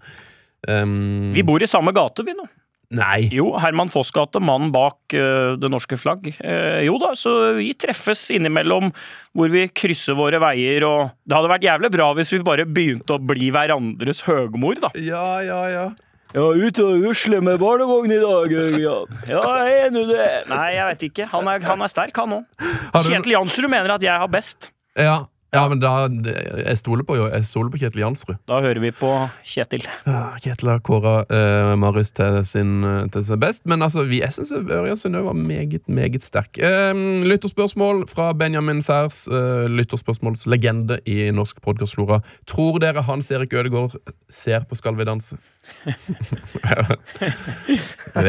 Um, 0.69 1.31
Vi 1.37 1.45
bor 1.47 1.63
i 1.63 1.69
samme 1.69 1.93
gate, 1.97 2.25
vi 2.25 2.37
nå. 2.37 2.49
Nei. 2.91 3.29
Jo, 3.31 3.53
Herman 3.63 3.91
Foss 3.93 4.11
gate, 4.11 4.41
mannen 4.43 4.73
bak 4.75 5.15
uh, 5.15 5.55
det 5.61 5.69
norske 5.71 5.95
flagg. 6.01 6.27
Uh, 6.43 6.81
jo 6.83 6.97
da, 7.03 7.13
så 7.19 7.53
vi 7.61 7.71
treffes 7.79 8.27
innimellom 8.35 8.91
hvor 9.37 9.53
vi 9.53 9.69
krysser 9.71 10.17
våre 10.19 10.41
veier, 10.43 10.85
og 10.89 11.13
det 11.23 11.37
hadde 11.37 11.53
vært 11.53 11.69
jævlig 11.69 11.93
bra 11.95 12.11
hvis 12.19 12.33
vi 12.35 12.43
bare 12.49 12.67
begynte 12.67 13.15
å 13.15 13.23
bli 13.23 13.53
hverandres 13.55 14.25
høgmor, 14.27 14.81
da. 14.83 14.91
Ja, 14.99 15.27
ja, 15.47 15.61
ja. 15.71 15.91
Ja, 16.31 16.45
ute 16.55 16.85
og 16.87 17.03
rusle 17.03 17.41
med 17.43 17.59
barnevogn 17.59 18.13
i 18.15 18.19
dag, 18.23 18.53
Jørgen. 18.55 19.17
Ja, 19.27 19.41
jeg 19.67 19.79
er 19.89 19.91
nå 19.95 20.05
det. 20.07 20.27
Nei, 20.51 20.69
jeg 20.77 20.87
vet 20.93 21.03
ikke. 21.09 21.27
Han 21.33 21.49
er, 21.51 21.65
han 21.67 21.83
er 21.83 21.91
sterk, 21.91 22.21
han 22.23 22.37
òg. 22.37 22.69
Kjetil 23.03 23.35
Jansrud 23.35 23.67
mener 23.73 23.97
at 23.97 24.05
jeg 24.07 24.15
har 24.23 24.31
best. 24.31 24.71
Ja, 24.99 25.25
ja 25.51 25.63
men 25.71 25.81
da 25.83 26.07
Jeg 26.07 26.79
stoler 26.79 27.03
på, 27.07 27.17
jeg 27.19 27.47
stoler 27.49 27.73
på 27.73 27.81
Kjetil 27.81 28.05
Jansrud. 28.05 28.37
Da 28.49 28.61
hører 28.63 28.79
vi 28.83 28.93
på 28.95 29.11
Kjetil. 29.47 29.83
Ja, 30.07 30.37
Kjetil 30.39 30.71
har 30.71 30.83
kåra 30.87 31.15
uh, 31.27 31.73
Marius 31.81 32.13
til 32.15 32.39
sin, 32.47 32.85
eh, 32.87 33.09
til 33.11 33.25
sin 33.27 33.41
best, 33.43 33.65
men 33.71 33.83
altså, 33.83 34.05
vi, 34.07 34.21
jeg 34.23 34.33
syns 34.37 34.53
Ørjan 34.55 35.19
var 35.27 35.35
meget, 35.35 35.83
meget 35.91 36.23
sterk. 36.23 36.61
Um, 36.63 37.25
lytterspørsmål 37.27 38.05
fra 38.11 38.31
Benjamin 38.39 38.83
Særs, 38.83 39.25
uh, 39.31 39.67
lytterspørsmålslegende 39.71 41.01
i 41.11 41.31
norsk 41.35 41.59
podkastflora. 41.65 42.21
Tror 42.51 42.79
dere 42.83 43.03
Hans 43.07 43.31
Erik 43.35 43.55
Ødegaard 43.55 43.99
ser 44.31 44.67
på 44.69 44.79
Skal 44.79 44.99
vi 44.99 45.09
danse? 45.09 45.39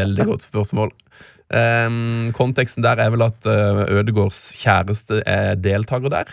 Veldig 0.02 0.26
godt 0.26 0.50
spørsmål. 0.50 0.94
Um, 1.52 2.32
konteksten 2.34 2.84
der 2.84 3.02
er 3.04 3.12
vel 3.12 3.28
at 3.28 3.46
uh, 3.46 3.84
Ødegaards 3.92 4.56
kjæreste 4.62 5.22
er 5.28 5.60
deltaker 5.60 6.10
der. 6.10 6.32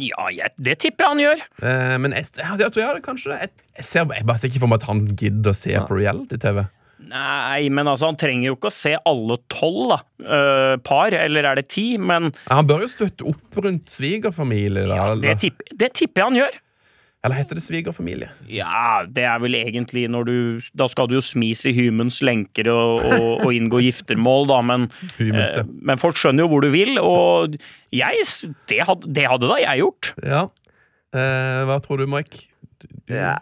Ja, 0.00 0.28
jeg, 0.32 0.54
det 0.56 0.78
tipper 0.80 1.04
jeg 1.04 1.12
han 1.12 1.20
gjør. 1.20 1.42
Eh, 1.68 1.96
men 2.00 2.14
jeg, 2.16 2.30
jeg, 2.38 2.60
jeg 2.62 2.72
tror 2.72 2.80
jeg 2.80 2.88
hadde 2.88 3.04
kanskje 3.04 3.34
jeg, 3.36 3.50
ser, 3.84 4.06
jeg 4.08 4.28
bare 4.28 4.40
ser 4.40 4.48
ikke 4.52 4.62
for 4.62 4.72
meg 4.72 4.80
at 4.80 4.88
han 4.88 5.02
gidder 5.10 5.52
å 5.52 5.56
se 5.56 5.74
på 5.88 5.98
reality-TV. 5.98 6.62
Nei, 7.12 7.66
men 7.74 7.88
altså, 7.90 8.08
han 8.08 8.16
trenger 8.16 8.46
jo 8.46 8.56
ikke 8.56 8.70
å 8.70 8.74
se 8.74 8.92
alle 8.96 9.36
tolv 9.52 9.94
eh, 9.98 10.74
par, 10.86 11.12
eller 11.18 11.48
er 11.50 11.58
det 11.60 11.66
ti? 11.74 11.86
Men 12.00 12.30
Han 12.46 12.68
bør 12.68 12.86
jo 12.86 12.92
støtte 12.92 13.26
opp 13.28 13.58
rundt 13.64 13.90
svigerfamilie. 13.92 14.86
Ja, 14.88 15.10
det, 15.18 15.34
tipper, 15.42 15.74
det 15.76 15.90
tipper 15.98 16.22
jeg 16.22 16.30
han 16.30 16.38
gjør. 16.40 16.60
Eller 17.24 17.36
heter 17.38 17.54
det 17.58 17.62
svigerfamilie? 17.62 18.30
Ja, 18.50 19.04
det 19.06 19.22
er 19.30 19.38
vel 19.38 19.54
egentlig 19.54 20.08
når 20.10 20.24
du 20.26 20.36
Da 20.74 20.88
skal 20.90 21.06
du 21.06 21.14
jo 21.14 21.22
smis 21.22 21.64
i 21.66 21.72
hymens 21.76 22.18
lenker 22.26 22.66
og, 22.72 23.04
og, 23.04 23.44
og 23.46 23.52
inngå 23.54 23.78
giftermål, 23.84 24.48
da, 24.50 24.60
men, 24.66 24.88
Hymens, 25.20 25.54
ja. 25.60 25.62
eh, 25.62 25.70
men 25.90 25.98
folk 26.02 26.18
skjønner 26.18 26.42
jo 26.46 26.50
hvor 26.50 26.64
du 26.66 26.70
vil, 26.74 26.98
og 26.98 27.54
jeg 27.94 28.24
Det 28.70 28.80
hadde, 28.88 29.12
det 29.14 29.28
hadde 29.30 29.48
da 29.52 29.60
jeg 29.62 29.84
gjort. 29.84 30.12
Ja. 30.26 30.42
Eh, 31.14 31.62
hva 31.68 31.78
tror 31.84 32.02
du, 32.02 32.08
Mike? 32.10 32.48
Du- 32.82 32.88
du- 32.90 33.14
Ja, 33.14 33.36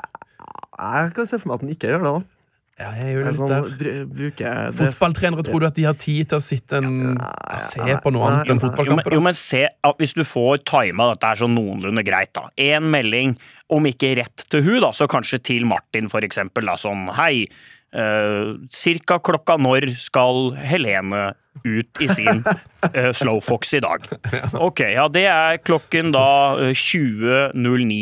jeg 0.81 1.14
kan 1.16 1.27
se 1.29 1.38
for 1.38 1.49
meg 1.49 1.61
at 1.61 1.64
den 1.64 1.73
ikke 1.75 1.88
gjør 1.93 2.05
det. 2.05 2.12
da 2.12 2.39
Ja, 2.81 2.90
jeg 2.97 3.12
gjør 3.12 3.27
det 3.27 3.31
litt 3.31 3.38
sånn, 3.38 3.51
der. 3.53 3.97
bruker 4.09 4.47
det 4.47 4.77
Fotballtrenere, 4.79 5.45
tror 5.45 5.61
du 5.61 5.66
at 5.69 5.77
de 5.77 5.85
har 5.85 5.97
tid 6.01 6.31
til 6.31 6.38
å 6.38 6.45
sitte 6.45 6.79
en, 6.81 7.19
og 7.21 7.61
se 7.61 7.97
på 8.01 8.12
noe 8.14 8.31
annet 8.31 8.55
enn 8.55 8.62
fotballkamper? 8.62 9.12
Jo, 9.12 9.21
men, 9.21 9.21
jo, 9.21 9.25
men 9.29 9.37
se 9.37 9.66
Hvis 10.01 10.16
du 10.16 10.23
får 10.25 10.62
tima 10.69 11.11
dette 11.11 11.29
er 11.29 11.43
sånn 11.43 11.53
noenlunde 11.57 12.05
greit, 12.07 12.33
da. 12.37 12.49
En 12.71 12.88
melding, 12.93 13.37
om 13.77 13.90
ikke 13.90 14.14
rett 14.23 14.47
til 14.49 14.64
hun, 14.64 14.79
da, 14.87 14.95
så 14.97 15.11
kanskje 15.11 15.43
til 15.51 15.69
Martin, 15.69 16.09
for 16.12 16.25
eksempel. 16.25 16.71
Da, 16.71 16.79
sånn 16.81 17.11
hei. 17.21 17.45
Uh, 17.90 18.55
cirka 18.71 19.16
klokka 19.19 19.57
når 19.59 19.88
skal 19.99 20.53
Helene 20.62 21.33
ut 21.64 22.03
i 22.03 22.07
sin 22.07 22.45
uh, 22.95 23.11
Slowfox 23.16 23.75
i 23.75 23.83
dag? 23.83 24.07
Ok, 24.55 24.85
ja, 24.95 25.09
det 25.11 25.27
er 25.27 25.59
klokken 25.66 26.14
da 26.14 26.29
eh, 26.69 26.71
20.09. 26.71 27.99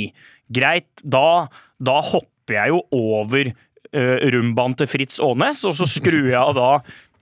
Greit, 0.59 0.91
da, 1.05 1.49
da 1.81 1.97
hopper 2.05 2.61
jeg 2.61 2.75
jo 2.75 2.83
over 2.97 3.51
rumbaen 3.93 4.75
til 4.77 4.89
Fritz 4.91 5.21
Aanes, 5.25 5.65
og 5.69 5.77
så 5.79 5.87
skrur 5.89 6.29
jeg 6.29 6.39
av 6.39 6.55
da 6.57 6.71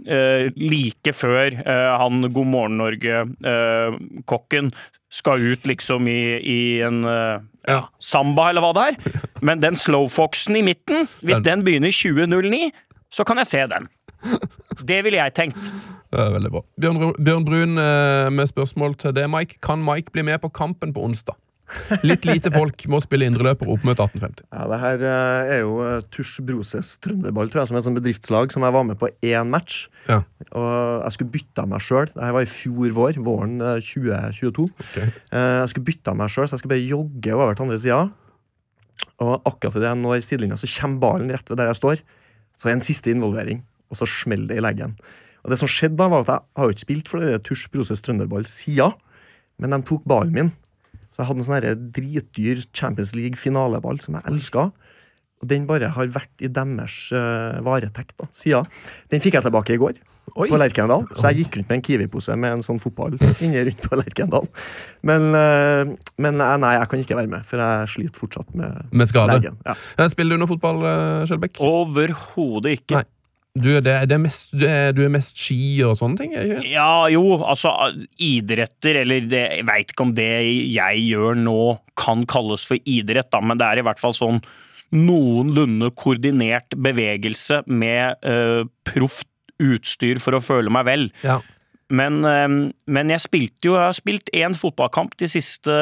eh, 0.04 0.50
like 0.58 1.14
før 1.16 1.54
eh, 1.54 1.90
han 2.02 2.26
God 2.26 2.50
morgen 2.52 2.78
Norge-kokken 2.80 4.72
skal 5.16 5.44
ut 5.52 5.66
liksom 5.68 6.08
i, 6.10 6.20
i 6.42 6.60
en 6.84 7.04
eh, 7.08 7.44
ja, 7.68 7.80
samba, 8.02 8.50
eller 8.50 8.64
hva 8.64 8.72
det 8.76 8.86
er. 8.90 9.20
Men 9.46 9.62
den 9.62 9.78
slowfoxen 9.78 10.58
i 10.58 10.64
midten, 10.66 11.06
hvis 11.22 11.42
den 11.44 11.64
begynner 11.66 11.94
20.09, 11.94 12.70
så 13.12 13.24
kan 13.26 13.40
jeg 13.42 13.52
se 13.52 13.64
den. 13.70 13.88
Det 14.86 15.00
ville 15.06 15.20
jeg 15.20 15.34
tenkt. 15.36 15.70
Veldig 16.12 16.50
bra. 16.52 16.62
Bjørn, 16.80 17.14
Bjørn 17.22 17.46
Brun 17.46 17.80
eh, 17.80 18.28
med 18.34 18.50
spørsmål 18.50 18.96
til 19.00 19.14
det, 19.16 19.26
Mike. 19.30 19.60
Kan 19.64 19.84
Mike 19.84 20.12
bli 20.14 20.26
med 20.26 20.40
på 20.42 20.52
Kampen 20.54 20.94
på 20.94 21.04
onsdag? 21.06 21.38
Litt 22.06 22.26
lite 22.28 22.50
folk 22.54 22.84
må 22.90 23.00
spille 23.02 23.26
indreløper 23.26 23.66
mot 23.66 23.82
1850. 23.82 24.44
Ja, 24.54 24.66
det 24.70 24.78
her 24.82 25.04
eh, 25.08 25.52
er 25.56 25.62
jo 25.64 25.78
eh, 25.82 26.04
Tusj 26.14 26.38
Broses 26.46 26.92
Trønderball, 27.02 27.50
tror 27.50 27.62
jeg, 27.62 27.70
som 27.70 27.78
er 27.78 27.82
et 27.82 27.86
sånt 27.88 27.98
bedriftslag 27.98 28.54
som 28.54 28.66
jeg 28.66 28.76
var 28.76 28.86
med 28.86 28.98
på 29.00 29.10
én 29.26 29.50
match. 29.50 29.86
Ja. 30.06 30.20
Og 30.52 30.68
jeg 31.02 31.16
skulle 31.16 31.34
bytte 31.34 31.64
av 31.64 31.72
meg 31.72 31.82
sjøl. 31.82 32.06
Dette 32.12 32.30
var 32.36 32.46
i 32.46 32.50
fjor 32.50 32.94
vår, 32.98 33.20
våren 33.26 33.56
eh, 33.58 33.80
2022. 33.82 34.68
Okay. 34.86 35.10
Jeg 35.34 35.72
skulle 35.72 35.88
bytte 35.90 36.12
av 36.12 36.20
meg 36.20 36.32
sjøl, 36.32 36.46
så 36.46 36.56
jeg 36.56 36.62
skulle 36.62 36.76
bare 36.76 36.86
jogge 36.86 37.34
over 37.34 37.56
til 37.58 37.66
andre 37.66 37.80
sida. 37.82 38.02
Og 39.26 39.48
akkurat 39.48 39.78
idet 39.80 39.90
jeg 39.90 40.02
når 40.02 40.22
sidelinja, 40.24 40.60
så 40.60 40.70
kommer 40.78 41.02
ballen 41.02 41.32
rett 41.34 41.50
ved 41.50 41.60
der 41.60 41.72
jeg 41.72 41.80
står. 41.80 42.04
Så 42.56 42.70
er 42.70 42.76
en 42.76 42.84
siste 42.84 43.10
involvering, 43.12 43.64
og 43.90 43.98
så 43.98 44.08
smeller 44.08 44.52
det 44.52 44.60
i 44.60 44.64
leggen. 44.64 44.94
Og 45.42 45.50
det 45.52 45.58
som 45.60 45.70
skjedde 45.70 45.98
da, 45.98 46.08
var 46.10 46.24
at 46.24 46.30
jeg 46.30 46.46
har 46.58 46.68
jo 46.68 46.74
ikke 46.74 46.84
spilt 46.86 47.10
for 47.10 47.42
Tusj 47.46 47.66
Broses 47.74 48.02
Trønderball 48.04 48.46
sida, 48.50 48.92
men 49.62 49.72
de 49.72 49.80
tok 49.88 50.06
ballen 50.08 50.34
min. 50.34 50.54
Så 51.16 51.22
jeg 51.22 51.30
hadde 51.30 51.40
en 51.40 51.46
sånn 51.48 51.86
dritdyr 51.96 52.58
Champions 52.76 53.14
League-finaleball 53.16 54.02
som 54.04 54.18
jeg 54.18 54.28
elska. 54.28 54.66
Og 55.40 55.48
den 55.48 55.64
bare 55.68 55.88
har 55.94 56.10
vært 56.12 56.44
i 56.44 56.50
deres 56.52 56.98
uh, 57.16 57.56
varetekt 57.64 58.18
da, 58.20 58.28
siden. 58.36 58.68
Den 59.12 59.24
fikk 59.24 59.38
jeg 59.38 59.46
tilbake 59.46 59.72
i 59.72 59.80
går. 59.80 59.96
Oi. 60.34 60.50
På 60.50 60.58
Lerkendal. 60.60 61.06
Så 61.16 61.30
jeg 61.30 61.46
gikk 61.46 61.56
rundt 61.56 61.70
med 61.70 61.78
en 61.78 61.84
Kiwi-pose 61.86 62.36
med 62.36 62.56
en 62.58 62.64
sånn 62.66 62.80
fotball 62.82 63.14
inni 63.46 63.62
rundt 63.70 63.80
på 63.80 63.96
Lerkendal. 63.96 64.44
Men, 65.08 65.28
uh, 65.32 65.96
men 66.20 66.36
nei, 66.42 66.74
jeg 66.76 66.92
kan 66.92 67.04
ikke 67.06 67.20
være 67.22 67.32
med, 67.32 67.48
for 67.48 67.64
jeg 67.64 67.92
sliter 67.94 68.26
fortsatt 68.26 68.52
med, 68.58 68.92
Med 68.92 69.08
skade. 69.08 69.40
Ja. 69.46 69.76
Eh, 69.96 70.08
Spiller 70.12 70.36
du 70.36 70.44
noe 70.44 70.52
fotball, 70.52 70.84
Skjelbekk? 71.30 71.64
Overhodet 71.64 72.76
ikke. 72.82 73.00
Nei. 73.00 73.08
Du, 73.56 73.70
det, 73.80 73.94
det 74.10 74.16
er 74.16 74.20
mest, 74.20 74.52
du, 74.52 74.66
er, 74.68 74.90
du 74.92 75.00
er 75.06 75.12
mest 75.14 75.38
ski 75.40 75.80
og 75.86 75.96
sånne 75.96 76.20
ting? 76.20 76.34
ikke? 76.36 76.60
Ja, 76.68 77.06
jo, 77.12 77.38
altså 77.40 77.72
idretter, 78.20 79.00
eller 79.02 79.24
det, 79.24 79.42
jeg 79.58 79.66
veit 79.68 79.92
ikke 79.94 80.06
om 80.06 80.14
det 80.16 80.30
jeg 80.74 81.02
gjør 81.06 81.40
nå 81.40 81.60
kan 81.96 82.26
kalles 82.28 82.66
for 82.68 82.80
idrett, 82.84 83.30
da, 83.32 83.40
men 83.40 83.60
det 83.60 83.68
er 83.68 83.80
i 83.80 83.86
hvert 83.86 84.02
fall 84.02 84.16
sånn 84.16 84.42
noenlunde 84.94 85.90
koordinert 85.98 86.76
bevegelse 86.78 87.64
med 87.66 88.20
uh, 88.22 88.68
proft 88.86 89.30
utstyr 89.62 90.20
for 90.22 90.36
å 90.36 90.44
føle 90.44 90.72
meg 90.72 90.86
vel. 90.86 91.06
Ja. 91.24 91.40
Men, 91.96 92.18
eh, 92.26 92.72
men 92.90 93.12
jeg 93.12 93.22
spilte 93.22 93.68
jo, 93.68 93.76
jeg 93.76 93.86
har 93.86 93.94
spilt 93.94 94.30
én 94.34 94.56
fotballkamp 94.58 95.14
de 95.20 95.28
siste 95.30 95.72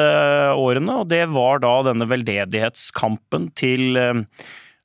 årene, 0.53 0.99
og 1.01 1.09
det 1.09 1.23
var 1.33 1.63
da 1.63 1.79
denne 1.87 2.05
veldedighetskampen 2.09 3.49
til 3.57 3.97
eh, 3.97 4.21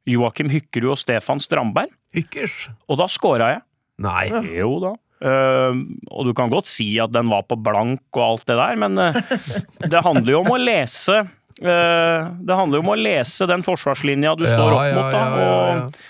Joakim 0.09 0.49
Hykkerud 0.53 0.95
og 0.95 1.01
Stefan 1.03 1.43
Strandberg. 1.43 1.93
Hykkers? 2.16 2.70
Og 2.90 2.98
da 3.00 3.06
scora 3.11 3.54
jeg. 3.54 3.62
Nei. 4.02 4.26
Jo 4.56 4.74
da. 4.82 4.94
Uh, 5.20 5.76
og 6.08 6.30
du 6.30 6.32
kan 6.36 6.48
godt 6.48 6.64
si 6.70 6.94
at 7.02 7.12
den 7.12 7.28
var 7.28 7.44
på 7.44 7.58
blank 7.61 8.06
og 8.16 8.22
alt 8.24 8.46
det 8.48 8.56
der, 8.56 8.78
men 8.80 8.96
uh, 8.96 9.18
det 9.92 10.00
handler 10.00 10.32
jo 10.32 10.38
om 10.40 10.54
å 10.54 10.56
lese 10.56 11.18
uh, 11.20 12.30
Det 12.40 12.56
handler 12.56 12.80
jo 12.80 12.84
om 12.86 12.92
å 12.94 12.96
lese 12.96 13.44
den 13.50 13.61
forsvarslinja 13.66 14.32
du 14.40 14.46
står 14.48 14.78
opp 14.78 14.96
mot, 14.96 15.12
da. 15.12 15.26
Og 15.44 16.00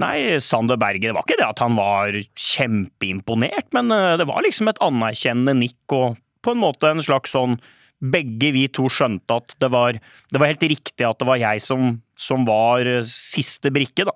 Nei, 0.00 0.38
Sander 0.40 0.78
Berge, 0.80 1.10
det 1.10 1.16
var 1.16 1.26
ikke 1.26 1.36
det 1.40 1.48
at 1.50 1.60
han 1.60 1.74
var 1.76 2.14
kjempeimponert, 2.38 3.66
men 3.76 3.92
eh, 3.92 4.14
det 4.16 4.24
var 4.30 4.40
liksom 4.46 4.70
et 4.70 4.80
anerkjennende 4.80 5.52
nikk 5.58 5.92
og 5.92 6.16
på 6.40 6.54
en 6.54 6.62
måte 6.62 6.88
en 6.88 7.04
slags 7.04 7.34
sånn 7.36 7.58
Begge 8.00 8.48
vi 8.54 8.62
to 8.72 8.86
skjønte 8.88 9.36
at 9.42 9.52
det 9.60 9.68
var, 9.74 9.92
det 10.32 10.40
var 10.40 10.48
helt 10.48 10.62
riktig 10.72 11.04
at 11.04 11.18
det 11.20 11.26
var 11.28 11.36
jeg 11.36 11.60
som, 11.60 11.98
som 12.16 12.46
var 12.48 12.88
siste 13.04 13.68
brikke, 13.74 14.06
da. 14.08 14.14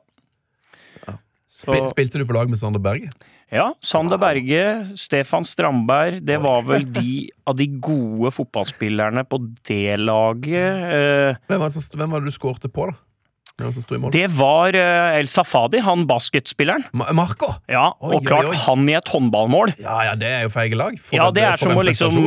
Spil, 1.64 1.86
spilte 1.90 2.20
du 2.20 2.26
på 2.28 2.36
lag 2.36 2.50
med 2.52 2.60
Sander 2.60 2.82
Berge? 2.84 3.10
Ja, 3.54 3.68
Sander 3.84 4.18
Berge, 4.18 4.62
Stefan 4.98 5.44
Strandberg, 5.46 6.20
det 6.26 6.38
var 6.42 6.62
vel 6.66 6.86
de 6.90 7.28
av 7.46 7.56
de 7.58 7.66
gode 7.78 8.32
fotballspillerne 8.34 9.22
på 9.30 9.38
det 9.68 9.98
laget. 10.00 10.86
eh, 10.90 11.42
Hvem 11.50 11.60
var 11.62 11.74
det, 11.74 11.84
hvem 11.94 12.10
var 12.16 12.24
det 12.24 12.32
du 12.32 12.36
skårte 12.38 12.70
på, 12.72 12.88
da? 12.90 12.96
Det? 13.54 14.10
Det 14.10 14.24
var 14.34 14.74
eh, 14.74 15.16
El 15.20 15.28
Safadi, 15.30 15.78
han 15.86 16.08
basketspilleren. 16.10 16.82
Marco! 17.14 17.52
Ja, 17.70 17.92
Oi, 18.02 18.16
og 18.16 18.24
klart 18.26 18.48
oi, 18.48 18.56
oi. 18.56 18.62
han 18.64 18.88
i 18.90 18.96
et 18.98 19.12
håndballmål. 19.12 19.76
Ja, 19.78 20.00
ja, 20.08 20.16
det 20.18 20.26
er 20.26 20.42
jo 20.42 20.50
feige 20.50 20.74
lag. 20.80 20.96
For 20.98 21.14
Ja, 21.14 21.28
en- 21.28 21.36
det 21.36 21.44
er 21.46 21.56
som 21.62 21.76
å 21.78 21.84
liksom. 21.86 22.18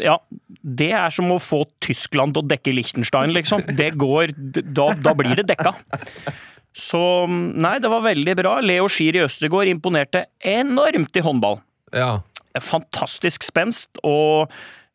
Ja, 0.00 0.16
det 0.64 0.88
er 0.96 1.10
som 1.12 1.28
å 1.28 1.36
få 1.44 1.66
Tyskland 1.84 2.32
til 2.32 2.40
å 2.46 2.48
dekke 2.48 2.72
Liechtenstein, 2.72 3.34
liksom. 3.36 3.66
Det 3.76 3.90
går 4.00 4.32
Da, 4.72 4.94
da 4.96 5.12
blir 5.12 5.36
det 5.36 5.44
dekka. 5.52 5.74
Så 6.72 7.00
nei, 7.28 7.76
det 7.82 7.90
var 7.92 8.04
veldig 8.06 8.36
bra. 8.38 8.58
Leo 8.64 8.88
Schiri 8.90 9.22
Østergaard 9.24 9.70
imponerte 9.70 10.26
enormt 10.40 11.16
i 11.18 11.24
håndball. 11.24 11.60
Ja. 11.92 12.22
Fantastisk 12.60 13.44
spenst, 13.44 14.00
og 14.04 14.52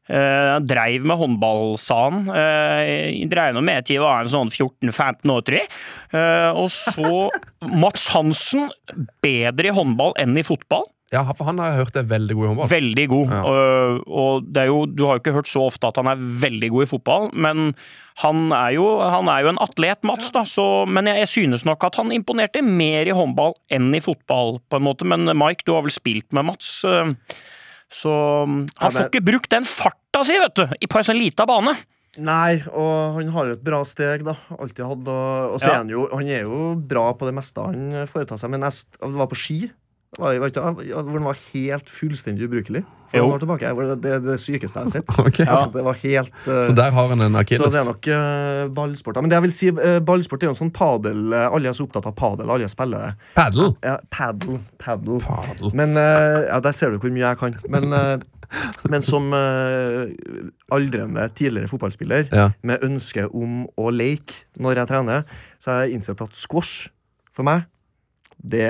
eh, 0.10 0.56
dreiv 0.66 1.06
med 1.08 1.20
håndball, 1.22 1.78
sa. 1.82 2.08
Eh, 2.10 3.22
dreiv 3.30 3.62
med 3.62 3.88
til 3.88 4.00
jeg 4.00 4.06
var 4.06 4.26
en 4.26 4.34
sånn 4.34 4.54
14-15 4.54 5.34
år, 5.34 5.46
tror 5.46 5.60
jeg. 5.62 5.72
Eh, 6.18 6.52
og 6.58 6.70
så 6.74 7.28
Mats 7.86 8.10
Hansen, 8.16 8.70
bedre 9.24 9.70
i 9.72 9.78
håndball 9.78 10.18
enn 10.22 10.38
i 10.38 10.46
fotball. 10.48 10.90
Ja, 11.14 11.22
for 11.32 11.45
han 11.47 11.58
har 11.62 11.70
jeg 11.72 11.78
hørt 11.86 11.95
er 12.01 12.08
veldig 12.10 12.36
god 12.36 12.43
i 12.43 12.47
håndball. 12.51 12.70
Veldig 12.72 13.05
god. 13.14 13.30
Ja. 13.32 13.41
Og, 13.47 14.01
og 14.22 14.47
det 14.51 14.64
er 14.64 14.68
jo, 14.68 14.80
du 14.91 15.05
har 15.08 15.16
jo 15.16 15.22
ikke 15.24 15.34
hørt 15.38 15.47
så 15.47 15.62
ofte 15.70 15.88
at 15.88 15.95
han 16.01 16.10
er 16.12 16.20
veldig 16.20 16.70
god 16.74 16.84
i 16.84 16.89
fotball, 16.91 17.30
men 17.34 17.70
han 18.24 18.41
er 18.51 18.74
jo, 18.76 18.86
han 18.99 19.30
er 19.32 19.45
jo 19.45 19.51
en 19.53 19.62
atlet, 19.64 20.03
Mats. 20.03 20.32
da, 20.36 20.43
så, 20.43 20.66
Men 20.89 21.05
jeg, 21.08 21.22
jeg 21.24 21.32
synes 21.36 21.64
nok 21.70 21.84
at 21.88 21.95
han 22.01 22.12
imponerte 22.12 22.64
mer 22.66 23.08
i 23.08 23.16
håndball 23.16 23.53
enn 23.72 23.88
i 23.95 24.01
fotball, 24.03 24.58
på 24.68 24.82
en 24.82 24.84
måte. 24.89 25.05
Men 25.08 25.30
Mike, 25.38 25.64
du 25.64 25.72
har 25.78 25.86
vel 25.86 25.93
spilt 25.95 26.34
med 26.36 26.45
Mats? 26.49 26.84
eh, 26.84 27.14
Så 27.88 28.12
han 28.43 28.68
Ja, 28.82 28.89
får 28.91 29.05
ikke 29.14 29.24
brukt 29.24 29.49
den 29.53 29.64
farta 29.64 30.26
si, 30.28 30.36
vet 30.41 30.55
du, 30.60 30.66
i- 30.82 30.88
på 30.91 30.97
en 30.99 31.03
sånn 31.08 31.20
lita 31.22 31.45
bane. 31.47 31.72
Nei, 32.20 32.58
og 32.74 33.16
han 33.22 33.28
har 33.32 33.45
jo 33.45 33.51
et 33.53 33.64
bra 33.64 33.84
steg, 33.86 34.26
da. 34.26 34.34
Alltid 34.58 34.84
hatt. 34.84 35.08
Og, 35.08 35.53
og 35.53 35.60
så 35.62 35.68
Ja. 35.70 35.74
er 35.74 35.78
han 35.86 35.89
jo 35.89 36.08
Han 36.12 36.28
er 36.28 36.41
jo 36.41 36.76
bra 36.76 37.14
på 37.14 37.28
det 37.30 37.36
meste 37.38 37.62
han 37.64 38.08
foretar 38.10 38.38
seg, 38.41 38.49
men 38.49 38.62
jeg, 38.66 38.74
det 38.99 39.14
var 39.16 39.28
på 39.32 39.38
ski. 39.38 39.70
Var, 40.18 40.38
var 40.41 40.49
ikke, 40.51 40.61
hvor 40.93 41.13
han 41.13 41.28
var 41.28 41.38
helt 41.53 41.89
fullstendig 41.93 42.47
ubrukelig. 42.47 42.84
For 43.07 43.18
Jo. 43.18 43.24
han 43.24 43.32
var 43.32 43.39
tilbake. 43.43 43.70
Hvor 43.78 43.84
Det 43.88 43.97
det 44.03 44.11
er 44.15 44.20
det 44.26 44.38
sykeste 44.43 44.80
jeg 44.80 44.86
har 44.86 44.91
sett. 44.91 45.11
Ok. 45.28 45.39
Altså, 45.45 45.70
det 45.74 45.84
var 45.86 45.99
helt 46.01 46.34
uh, 46.47 46.61
Så 46.65 46.74
der 46.76 46.91
har 46.91 47.07
han 47.07 47.22
en 47.22 47.38
så 47.47 47.70
det 47.72 47.80
er 47.82 47.88
nok 47.88 48.07
uh, 48.11 48.74
ballsport. 48.76 49.22
Men 49.22 49.30
det 49.32 49.38
jeg 49.38 49.45
vil 49.45 49.53
si, 49.55 49.70
uh, 49.72 49.99
ballsport 50.03 50.43
er 50.43 50.49
jo 50.49 50.55
en 50.55 50.59
sånn 50.59 50.74
padel 50.76 51.34
eh, 51.34 51.45
Alle 51.53 51.70
er 51.70 51.78
så 51.78 51.86
opptatt 51.88 52.07
av 52.09 52.15
padel, 52.18 52.49
alle 52.51 52.68
spiller 52.68 53.13
Padel? 53.36 53.76
Ja, 53.86 53.97
padel. 54.11 54.59
padel. 54.82 55.22
padel. 55.24 55.72
Men 55.78 55.95
eh, 55.97 56.47
ja, 56.49 56.59
Der 56.59 56.76
ser 56.76 56.91
du 56.91 56.97
hvor 56.99 57.13
mye 57.13 57.24
jeg 57.30 57.39
kan. 57.39 57.55
Men, 57.70 57.93
eh, 57.93 58.18
men 58.91 59.01
som 59.03 59.32
uh, 59.36 60.07
aldrende 60.72 61.30
tidligere 61.36 61.68
fotballspiller 61.72 62.30
Ja. 62.34 62.49
med 62.63 62.84
ønske 62.84 63.28
om 63.32 63.65
å 63.78 63.89
leke 63.91 64.45
når 64.59 64.82
jeg 64.84 64.88
trener, 64.91 65.26
så 65.59 65.72
har 65.72 65.82
jeg 65.86 65.97
innsett 65.97 66.22
at 66.24 66.36
squash 66.36 66.89
for 67.36 67.43
meg, 67.47 67.65
det 68.41 68.68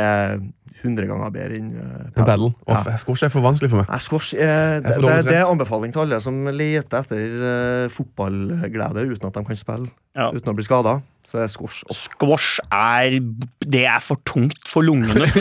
100 0.84 1.07
ganger 1.09 1.32
bedre 1.34 1.57
enn 1.57 1.69
uh, 1.78 2.07
paddle. 2.15 2.51
Ja. 2.69 2.82
Squash 3.01 3.25
er 3.25 3.32
for 3.34 3.41
vanskelig 3.45 3.69
for 3.73 3.82
meg. 3.82 3.88
Nei, 3.89 3.99
squash 4.03 4.34
er, 4.38 4.80
det, 4.86 4.95
det, 5.03 5.15
det 5.30 5.38
er 5.39 5.49
anbefaling 5.49 5.93
til 5.95 6.03
alle 6.05 6.19
som 6.23 6.38
leter 6.53 7.01
etter 7.01 7.38
uh, 7.41 7.88
fotballglede 7.93 9.07
uten 9.13 9.30
at 9.32 9.39
de 9.39 9.45
kan 9.49 9.59
spille, 9.59 9.89
Ja. 10.17 10.30
uten 10.34 10.53
å 10.53 10.55
bli 10.57 10.65
skada. 10.67 10.97
Så 11.28 11.41
er 11.43 11.49
squash 11.51 11.84
Squash 11.91 12.61
er 12.71 13.17
Det 13.59 13.84
er 13.89 13.99
for 14.05 14.21
tungt 14.25 14.63
for 14.69 14.86
lungene. 14.88 15.28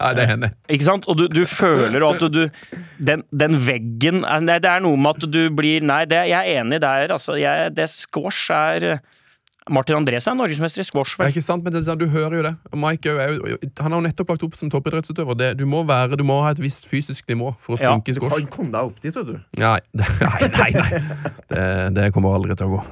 Ja, 0.00 0.14
det 0.16 0.24
hender. 0.30 0.54
Ikke 0.72 0.86
sant? 0.86 1.04
Og 1.12 1.18
du, 1.18 1.26
du 1.28 1.42
føler 1.44 2.00
at 2.06 2.22
du 2.32 2.38
Den, 3.04 3.20
den 3.36 3.56
veggen 3.60 4.22
er- 4.24 4.40
Nei, 4.40 4.54
det 4.64 4.70
er 4.70 4.80
noe 4.80 4.96
med 4.96 5.18
at 5.18 5.26
du 5.28 5.42
blir 5.52 5.84
Nei, 5.84 6.06
det, 6.08 6.22
jeg 6.30 6.40
er 6.54 6.62
enig 6.62 6.78
der. 6.80 7.12
Altså, 7.12 7.36
jeg, 7.36 7.74
det 7.76 7.84
squash 7.92 8.48
er 8.56 8.86
Martin 9.70 10.00
Andresen 10.00 10.32
er 10.32 10.38
norgesmester 10.40 10.82
i 10.82 10.86
squash, 10.86 11.14
Vel? 11.18 11.28
Ja, 11.28 11.30
er 11.30 11.34
ikke 11.36 11.44
sant, 11.46 11.62
men 11.64 11.74
det, 11.74 11.82
er 11.82 11.86
sånn, 11.86 12.00
Du 12.00 12.08
hører 12.10 12.36
jo 12.36 12.42
det. 12.48 12.52
Mike 12.74 13.12
er 13.14 13.36
jo, 13.36 13.58
han 13.78 13.94
har 13.94 14.00
jo 14.00 14.04
nettopp 14.08 14.32
lagt 14.34 14.46
opp 14.46 14.56
som 14.58 14.72
toppidrettsutøver. 14.72 15.38
Det, 15.38 15.50
du, 15.60 15.64
må 15.70 15.84
være, 15.88 16.18
du 16.18 16.24
må 16.26 16.40
ha 16.44 16.50
et 16.54 16.62
visst 16.62 16.88
fysisk 16.90 17.28
nivå 17.30 17.52
for 17.62 17.76
å 17.76 17.80
Ja, 17.80 17.94
funke 17.94 18.10
i 18.10 18.18
squash. 18.18 18.34
Du 18.34 18.48
kan 18.48 18.54
komme 18.56 18.74
deg 18.74 18.90
opp 18.90 18.98
dit, 19.04 19.14
vet 19.14 19.30
du. 19.30 19.36
Nei, 19.62 19.78
nei, 20.02 20.50
nei. 20.58 20.70
nei. 20.74 21.02
Det, 21.52 21.64
det 22.00 22.10
kommer 22.16 22.34
aldri 22.40 22.58
til 22.58 22.66
å 22.66 22.78
gå. 22.78 22.82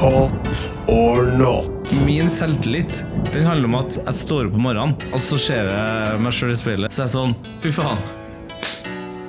Hot 0.00 0.54
or 0.88 1.26
not? 1.36 1.92
Min 2.06 2.30
selvtillit 2.32 3.02
den 3.34 3.44
handler 3.50 3.68
om 3.68 3.78
at 3.82 3.98
jeg 3.98 4.16
står 4.22 4.48
opp 4.48 4.56
om 4.58 4.66
morgenen, 4.70 4.96
og 5.10 5.20
så 5.22 5.38
ser 5.40 5.68
jeg 5.74 6.22
meg 6.24 6.34
sjøl 6.38 6.54
i 6.54 6.58
speilet. 6.58 6.94
Så 6.94 7.04
er 7.04 7.10
jeg 7.10 7.16
sånn 7.18 7.36
Fy 7.62 7.74
faen. 7.74 8.00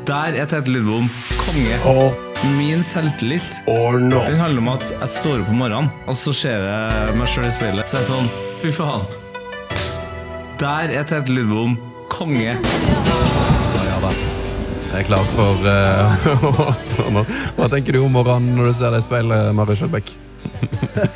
Der 0.07 0.41
er 0.41 0.49
Tete 0.49 0.71
Lidbom 0.73 1.09
konge. 1.45 2.30
Min 2.41 2.83
selvtillit 2.83 3.61
den 3.67 4.39
handler 4.39 4.57
om 4.57 4.69
at 4.73 4.87
jeg 4.89 5.09
står 5.13 5.43
opp 5.43 5.49
om 5.51 5.59
morgenen, 5.61 5.89
og 6.09 6.15
så 6.17 6.33
ser 6.33 6.63
jeg 6.65 7.17
meg 7.19 7.29
sjøl 7.29 7.45
i 7.45 7.51
speilet. 7.53 7.89
Så 7.89 7.99
er 7.99 8.01
jeg 8.01 8.09
sånn 8.09 8.31
Fy 8.61 8.71
faen. 8.73 9.05
Der 10.61 10.93
er 10.93 11.05
Tete 11.05 11.33
Lidbom 11.33 11.77
konge. 12.09 12.55
Det 14.91 14.99
er 14.99 15.05
klart 15.07 15.29
for 15.37 15.61
uh, 15.69 17.21
Hva 17.55 17.69
tenker 17.71 17.95
du 17.95 18.01
om 18.01 18.17
morgenen 18.17 18.57
når 18.57 18.71
du 18.71 18.77
ser 18.81 18.93
deg 18.93 19.05
i 19.05 19.05
speilet, 19.05 19.53
Mari 19.55 19.77
Skjølbæk? 19.77 20.15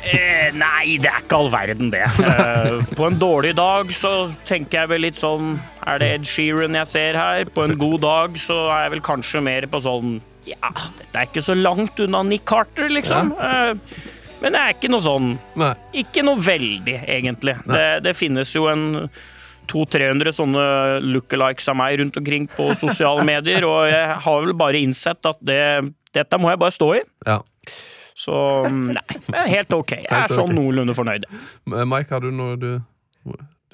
Eh, 0.06 0.52
nei, 0.56 0.96
det 1.02 1.10
er 1.10 1.20
ikke 1.22 1.36
all 1.38 1.50
verden, 1.52 1.90
det. 1.92 2.04
Eh, 2.06 2.78
på 2.96 3.06
en 3.08 3.18
dårlig 3.20 3.52
dag 3.58 3.90
så 3.94 4.12
tenker 4.48 4.82
jeg 4.82 4.90
vel 4.92 5.02
litt 5.04 5.18
sånn 5.18 5.56
Er 5.84 6.00
det 6.00 6.08
Ed 6.14 6.26
Sheeran 6.28 6.76
jeg 6.78 6.88
ser 6.90 7.18
her? 7.18 7.44
På 7.52 7.66
en 7.66 7.76
god 7.78 8.00
dag 8.04 8.38
så 8.40 8.56
er 8.70 8.86
jeg 8.86 8.94
vel 8.96 9.04
kanskje 9.06 9.42
mer 9.44 9.66
på 9.70 9.80
sånn 9.84 10.16
Ja, 10.48 10.70
dette 10.98 11.20
er 11.20 11.28
ikke 11.28 11.44
så 11.44 11.56
langt 11.58 12.00
unna 12.02 12.22
Nick 12.26 12.46
Carter, 12.48 12.88
liksom. 12.92 13.34
Eh, 13.36 13.74
men 14.42 14.56
det 14.56 14.62
er 14.62 14.74
ikke 14.76 14.90
noe 14.92 15.04
sånn 15.04 15.32
Nei. 15.58 15.72
Ikke 16.04 16.24
noe 16.26 16.40
veldig, 16.42 16.98
egentlig. 17.04 17.56
Det, 17.68 17.86
det 18.06 18.14
finnes 18.18 18.52
jo 18.56 18.68
en 18.72 18.86
200-300 19.70 20.36
sånne 20.36 20.64
lookalikes 21.02 21.68
av 21.72 21.78
meg 21.80 21.98
rundt 22.00 22.16
omkring 22.20 22.46
på 22.52 22.70
sosiale 22.78 23.24
medier, 23.26 23.66
og 23.66 23.88
jeg 23.90 24.18
har 24.24 24.44
vel 24.44 24.54
bare 24.58 24.82
innsett 24.86 25.26
at 25.26 25.40
det, 25.42 25.60
dette 26.14 26.38
må 26.38 26.52
jeg 26.52 26.62
bare 26.62 26.76
stå 26.76 26.90
i. 27.00 27.02
Ja. 27.26 27.40
Så 28.16 28.34
nei, 28.96 29.20
det 29.28 29.36
er 29.36 29.52
helt 29.58 29.76
ok. 29.76 29.94
Jeg 30.00 30.08
er 30.08 30.32
sånn 30.32 30.54
noenlunde 30.56 30.96
fornøyd. 30.96 31.28
Mike, 31.68 32.10
har 32.14 32.24
du 32.24 32.32
noe 32.32 32.56
du 32.60 32.70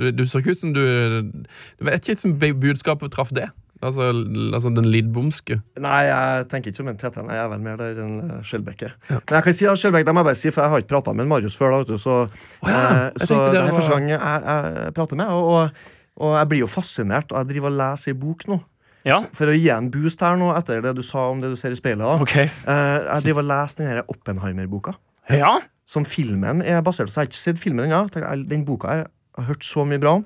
Du, 0.00 0.08
du 0.10 0.22
så 0.26 0.40
ikke 0.40 0.54
ut 0.56 0.58
som 0.58 0.72
du 0.72 0.80
Du 1.20 1.84
vet 1.84 2.08
ikke 2.08 2.22
som 2.22 2.32
budskapet 2.38 3.12
traff 3.12 3.30
det 3.36 3.50
Altså, 3.82 4.12
altså 4.54 4.70
den 4.70 4.86
lidbomske. 4.86 5.56
Nei, 5.82 6.02
jeg 6.06 6.44
tenker 6.52 6.70
ikke 6.70 6.78
som 6.78 6.90
en 6.92 6.98
Tete. 7.00 7.24
Jeg 7.26 7.40
er 7.42 7.48
vel 7.50 7.62
mer 7.64 7.80
der 7.80 7.96
enn 7.98 8.12
Skjelbekke. 8.46 8.92
Skjelbæk. 8.92 9.16
er. 9.16 9.22
Men 9.26 9.38
jeg 9.40 9.46
kan 9.48 9.56
si 9.58 9.66
at 9.66 9.80
Skjelbekke, 9.80 10.06
det 10.06 10.14
må 10.14 10.22
jeg 10.22 10.28
bare 10.28 10.38
si, 10.38 10.52
for 10.54 10.62
jeg 10.62 10.72
har 10.72 10.84
ikke 10.84 10.92
prata 10.92 11.14
med 11.18 11.26
Marius 11.32 11.56
før. 11.58 11.72
da, 11.74 11.80
vet 11.80 11.90
du, 11.90 11.98
Så, 11.98 12.18
ja, 12.62 12.76
eh, 12.76 13.00
jeg 13.18 13.26
så 13.26 13.40
det 13.42 13.56
det 13.56 13.62
er 13.64 13.72
første 13.74 13.96
gang 13.96 14.06
jeg, 14.12 14.20
jeg 14.22 14.94
prater 14.94 15.18
med 15.18 15.34
og, 15.34 15.50
og, 15.50 15.88
og 16.22 16.36
jeg 16.38 16.50
blir 16.52 16.62
jo 16.62 16.70
fascinert. 16.70 17.34
Og 17.34 17.42
jeg 17.42 17.56
driver 17.56 17.72
og 17.72 17.80
leser 17.80 18.14
ei 18.14 18.20
bok 18.22 18.46
nå. 18.52 18.60
Ja, 19.04 19.18
For 19.34 19.50
å 19.50 19.54
gi 19.56 19.68
en 19.74 19.88
boost 19.90 20.20
her 20.22 20.36
nå, 20.38 20.52
etter 20.54 20.80
det 20.84 20.92
du 20.94 21.02
sa 21.02 21.24
om 21.32 21.40
det 21.42 21.50
du 21.50 21.56
ser 21.58 21.74
i 21.74 21.78
speilet. 21.78 22.04
da 22.04 22.20
ok. 22.22 22.36
eh, 22.38 22.98
Jeg 23.08 23.24
driver 23.24 23.42
og 23.42 23.48
leser 23.50 23.82
den 23.84 24.02
Oppenheimer-boka. 24.14 24.94
Ja, 25.30 25.56
Som 25.86 26.04
filmen 26.08 26.62
er 26.62 26.80
basert 26.86 27.08
på. 27.08 27.12
Så 27.12 27.20
jeg 27.20 27.26
har 27.26 27.30
ikke 27.32 27.40
sett 27.40 27.58
filmen 27.58 27.86
ennå. 27.90 28.06
Ja. 28.14 28.36
Den 28.48 28.64
boka 28.64 28.88
har 28.88 28.96
jeg 29.02 29.46
hørt 29.48 29.64
så 29.66 29.84
mye 29.88 29.98
bra 30.00 30.14
om. 30.20 30.24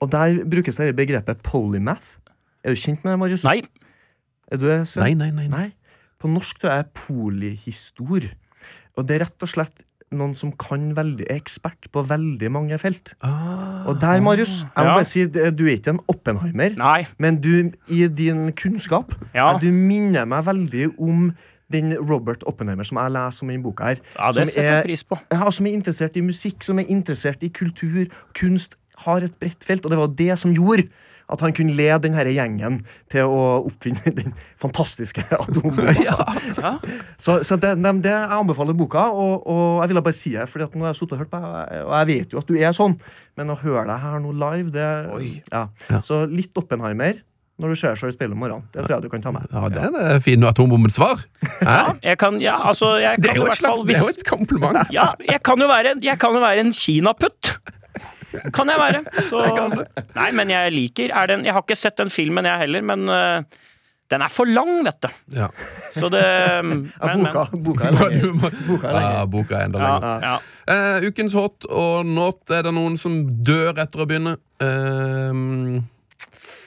Og 0.00 0.10
der 0.12 0.44
brukes 0.46 0.76
det 0.78 0.92
begrepet 0.96 1.42
polymath. 1.42 2.16
Er 2.64 2.74
du 2.74 2.78
kjent 2.80 3.02
med 3.04 3.12
det, 3.12 3.18
Marius? 3.18 3.44
nei. 3.44 3.62
Er 4.50 4.56
du 4.56 4.64
det? 4.68 4.78
Nei, 4.96 5.12
nei, 5.18 5.30
nei. 5.34 5.48
nei. 5.52 5.66
På 6.18 6.30
norsk 6.30 6.60
tror 6.62 6.70
jeg 6.72 6.84
er 6.86 6.92
polyhistor. 6.96 8.28
Og 8.96 9.06
det 9.06 9.18
er 9.18 9.24
rett 9.26 9.44
og 9.44 9.50
slett 9.50 9.82
noen 10.12 10.34
som 10.34 10.52
kan 10.56 10.94
veldig, 10.96 11.26
er 11.28 11.36
ekspert 11.36 11.90
på 11.92 12.02
veldig 12.08 12.50
mange 12.54 12.78
felt. 12.80 13.14
Ah, 13.22 13.84
Og 13.88 14.00
der, 14.00 14.20
Marius, 14.24 14.60
jeg 14.62 14.70
må 14.76 14.82
Ja. 14.88 14.94
bare 14.94 15.04
si, 15.04 15.26
du 15.26 15.64
er 15.66 15.76
ikke 15.76 15.90
en 15.90 16.00
Oppenheimer, 16.08 16.76
Nei. 16.78 17.06
men 17.18 17.40
du, 17.40 17.70
i 17.88 18.06
din 18.08 18.52
kunnskap, 18.52 19.14
Ja. 19.34 19.54
eh, 19.54 19.58
du 19.60 19.70
minner 19.72 20.24
meg 20.26 20.44
veldig 20.44 20.98
om 20.98 21.34
den 21.70 21.92
Robert 22.00 22.42
Oppenheimer 22.46 22.84
som 22.84 22.96
jeg 22.96 23.12
leser 23.12 23.42
om 23.44 23.50
i 23.50 23.52
denne 23.52 23.62
boka 23.62 23.84
her. 23.84 23.96
Ja, 24.18 24.30
det 24.32 24.48
som, 24.48 24.62
er- 24.64 24.82
pris 24.82 25.02
på. 25.04 25.18
ja, 25.30 25.50
som 25.50 25.66
er 25.66 25.72
interessert 25.72 26.16
i 26.16 26.20
musikk, 26.22 26.62
som 26.64 26.78
er 26.78 26.84
interessert 26.88 27.42
i 27.42 27.48
kultur, 27.48 28.06
kunst, 28.34 28.76
har 29.04 29.18
et 29.22 29.38
bredt 29.38 29.62
felt. 29.64 29.84
Og 29.84 29.90
det 29.90 29.98
var 29.98 30.06
det 30.08 30.38
som 30.38 30.54
gjorde 30.54 30.88
at 31.28 31.42
han 31.44 31.52
kunne 31.56 31.74
lede 31.76 32.00
denne 32.06 32.24
gjengen 32.32 32.80
til 33.12 33.28
å 33.28 33.42
oppfinne 33.68 34.12
den 34.16 34.34
fantastiske 34.60 35.24
atombomba. 35.42 35.92
Så, 37.18 37.40
så 37.44 37.56
det, 37.60 37.74
det, 37.82 37.92
det 38.04 38.12
jeg 38.12 38.32
anbefaler 38.38 38.76
boka, 38.78 39.08
og, 39.12 39.46
og 39.50 39.80
jeg 39.82 39.90
ville 39.92 40.02
bare 40.06 40.16
si 40.16 40.32
det, 40.36 40.46
Fordi 40.48 40.64
at 40.68 40.74
nå 40.76 40.86
har 40.86 40.92
jeg 40.92 41.00
sittet 41.00 41.16
og 41.16 41.22
hørt 41.22 41.30
på 41.32 41.40
deg, 41.42 41.78
og 41.84 41.94
jeg 41.98 42.08
vet 42.12 42.34
jo 42.34 42.40
at 42.40 42.50
du 42.50 42.58
er 42.58 42.76
sånn, 42.76 42.94
men 43.38 43.52
å 43.52 43.56
høre 43.58 43.84
deg 43.88 44.04
her 44.04 44.20
nå 44.22 44.34
live, 44.38 44.70
det 44.74 44.90
Oi. 45.16 45.30
ja. 45.52 45.64
Ja. 45.90 46.00
Så 46.04 46.22
litt 46.30 46.56
Oppenheimer 46.58 47.18
når 47.58 47.74
du 47.74 47.78
ser 47.80 47.96
seg 47.98 48.12
i 48.12 48.14
speilet 48.14 48.36
om 48.36 48.42
morgenen. 48.44 48.66
Det 48.70 48.84
tror 48.84 48.94
jeg 48.96 49.08
du 49.08 49.10
kan 49.10 49.22
ta 49.24 49.32
med. 49.34 49.48
Ja, 49.50 49.64
Det 49.72 50.02
er 50.12 50.20
fin 50.22 50.46
atombombens 50.46 50.94
svar. 50.94 51.24
Ja, 51.58 51.94
Jeg 52.06 52.18
kan, 52.22 52.38
ja, 52.42 52.54
altså, 52.70 52.92
jeg 53.02 53.18
Det 53.18 53.32
er 53.32 53.40
jo 53.40 53.48
et 53.48 53.58
slags, 53.58 53.66
fall 53.66 53.78
slags 53.82 53.88
det 53.88 53.96
er 53.96 54.04
jo 54.04 54.12
et 54.14 54.24
kompliment. 54.28 54.78
Ja, 54.94 55.08
jeg 55.26 55.42
kan 55.42 55.58
jo 55.58 55.66
være, 55.66 55.96
jeg 56.02 56.18
kan 56.22 56.38
jo 56.38 56.42
være 56.44 56.62
en 56.62 56.70
kinaputt. 56.72 57.50
Kan 58.54 58.68
jeg 58.72 58.80
være. 58.80 59.00
Så, 59.28 59.40
nei, 60.16 60.28
men 60.36 60.52
jeg 60.52 60.74
liker 60.74 61.14
er 61.16 61.30
den, 61.32 61.44
Jeg 61.48 61.56
har 61.56 61.64
ikke 61.64 61.78
sett 61.78 61.96
den 62.00 62.10
filmen, 62.12 62.44
jeg 62.48 62.62
heller, 62.66 62.84
men 62.84 63.08
uh, 63.08 63.42
den 64.08 64.24
er 64.24 64.32
for 64.32 64.48
lang, 64.48 64.72
vet 64.86 65.02
du. 65.04 65.08
Ja. 65.36 65.48
Så 65.92 66.08
det 66.12 66.22
men, 66.68 66.86
Ja, 66.96 67.14
boka, 67.18 67.44
boka 67.66 67.90
er. 67.90 67.98
Boka 68.68 68.88
er 68.92 69.00
Ja, 69.02 69.26
boka 69.28 69.58
er 69.60 69.68
enda 69.68 69.82
lenger. 69.84 70.26
ja. 70.28 70.38
uh, 70.72 71.08
ukens 71.08 71.36
hot 71.36 71.68
og 71.68 72.08
not. 72.08 72.42
Er 72.52 72.64
det 72.68 72.74
noen 72.76 72.96
som 73.00 73.20
dør 73.28 73.74
etter 73.76 74.04
å 74.04 74.08
begynne? 74.08 74.36
Uh, 74.60 75.80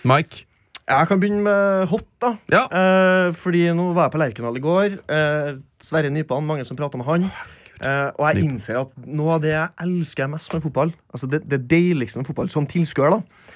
Mike? 0.10 0.46
Jeg 0.92 1.08
kan 1.08 1.20
begynne 1.22 1.44
med 1.46 1.88
hot, 1.92 2.08
da. 2.20 2.34
Ja. 2.52 2.62
Eh, 2.68 3.30
fordi 3.38 3.62
nå 3.78 3.92
var 3.96 4.10
jeg 4.10 4.14
på 4.16 4.20
Lerkendal 4.20 4.58
i 4.60 4.64
går. 4.64 4.96
Eh, 5.08 5.52
Sverre 5.80 6.10
Nypan, 6.12 6.44
mange 6.44 6.66
som 6.68 6.76
prata 6.76 7.00
med 7.00 7.08
han. 7.08 7.28
Eh, 7.82 8.10
og 8.14 8.28
jeg 8.30 8.46
innser 8.46 8.78
at 8.84 8.92
noe 9.10 9.38
av 9.38 9.44
det 9.44 9.56
jeg 9.56 9.74
elsker 9.86 10.30
mest 10.30 10.54
med 10.54 10.64
fotball, 10.66 10.92
altså 11.10 11.30
det, 11.32 11.42
det 11.50 11.64
deiligste 11.72 12.22
med 12.22 12.30
fotball 12.30 12.52
som 12.54 12.68
tilskuer, 12.70 13.16
da, 13.16 13.48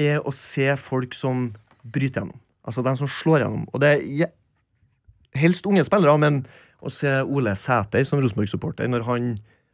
er 0.00 0.26
å 0.26 0.32
se 0.34 0.66
folk 0.80 1.14
som 1.14 1.50
bryter 1.84 2.24
gjennom. 2.24 2.40
Altså 2.66 2.82
de 2.84 2.94
som 2.98 3.10
slår 3.10 3.44
gjennom. 3.44 3.68
Og 3.70 3.82
det 3.82 3.92
er 4.00 4.32
helst 5.38 5.66
unge 5.70 5.84
spillere, 5.86 6.16
men 6.20 6.42
å 6.80 6.90
se 6.92 7.12
Ole 7.22 7.54
Sæter 7.58 8.04
som 8.08 8.20
Rosenborg-supporter 8.22 8.90
når 8.90 9.06
han 9.06 9.30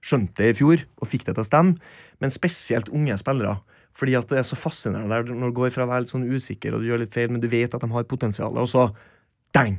skjønte 0.06 0.42
det 0.42 0.52
i 0.52 0.58
fjor 0.60 0.84
og 1.00 1.08
fikk 1.10 1.26
det 1.26 1.36
til 1.36 1.42
å 1.42 1.48
stemme, 1.48 1.92
men 2.22 2.34
spesielt 2.34 2.90
unge 2.94 3.16
spillere. 3.20 3.56
Fordi 3.96 4.16
at 4.18 4.28
det 4.28 4.42
er 4.42 4.46
så 4.46 4.58
fascinerende 4.60 5.32
når 5.32 5.52
du 5.52 5.56
går 5.56 5.72
fra 5.72 5.86
å 5.86 5.90
være 5.90 6.04
litt 6.04 6.12
sånn 6.12 6.28
usikker 6.28 6.76
og 6.76 6.82
du 6.82 6.90
gjør 6.90 7.00
litt 7.06 7.14
feil, 7.14 7.30
men 7.32 7.40
du 7.40 7.48
vet 7.48 7.72
at 7.72 7.82
de 7.82 7.88
har 7.94 8.08
potensial, 8.10 8.58
og 8.60 8.68
så 8.70 8.90
dang! 9.56 9.78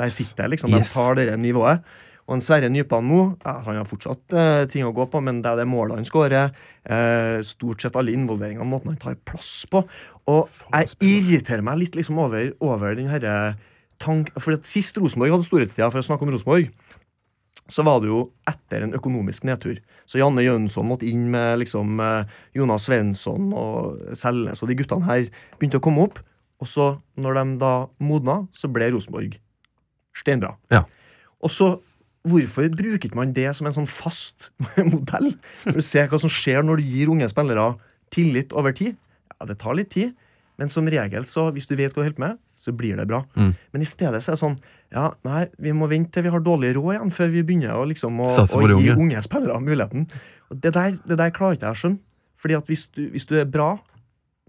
Der 0.00 0.08
sitter 0.08 0.46
det, 0.46 0.54
liksom. 0.54 0.72
De 0.72 0.80
tar 0.88 1.18
det 1.18 1.26
nivået. 1.36 1.82
Og 2.30 2.36
en 2.36 2.42
Sverre 2.44 2.68
Nypan 2.70 3.08
nå, 3.10 3.22
ja, 3.42 3.56
han 3.66 3.80
har 3.80 3.88
fortsatt 3.90 4.34
eh, 4.38 4.64
ting 4.70 4.86
å 4.86 4.92
gå 4.94 5.08
på, 5.10 5.18
men 5.26 5.40
det 5.42 5.50
er 5.50 5.58
det 5.58 5.66
målet 5.66 5.98
han 5.98 6.06
skårer. 6.06 6.52
Eh, 6.86 7.40
stort 7.42 7.82
sett 7.82 7.98
alle 7.98 8.14
involveringene, 8.14 8.68
måten 8.70 8.92
han 8.92 9.00
tar 9.02 9.18
plass 9.26 9.64
på. 9.70 9.82
Og 10.30 10.62
jeg 10.70 10.94
irriterer 11.02 11.66
meg 11.66 11.80
litt 11.80 11.98
liksom 11.98 12.22
over, 12.22 12.52
over 12.62 12.94
den 12.94 13.10
herre 13.10 13.34
tank... 13.98 14.30
For 14.38 14.54
sist 14.62 15.02
Rosenborg 15.02 15.34
hadde 15.34 15.48
storhetstida, 15.48 15.90
for 15.90 15.98
å 15.98 16.06
snakke 16.06 16.28
om 16.28 16.30
Rosenborg, 16.36 16.70
så 17.70 17.82
var 17.86 17.98
det 18.02 18.12
jo 18.12 18.22
etter 18.50 18.86
en 18.86 18.94
økonomisk 18.94 19.50
nedtur. 19.50 19.82
Så 20.06 20.22
Janne 20.22 20.46
Jønsson 20.46 20.86
måtte 20.86 21.10
inn 21.10 21.26
med 21.34 21.58
liksom 21.64 21.98
eh, 21.98 22.40
Jonas 22.54 22.86
Svensson 22.86 23.50
og 23.50 24.14
Selnes, 24.18 24.62
og 24.62 24.70
de 24.70 24.78
guttene 24.78 25.10
her 25.10 25.26
begynte 25.58 25.82
å 25.82 25.86
komme 25.90 26.06
opp. 26.06 26.22
Og 26.62 26.68
så, 26.68 26.92
når 27.18 27.42
de 27.42 27.44
da 27.62 27.74
modna, 28.04 28.42
så 28.54 28.70
ble 28.70 28.92
Rosenborg 28.94 29.38
steinbra. 30.14 30.54
Ja. 30.70 30.84
Og 31.40 31.52
så, 31.54 31.72
hvorfor 32.28 32.68
bruker 32.74 33.08
ikke 33.08 33.18
man 33.18 33.34
det 33.36 33.48
som 33.56 33.68
en 33.68 33.76
sånn 33.76 33.88
fast 33.90 34.50
modell? 34.92 35.32
Når 35.66 35.78
du 35.80 35.84
ser 35.84 36.10
hva 36.10 36.20
som 36.20 36.32
skjer 36.32 36.66
når 36.66 36.80
du 36.80 36.90
gir 36.90 37.12
unge 37.12 37.28
spillere 37.32 37.72
tillit 38.12 38.52
over 38.56 38.74
tid. 38.76 38.98
Ja, 39.38 39.46
det 39.48 39.60
tar 39.62 39.76
litt 39.78 39.92
tid, 39.94 40.12
men 40.60 40.68
som 40.68 40.88
regel, 40.90 41.24
så 41.24 41.46
hvis 41.54 41.70
du 41.70 41.76
vet 41.78 41.94
hva 41.94 42.02
du 42.02 42.08
holder 42.10 42.20
med, 42.20 42.40
så 42.60 42.74
blir 42.76 42.98
det 42.98 43.06
bra. 43.08 43.22
Mm. 43.38 43.54
Men 43.72 43.84
i 43.84 43.88
stedet 43.88 44.20
så 44.20 44.32
er 44.32 44.36
det 44.36 44.42
sånn 44.42 44.58
Ja, 44.92 45.06
nei, 45.24 45.46
vi 45.62 45.72
må 45.72 45.88
vente 45.88 46.12
til 46.16 46.26
vi 46.26 46.32
har 46.34 46.42
dårlig 46.44 46.74
råd 46.76 46.96
igjen, 46.96 47.12
før 47.14 47.30
vi 47.32 47.44
begynner 47.46 47.78
å, 47.78 47.86
liksom, 47.88 48.18
å, 48.20 48.28
å 48.34 48.60
gi 48.66 48.74
unge. 48.74 48.96
unge 48.98 49.22
spillere 49.24 49.60
muligheten. 49.62 50.08
Og 50.50 50.60
det 50.60 50.74
der, 50.76 50.98
det 51.06 51.16
der 51.22 51.32
klarer 51.32 51.56
ikke 51.56 51.70
jeg 51.70 51.78
å 51.78 51.80
skjønne. 51.84 52.02
Fordi 52.40 52.56
at 52.56 52.72
hvis 52.72 52.84
du, 52.90 53.04
hvis 53.14 53.28
du 53.30 53.36
er 53.38 53.48
bra, 53.48 53.70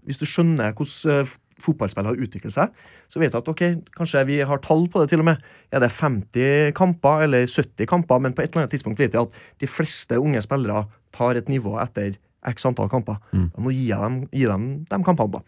hvis 0.08 0.18
du 0.20 0.26
skjønner 0.28 0.74
hvordan 0.74 1.30
fotballspillere 1.62 2.18
utvikler 2.24 2.52
seg, 2.54 2.74
så 3.10 3.22
vet 3.22 3.32
du 3.32 3.38
at 3.38 3.48
ok, 3.52 3.62
kanskje 3.96 4.24
vi 4.28 4.40
har 4.46 4.60
tall 4.64 4.88
på 4.90 5.02
det 5.02 5.12
til 5.12 5.22
og 5.22 5.28
med. 5.30 5.40
Er 5.72 5.82
det 5.84 5.92
50 5.94 6.74
kamper 6.78 7.24
eller 7.28 7.46
70 7.46 7.88
kamper, 7.90 8.20
men 8.22 8.34
på 8.34 8.42
et 8.44 8.50
eller 8.50 8.64
annet 8.64 8.74
tidspunkt 8.74 9.00
vet 9.02 9.14
jeg 9.14 9.28
at 9.28 9.40
de 9.62 9.70
fleste 9.70 10.18
unge 10.20 10.42
spillere 10.44 10.86
tar 11.14 11.38
et 11.40 11.50
nivå 11.52 11.76
etter 11.82 12.18
x 12.50 12.66
antall 12.66 12.90
kamper. 12.90 13.20
Da 13.54 13.62
må 13.62 13.70
gi 13.70 13.86
dem, 13.92 14.22
gi 14.34 14.46
dem 14.50 14.64
de 14.90 15.02
kampene, 15.06 15.38
da. 15.38 15.42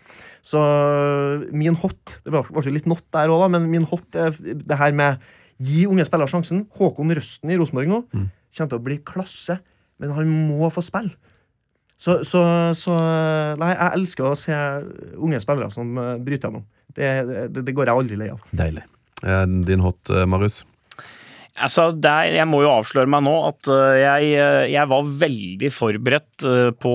Så 0.47 0.61
min 1.51 1.75
hot 1.75 2.21
Det 2.25 2.31
var 2.33 2.47
ble 2.47 2.75
litt 2.77 2.87
not 2.87 3.03
der 3.13 3.33
òg, 3.35 3.49
men 3.51 3.67
min 3.71 3.87
hot 3.91 4.15
er 4.15 4.31
det 4.39 4.79
her 4.79 4.95
med 4.95 5.19
gi 5.59 5.87
unge 5.91 6.07
spillere 6.07 6.31
sjansen. 6.31 6.67
Håkon 6.79 7.11
Røsten 7.15 7.51
i 7.51 7.59
Rosenborg 7.59 7.91
nå 7.91 8.01
kommer 8.55 8.71
til 8.71 8.79
å 8.79 8.85
bli 8.87 9.01
klasse, 9.03 9.59
men 9.99 10.13
han 10.15 10.29
må 10.31 10.71
få 10.71 10.83
spille. 10.87 11.15
Så, 12.05 12.19
så, 12.29 12.43
så 12.77 12.95
Nei, 13.61 13.71
jeg 13.73 13.97
elsker 13.97 14.29
å 14.29 14.37
se 14.37 14.57
unge 15.17 15.41
spillere 15.41 15.73
som 15.73 15.97
eh, 15.97 16.15
bryter 16.21 16.51
gjennom. 16.51 16.67
Det, 16.95 17.11
det, 17.51 17.65
det 17.65 17.75
går 17.75 17.89
jeg 17.89 18.01
aldri 18.03 18.19
lei 18.21 18.31
av. 18.35 18.43
Deilig. 18.55 18.85
Eh, 19.25 19.45
din 19.65 19.83
hot, 19.83 20.13
eh, 20.13 20.27
Marius? 20.29 20.63
Altså, 21.55 21.89
der, 21.95 22.33
jeg 22.35 22.49
må 22.51 22.61
jo 22.65 22.73
avsløre 22.75 23.09
meg 23.09 23.23
nå 23.25 23.33
at 23.47 23.69
jeg, 23.71 24.31
jeg 24.73 24.91
var 24.91 25.11
veldig 25.21 25.69
forberedt 25.71 26.47
på 26.83 26.95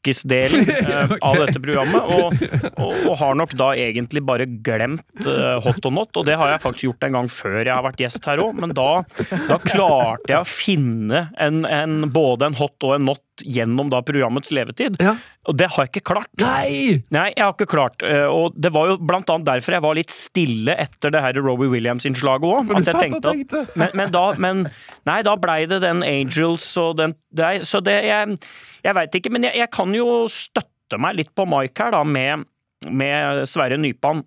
snakkisdelen 0.00 0.60
okay. 1.04 1.18
av 1.20 1.36
dette 1.46 1.60
programmet, 1.60 2.02
og, 2.02 2.34
og, 2.80 2.94
og 3.10 3.16
har 3.20 3.34
nok 3.36 3.54
da 3.58 3.70
egentlig 3.76 4.22
bare 4.24 4.46
glemt 4.46 5.26
øh, 5.26 5.60
hot 5.64 5.84
og 5.86 5.92
not, 5.92 6.16
og 6.16 6.26
det 6.26 6.36
har 6.40 6.50
jeg 6.54 6.62
faktisk 6.62 6.84
gjort 6.88 7.04
en 7.08 7.12
gang 7.18 7.28
før 7.30 7.58
jeg 7.64 7.74
har 7.74 7.84
vært 7.84 8.00
gjest 8.00 8.24
her 8.28 8.40
òg, 8.44 8.54
men 8.60 8.74
da, 8.76 9.02
da 9.48 9.58
klarte 9.62 10.32
jeg 10.32 10.40
å 10.40 10.48
finne 10.48 11.26
en, 11.40 11.64
en, 11.68 11.98
både 12.12 12.50
en 12.50 12.58
hot 12.58 12.76
og 12.88 12.96
en 12.96 13.10
not 13.12 13.24
gjennom 13.40 13.88
da 13.88 14.02
programmets 14.04 14.50
levetid, 14.52 14.98
Ja. 15.00 15.14
og 15.48 15.56
det 15.56 15.70
har 15.72 15.86
jeg 15.86 15.94
ikke 15.94 16.12
klart. 16.12 16.28
Nei! 16.42 17.00
Nei, 17.08 17.30
jeg 17.32 17.40
har 17.40 17.54
ikke 17.54 17.70
klart. 17.72 18.02
eh, 18.04 18.26
Og 18.28 18.52
det 18.52 18.68
var 18.74 18.90
jo 18.90 18.98
blant 19.00 19.30
annet 19.32 19.46
derfor 19.48 19.78
jeg 19.78 19.84
var 19.86 19.96
litt 19.96 20.12
stille 20.12 20.74
etter 20.76 21.14
det 21.14 21.22
her 21.24 21.38
Robbie 21.40 21.70
Williams-innslaget 21.72 22.44
òg. 22.44 22.74
Satt 22.84 23.16
og. 23.16 23.70
Men, 23.80 23.94
men 23.96 24.12
da 24.12 24.24
men, 24.36 24.66
Nei, 25.08 25.22
da 25.24 25.38
blei 25.40 25.62
det 25.70 25.80
den 25.80 26.04
Angels 26.04 26.66
og 26.80 26.98
den 27.00 27.16
nei, 27.40 27.62
Så 27.64 27.80
det 27.84 27.96
Jeg, 28.04 28.36
jeg 28.84 28.94
veit 28.96 29.14
ikke, 29.16 29.32
men 29.34 29.44
jeg, 29.48 29.54
jeg 29.62 29.70
kan 29.74 29.90
jo 29.94 30.06
støtte 30.32 30.96
meg 31.00 31.16
litt 31.20 31.32
på 31.36 31.44
Mike 31.48 31.82
her, 31.82 31.90
da, 31.94 32.02
med, 32.06 32.44
med 32.88 33.46
Sverre 33.50 33.78
Nypan. 33.80 34.18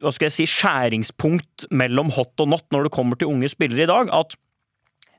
hva 0.00 0.12
skal 0.14 0.28
jeg 0.28 0.36
si, 0.36 0.46
skjæringspunkt 0.48 1.66
mellom 1.76 2.10
hot 2.16 2.40
og 2.42 2.48
not 2.52 2.66
når 2.72 2.86
det 2.86 2.94
kommer 2.94 3.20
til 3.20 3.30
unge 3.32 3.50
spillere 3.52 3.84
i 3.84 3.90
dag, 3.90 4.10
at 4.16 4.36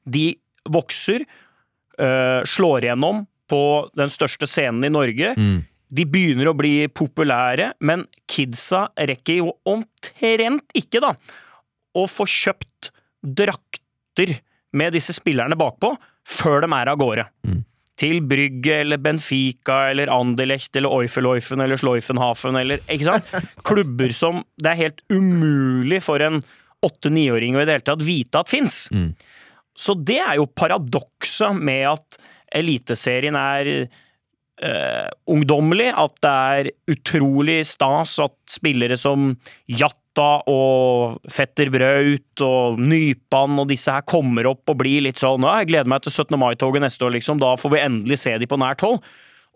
de 0.09 0.25
vokser, 0.71 1.25
øh, 2.01 2.41
slår 2.49 2.87
igjennom 2.87 3.25
på 3.51 3.61
den 3.97 4.09
største 4.09 4.47
scenen 4.47 4.85
i 4.87 4.93
Norge. 4.93 5.33
De 5.91 6.05
begynner 6.07 6.47
å 6.51 6.55
bli 6.55 6.87
populære, 6.87 7.73
men 7.83 8.05
kidsa 8.31 8.87
rekker 8.95 9.41
jo 9.41 9.51
omtrent 9.67 10.71
ikke 10.77 11.01
da 11.03 11.13
å 11.99 12.05
få 12.07 12.23
kjøpt 12.25 12.91
drakter 13.21 14.37
med 14.73 14.93
disse 14.95 15.13
spillerne 15.13 15.57
bakpå 15.59 15.91
før 16.23 16.63
de 16.63 16.71
er 16.77 16.87
av 16.93 16.97
gårde. 17.01 17.25
Til 18.01 18.21
Brygge 18.25 18.79
eller 18.81 18.97
Benfica 19.01 19.83
eller 19.91 20.09
Anderlecht 20.13 20.75
eller 20.79 20.93
Oifeloifen 21.01 21.61
eller 21.61 21.77
Sloifenhafen 21.77 22.57
eller 22.57 22.81
Ikke 22.87 23.05
sant? 23.11 23.29
Klubber 23.67 24.13
som 24.15 24.41
det 24.57 24.73
er 24.73 24.79
helt 24.87 25.03
umulig 25.13 26.01
for 26.05 26.23
en 26.25 26.41
åtte-niåring 26.81 27.55
å 27.55 27.61
i 27.61 27.65
det 27.67 27.75
hele 27.77 27.85
tatt 27.85 28.01
vite 28.01 28.41
at 28.41 28.49
fins. 28.49 28.87
Så 29.77 29.93
det 30.01 30.17
er 30.23 30.39
jo 30.39 30.49
paradokset 30.49 31.59
med 31.61 31.85
at 31.91 32.17
Eliteserien 32.57 33.37
er 33.37 33.69
eh, 34.65 35.09
ungdommelig, 35.31 35.89
at 35.97 36.15
det 36.23 36.31
er 36.31 36.69
utrolig 36.93 37.61
stas 37.67 38.17
at 38.23 38.35
spillere 38.49 38.97
som 38.99 39.31
Jatta 39.69 40.27
og 40.51 41.21
Fetter 41.31 41.71
Braut 41.73 42.43
og 42.45 42.81
Nypan 42.81 43.59
og 43.61 43.69
disse 43.71 43.93
her 43.95 44.05
kommer 44.07 44.49
opp 44.51 44.73
og 44.73 44.81
blir 44.83 45.05
litt 45.07 45.21
sånn 45.21 45.45
ja, 45.47 45.59
'Jeg 45.59 45.71
gleder 45.71 45.91
meg 45.91 46.03
til 46.03 46.11
17. 46.11 46.39
mai-toget 46.39 46.83
neste 46.83 47.05
år', 47.07 47.15
liksom. 47.17 47.39
Da 47.39 47.55
får 47.55 47.75
vi 47.75 47.85
endelig 47.85 48.19
se 48.19 48.37
de 48.37 48.49
på 48.49 48.59
nært 48.59 48.81
hold. 48.81 48.99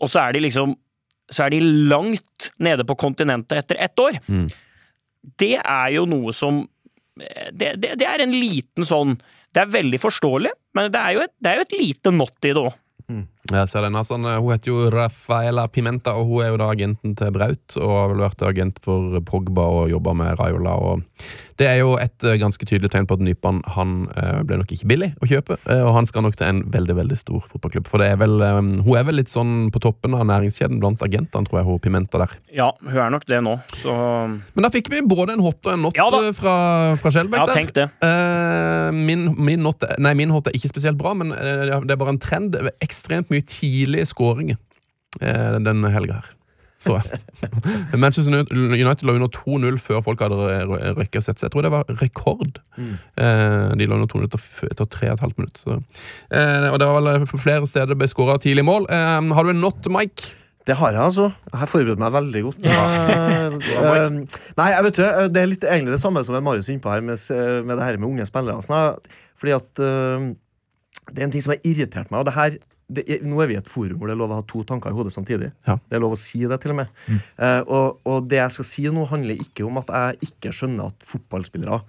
Og 0.01 0.11
så 0.11 0.27
er 0.27 0.33
de 0.33 0.47
liksom 0.47 0.75
Så 1.25 1.47
er 1.47 1.49
de 1.49 1.59
langt 1.89 2.51
nede 2.61 2.83
på 2.85 2.93
kontinentet 2.93 3.57
etter 3.57 3.79
ett 3.81 3.97
år. 3.97 4.13
Det 5.41 5.57
er 5.57 5.89
jo 5.95 6.05
noe 6.05 6.31
som 6.37 6.67
det, 7.17 7.79
det, 7.81 7.95
det 7.97 8.05
er 8.05 8.21
en 8.21 8.35
liten 8.35 8.85
sånn 8.85 9.15
Det 9.49 9.63
er 9.63 9.71
veldig 9.73 9.97
forståelig, 10.03 10.51
men 10.75 10.91
det 10.91 10.99
er 11.01 11.15
jo 11.15 11.21
et, 11.23 11.33
det 11.41 11.49
er 11.49 11.55
jo 11.55 11.65
et 11.65 11.75
lite 11.79 12.11
not 12.11 12.45
i 12.45 12.51
det 12.53 12.61
òg. 12.61 12.75
Jeg 13.51 13.69
ser 13.69 13.81
den, 13.85 13.95
altså, 13.95 14.17
Hun 14.17 14.51
heter 14.51 14.71
jo 14.71 14.89
Rafaela 14.93 15.67
Pimenta, 15.69 16.15
og 16.17 16.25
hun 16.29 16.43
er 16.45 16.49
jo 16.53 16.57
da 16.61 16.69
agenten 16.73 17.15
til 17.17 17.31
Braut. 17.35 17.75
Og 17.77 17.91
har 17.93 18.13
vel 18.13 18.23
vært 18.25 18.41
agent 18.47 18.79
for 18.83 19.19
Pogba 19.27 19.65
og 19.81 19.89
jobba 19.91 20.13
med 20.17 20.39
Raiola. 20.39 20.73
Og 20.81 21.03
det 21.59 21.67
er 21.69 21.77
jo 21.79 21.93
et 22.01 22.25
eh, 22.27 22.35
ganske 22.41 22.65
tydelig 22.67 22.89
tegn 22.91 23.05
på 23.07 23.15
at 23.15 23.21
Nypan 23.23 23.61
han 23.77 23.93
eh, 24.17 24.41
ble 24.43 24.57
nok 24.59 24.73
ikke 24.75 24.89
billig 24.91 25.11
å 25.23 25.29
kjøpe. 25.29 25.55
eh, 25.71 25.83
Og 25.85 25.93
han 25.95 26.09
skal 26.09 26.25
nok 26.25 26.35
til 26.39 26.49
en 26.49 26.63
veldig 26.73 26.95
veldig 26.97 27.17
stor 27.21 27.45
fotballklubb. 27.51 27.87
For 27.87 28.01
det 28.03 28.09
er 28.11 28.19
vel, 28.19 28.35
eh, 28.43 28.57
hun 28.83 28.97
er 28.97 29.05
vel 29.07 29.19
litt 29.21 29.31
sånn 29.31 29.69
på 29.71 29.79
toppen 29.83 30.17
av 30.17 30.25
næringskjeden 30.27 30.81
blant 30.81 31.05
agentene, 31.05 31.47
tror 31.47 31.61
jeg, 31.61 31.67
hun 31.69 31.79
Pimenta 31.85 32.19
der. 32.25 32.33
Ja, 32.55 32.71
hun 32.83 32.97
er 33.05 33.13
nok 33.13 33.27
det 33.29 33.39
nå, 33.45 33.55
så 33.77 33.93
Men 34.27 34.65
da 34.67 34.71
fikk 34.73 34.89
vi 34.91 35.03
både 35.05 35.37
en 35.37 35.43
hot 35.45 35.61
og 35.69 35.71
en 35.75 35.85
not 35.85 35.95
Ja 35.97 36.09
eh, 36.19 36.31
fra, 36.35 36.55
fra 36.99 37.13
Skjelbæk. 37.13 37.39
Ja, 37.39 37.45
der. 37.45 37.61
tenk 37.61 37.73
det. 37.77 37.87
Eh, 38.03 38.89
min, 38.95 39.29
min, 39.37 39.63
not, 39.63 39.85
nei, 40.01 40.13
min 40.17 40.33
hot 40.33 40.49
er 40.49 40.57
ikke 40.57 40.73
spesielt 40.73 40.97
bra, 40.99 41.13
men 41.17 41.31
eh, 41.35 41.71
det 41.85 41.95
er 41.95 42.01
bare 42.01 42.15
en 42.17 42.21
trend. 42.21 42.57
Ekstremt 42.83 43.31
mye 43.31 43.34
tidlige 43.41 44.05
skåringer 44.05 44.57
eh, 45.21 45.57
denne 45.65 45.91
helga 45.91 46.13
her. 46.21 46.31
Så 46.85 46.97
jeg. 46.99 47.19
Manchester 48.03 48.35
United 48.51 49.05
lå 49.07 49.13
under 49.15 49.29
2-0 49.31 49.77
før 49.79 50.01
folk 50.03 50.19
hadde 50.21 50.35
rø- 50.67 50.79
røkket 50.99 51.23
sett 51.23 51.39
seg. 51.39 51.47
Jeg 51.47 51.53
tror 51.55 51.63
det 51.65 51.71
var 51.71 51.85
rekord. 52.01 52.59
Eh, 52.77 53.69
de 53.79 53.87
lå 53.87 53.95
under 53.95 54.09
2-0 54.11 54.25
etter, 54.27 54.41
f- 54.43 54.65
etter 54.67 54.89
3,5 55.15 55.35
minutter. 55.39 55.79
Eh, 56.35 56.67
og 56.73 56.79
det 56.81 56.89
var 56.91 56.99
vel 57.07 57.25
flere 57.31 57.65
steder 57.69 57.93
det 57.93 57.97
ble 58.03 58.09
skåra 58.11 58.35
tidlig 58.43 58.65
mål. 58.67 58.89
Eh, 58.91 59.21
har 59.39 59.43
du 59.47 59.53
en 59.53 59.63
not, 59.63 59.87
Mike? 59.87 60.33
Det 60.65 60.73
har 60.79 60.91
jeg, 60.95 60.99
altså. 61.05 61.29
Jeg 61.51 61.59
har 61.61 61.69
forberedt 61.69 61.99
meg 62.01 62.13
veldig 62.15 62.43
godt. 62.49 62.63
Eh, 63.75 63.95
eh, 63.95 64.39
nei, 64.57 64.65
jeg 64.73 64.83
vet 64.87 64.97
du, 64.97 65.03
eh, 65.05 65.27
Det 65.31 65.41
er 65.41 65.47
litt 65.51 65.63
egentlig 65.69 65.93
det 65.95 66.01
samme 66.01 66.21
som 66.25 66.35
Marius 66.43 66.67
er 66.69 66.73
inne 66.75 66.83
på 66.83 66.91
her 66.91 67.03
med, 67.05 67.21
med 67.69 67.77
det 67.79 67.85
her 67.85 67.97
med 68.01 68.09
unge 68.09 68.25
spillere. 68.27 68.59
Sånn, 68.65 68.97
fordi 69.39 69.53
at 69.55 69.81
uh, 69.83 70.25
Det 71.11 71.21
er 71.21 71.27
en 71.27 71.33
ting 71.35 71.43
som 71.45 71.53
har 71.55 71.61
irritert 71.63 72.09
meg. 72.11 72.19
og 72.19 72.25
det 72.27 72.35
her 72.35 72.57
det, 72.87 73.05
nå 73.25 73.39
er 73.41 73.49
vi 73.49 73.55
i 73.55 73.59
et 73.59 73.69
forum 73.71 73.97
hvor 73.97 74.09
det 74.09 74.13
er 74.15 74.19
lov 74.19 74.33
å 74.33 74.39
ha 74.39 74.45
to 74.45 74.61
tanker 74.67 74.93
i 74.93 74.97
hodet 74.97 75.13
samtidig. 75.15 75.49
Ja. 75.65 75.77
Det 75.81 75.97
er 75.97 76.03
lov 76.03 76.13
å 76.13 76.19
si 76.19 76.43
det, 76.45 76.59
til 76.61 76.75
og 76.75 76.79
med. 76.83 77.01
Eh, 77.09 77.61
og, 77.63 77.99
og 78.05 78.29
det 78.29 78.39
jeg 78.41 78.55
skal 78.57 78.69
si 78.69 78.85
nå, 78.93 79.07
handler 79.09 79.41
ikke 79.41 79.65
om 79.65 79.81
at 79.81 79.89
jeg 79.89 80.29
ikke 80.29 80.53
skjønner 80.53 80.91
at 80.93 81.07
fotballspillere 81.09 81.81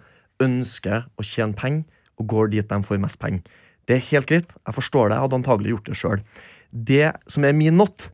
ønsker 0.47 1.07
å 1.17 1.27
tjene 1.27 1.57
penger 1.57 1.85
og 2.21 2.29
går 2.33 2.53
dit 2.55 2.69
de 2.69 2.81
får 2.89 3.01
mest 3.03 3.21
penger. 3.21 3.45
Det 3.87 3.99
er 3.99 4.07
helt 4.09 4.29
greit. 4.31 4.57
Jeg 4.67 4.77
forstår 4.77 5.11
det. 5.11 5.19
Jeg 5.19 5.27
hadde 5.27 5.41
antagelig 5.41 5.75
gjort 5.75 5.91
det 5.91 5.99
sjøl. 6.01 6.25
Det 6.73 7.05
som 7.31 7.47
er 7.47 7.57
min 7.57 7.77
not, 7.79 8.09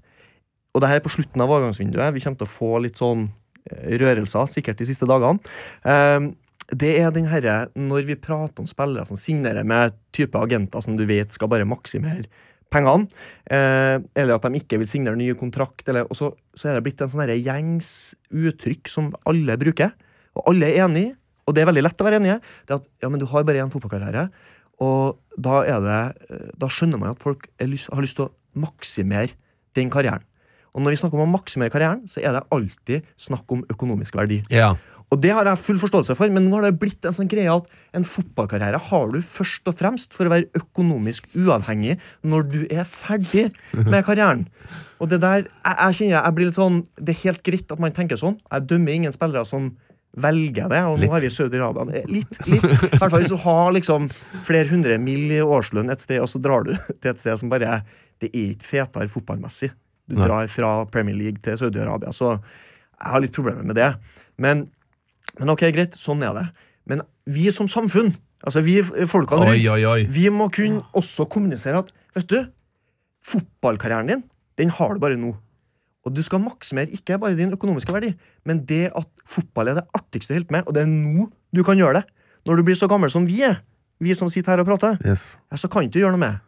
og 0.72 0.82
det 0.82 0.90
her 0.90 1.00
er 1.00 1.04
på 1.04 1.12
slutten 1.12 1.42
av 1.44 1.52
overgangsvinduet, 1.52 2.12
vi 2.16 2.22
kommer 2.24 2.42
til 2.42 2.48
å 2.48 2.52
få 2.52 2.76
litt 2.82 3.00
sånn 3.00 3.28
eh, 3.70 3.94
rørelser 4.02 4.50
sikkert 4.50 4.82
de 4.82 4.88
siste 4.90 5.08
dagene. 5.08 5.38
Eh, 5.86 6.32
det 6.72 6.92
er 7.02 7.12
den 7.12 7.28
herre 7.28 7.66
når 7.76 8.06
vi 8.08 8.16
prater 8.20 8.64
om 8.64 8.68
spillere 8.68 9.04
som 9.08 9.18
signerer 9.18 9.66
med 9.68 9.96
type 10.16 10.38
agenter 10.38 10.80
som 10.84 10.96
du 10.96 11.04
vet 11.08 11.34
skal 11.34 11.50
bare 11.52 11.68
maksimere 11.68 12.28
pengene, 12.72 13.08
eh, 13.46 13.98
eller 14.18 14.36
at 14.36 14.46
de 14.46 14.60
ikke 14.60 14.80
vil 14.80 14.90
signere 14.90 15.18
nye 15.18 15.36
kontrakt, 15.38 15.84
eller, 15.88 16.08
og 16.08 16.18
så, 16.18 16.32
så 16.56 16.70
er 16.70 16.78
det 16.78 16.86
blitt 16.86 17.02
en 17.04 17.12
sånn 17.12 17.30
gjengs 17.32 17.90
uttrykk 18.28 18.90
som 18.90 19.12
alle 19.28 19.58
bruker, 19.60 19.92
og 20.38 20.48
alle 20.52 20.72
er 20.72 20.86
enig 20.86 21.04
i, 21.10 21.12
og 21.42 21.56
det 21.56 21.62
er 21.62 21.68
veldig 21.72 21.84
lett 21.84 22.02
å 22.02 22.06
være 22.06 22.20
enige, 22.22 22.40
det 22.66 22.74
er 22.74 22.80
at 22.80 22.90
ja, 23.02 23.10
men 23.12 23.20
du 23.20 23.28
har 23.30 23.46
bare 23.46 23.62
én 23.62 23.72
fotballkarriere, 23.72 24.28
og 24.82 25.18
da 25.38 25.62
er 25.68 25.82
det 25.84 25.98
eh, 26.32 26.46
Da 26.58 26.66
skjønner 26.72 26.98
man 26.98 27.12
at 27.12 27.20
folk 27.22 27.44
lyst, 27.62 27.90
har 27.92 28.02
lyst 28.02 28.16
til 28.18 28.26
å 28.26 28.32
maksimere 28.58 29.36
den 29.76 29.90
karrieren. 29.92 30.24
Og 30.72 30.80
når 30.82 30.94
vi 30.94 31.00
snakker 31.02 31.20
om 31.20 31.26
å 31.26 31.34
maksimere 31.34 31.72
karrieren, 31.72 32.02
så 32.08 32.22
er 32.24 32.32
det 32.36 32.46
alltid 32.54 33.08
snakk 33.20 33.50
om 33.52 33.64
økonomisk 33.72 34.16
verdi. 34.16 34.40
Ja. 34.52 34.72
Og 35.12 35.20
det 35.20 35.32
har 35.36 35.44
jeg 35.44 35.60
full 35.60 35.76
forståelse 35.82 36.16
for, 36.16 36.32
men 36.32 36.46
nå 36.48 36.56
har 36.56 36.64
det 36.70 36.78
blitt 36.80 37.04
en 37.04 37.12
sånn 37.12 37.28
greie 37.28 37.52
at 37.52 37.66
en 37.98 38.06
fotballkarriere 38.08 38.78
har 38.88 39.10
du 39.12 39.18
først 39.20 39.68
og 39.68 39.76
fremst 39.76 40.16
for 40.16 40.24
å 40.28 40.32
være 40.32 40.48
økonomisk 40.56 41.26
uavhengig 41.36 41.98
når 42.24 42.46
du 42.48 42.60
er 42.72 42.88
ferdig 42.88 43.50
med 43.76 44.00
karrieren. 44.06 44.46
Og 45.02 45.10
det 45.12 45.20
der, 45.20 45.44
jeg, 45.44 45.76
jeg 45.76 45.98
kjenner 45.98 46.16
jeg 46.16 46.34
blir 46.36 46.48
litt 46.48 46.56
sånn 46.56 46.76
Det 46.94 47.10
er 47.10 47.20
helt 47.24 47.40
greit 47.44 47.72
at 47.74 47.80
man 47.82 47.94
tenker 47.94 48.20
sånn. 48.20 48.36
Jeg 48.46 48.68
dømmer 48.70 48.94
ingen 48.94 49.14
spillere 49.14 49.44
som 49.48 49.72
velger 50.22 50.68
det, 50.68 50.80
og 50.86 50.98
Litt. 51.00 51.08
nå 51.08 51.14
har 51.14 51.24
vi 51.24 51.30
Saudi-Arabia. 51.32 52.02
Litt, 52.08 52.34
litt. 52.46 52.64
I 52.64 52.98
hvert 53.00 53.06
fall 53.08 53.22
hvis 53.22 53.32
du 53.32 53.38
har 53.44 53.72
liksom 53.72 54.08
flere 54.44 54.68
hundre 54.68 54.98
mill. 55.00 55.30
i 55.32 55.40
årslønn 55.40 55.92
et 55.92 56.04
sted, 56.04 56.20
og 56.20 56.28
så 56.28 56.40
drar 56.42 56.66
du 56.68 56.74
til 56.76 57.12
et 57.12 57.20
sted 57.22 57.40
som 57.40 57.52
bare 57.52 57.80
Det 58.20 58.28
er 58.30 58.52
ikke 58.52 58.68
fetere 58.68 59.08
fotballmessig. 59.10 59.72
Du 60.08 60.18
drar 60.20 60.46
fra 60.52 60.84
Premier 60.92 61.16
League 61.16 61.40
til 61.42 61.56
Saudi-Arabia, 61.58 62.12
så 62.12 62.36
jeg 62.36 63.10
har 63.10 63.22
litt 63.24 63.34
problemer 63.34 63.64
med 63.66 63.78
det. 63.78 63.88
Men 64.38 64.66
men 65.40 65.52
ok, 65.52 65.64
greit, 65.74 65.96
sånn 65.98 66.22
er 66.26 66.34
det. 66.36 66.46
Men 66.90 67.04
vi 67.30 67.46
som 67.54 67.68
samfunn, 67.70 68.10
altså 68.42 68.62
vi 68.66 68.80
folkene 68.82 69.46
rundt, 69.46 69.68
oi, 69.70 69.84
oi. 69.86 70.00
vi 70.10 70.26
må 70.34 70.48
kunne 70.52 70.82
også 70.98 71.28
kommunisere 71.30 71.84
at 71.84 71.92
vet 72.16 72.28
du, 72.32 72.38
fotballkarrieren 73.26 74.10
din, 74.10 74.22
den 74.58 74.72
har 74.74 74.94
du 74.94 75.02
bare 75.02 75.16
nå. 75.20 75.32
Og 76.02 76.14
du 76.16 76.22
skal 76.26 76.42
maksimere 76.42 76.90
ikke 76.90 77.18
bare 77.22 77.38
din 77.38 77.54
økonomiske 77.54 77.94
verdi, 77.94 78.10
men 78.48 78.64
det 78.66 78.88
at 78.98 79.06
fotball 79.28 79.70
er 79.70 79.78
det 79.78 79.84
artigste 79.94 80.34
du 80.34 80.40
holder 80.40 80.56
med, 80.56 80.66
og 80.66 80.74
det 80.74 80.82
er 80.82 80.90
nå 80.90 81.28
du 81.54 81.62
kan 81.66 81.78
gjøre 81.78 82.00
det. 82.00 82.06
Når 82.48 82.58
du 82.58 82.64
blir 82.66 82.78
så 82.78 82.88
gammel 82.90 83.12
som 83.12 83.26
vi 83.28 83.38
er, 83.46 83.60
vi 84.02 84.16
som 84.18 84.30
sitter 84.32 84.56
her 84.56 84.64
og 84.64 84.72
prater, 84.72 84.98
Yes. 85.06 85.36
ja, 85.52 85.56
så 85.60 85.70
kan 85.70 85.84
du 85.84 85.92
ikke 85.92 86.02
gjøre 86.02 86.16
noe 86.16 86.24
med. 86.24 86.40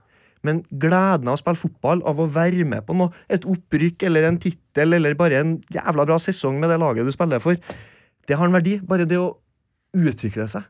Men 0.45 0.61
gleden 0.69 1.31
av 1.31 1.39
å 1.39 1.41
spille 1.41 1.57
fotball, 1.57 2.03
av 2.05 2.19
å 2.21 2.27
være 2.29 2.67
med 2.69 2.83
på 2.85 2.97
noe, 2.99 3.15
et 3.33 3.47
opprykk 3.49 4.03
eller 4.11 4.27
en 4.29 4.41
tittel, 4.43 4.93
eller 4.99 5.15
bare 5.17 5.39
en 5.41 5.55
jævla 5.73 6.05
bra 6.11 6.19
sesong 6.21 6.59
med 6.61 6.69
det 6.75 6.81
laget 6.83 7.07
du 7.07 7.15
spiller 7.15 7.41
for, 7.41 7.57
det 8.29 8.39
har 8.39 8.49
en 8.49 8.57
verdi. 8.57 8.79
Bare 8.85 9.07
det 9.09 9.19
å 9.21 9.35
utvikle 9.95 10.47
seg. 10.51 10.67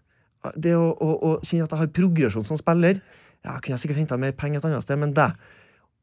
Det 0.60 0.74
å, 0.76 0.90
å, 0.92 1.12
å 1.14 1.30
kjenne 1.40 1.64
at 1.64 1.72
jeg 1.72 1.80
har 1.80 1.92
progresjon 1.96 2.44
som 2.44 2.58
spiller. 2.60 3.00
Ja, 3.44 3.56
kunne 3.58 3.76
jeg 3.76 3.84
sikkert 3.84 4.02
henta 4.02 4.20
mer 4.20 4.34
penger 4.36 4.60
et 4.60 4.68
annet 4.68 4.84
sted, 4.84 5.00
men 5.00 5.14
det. 5.16 5.30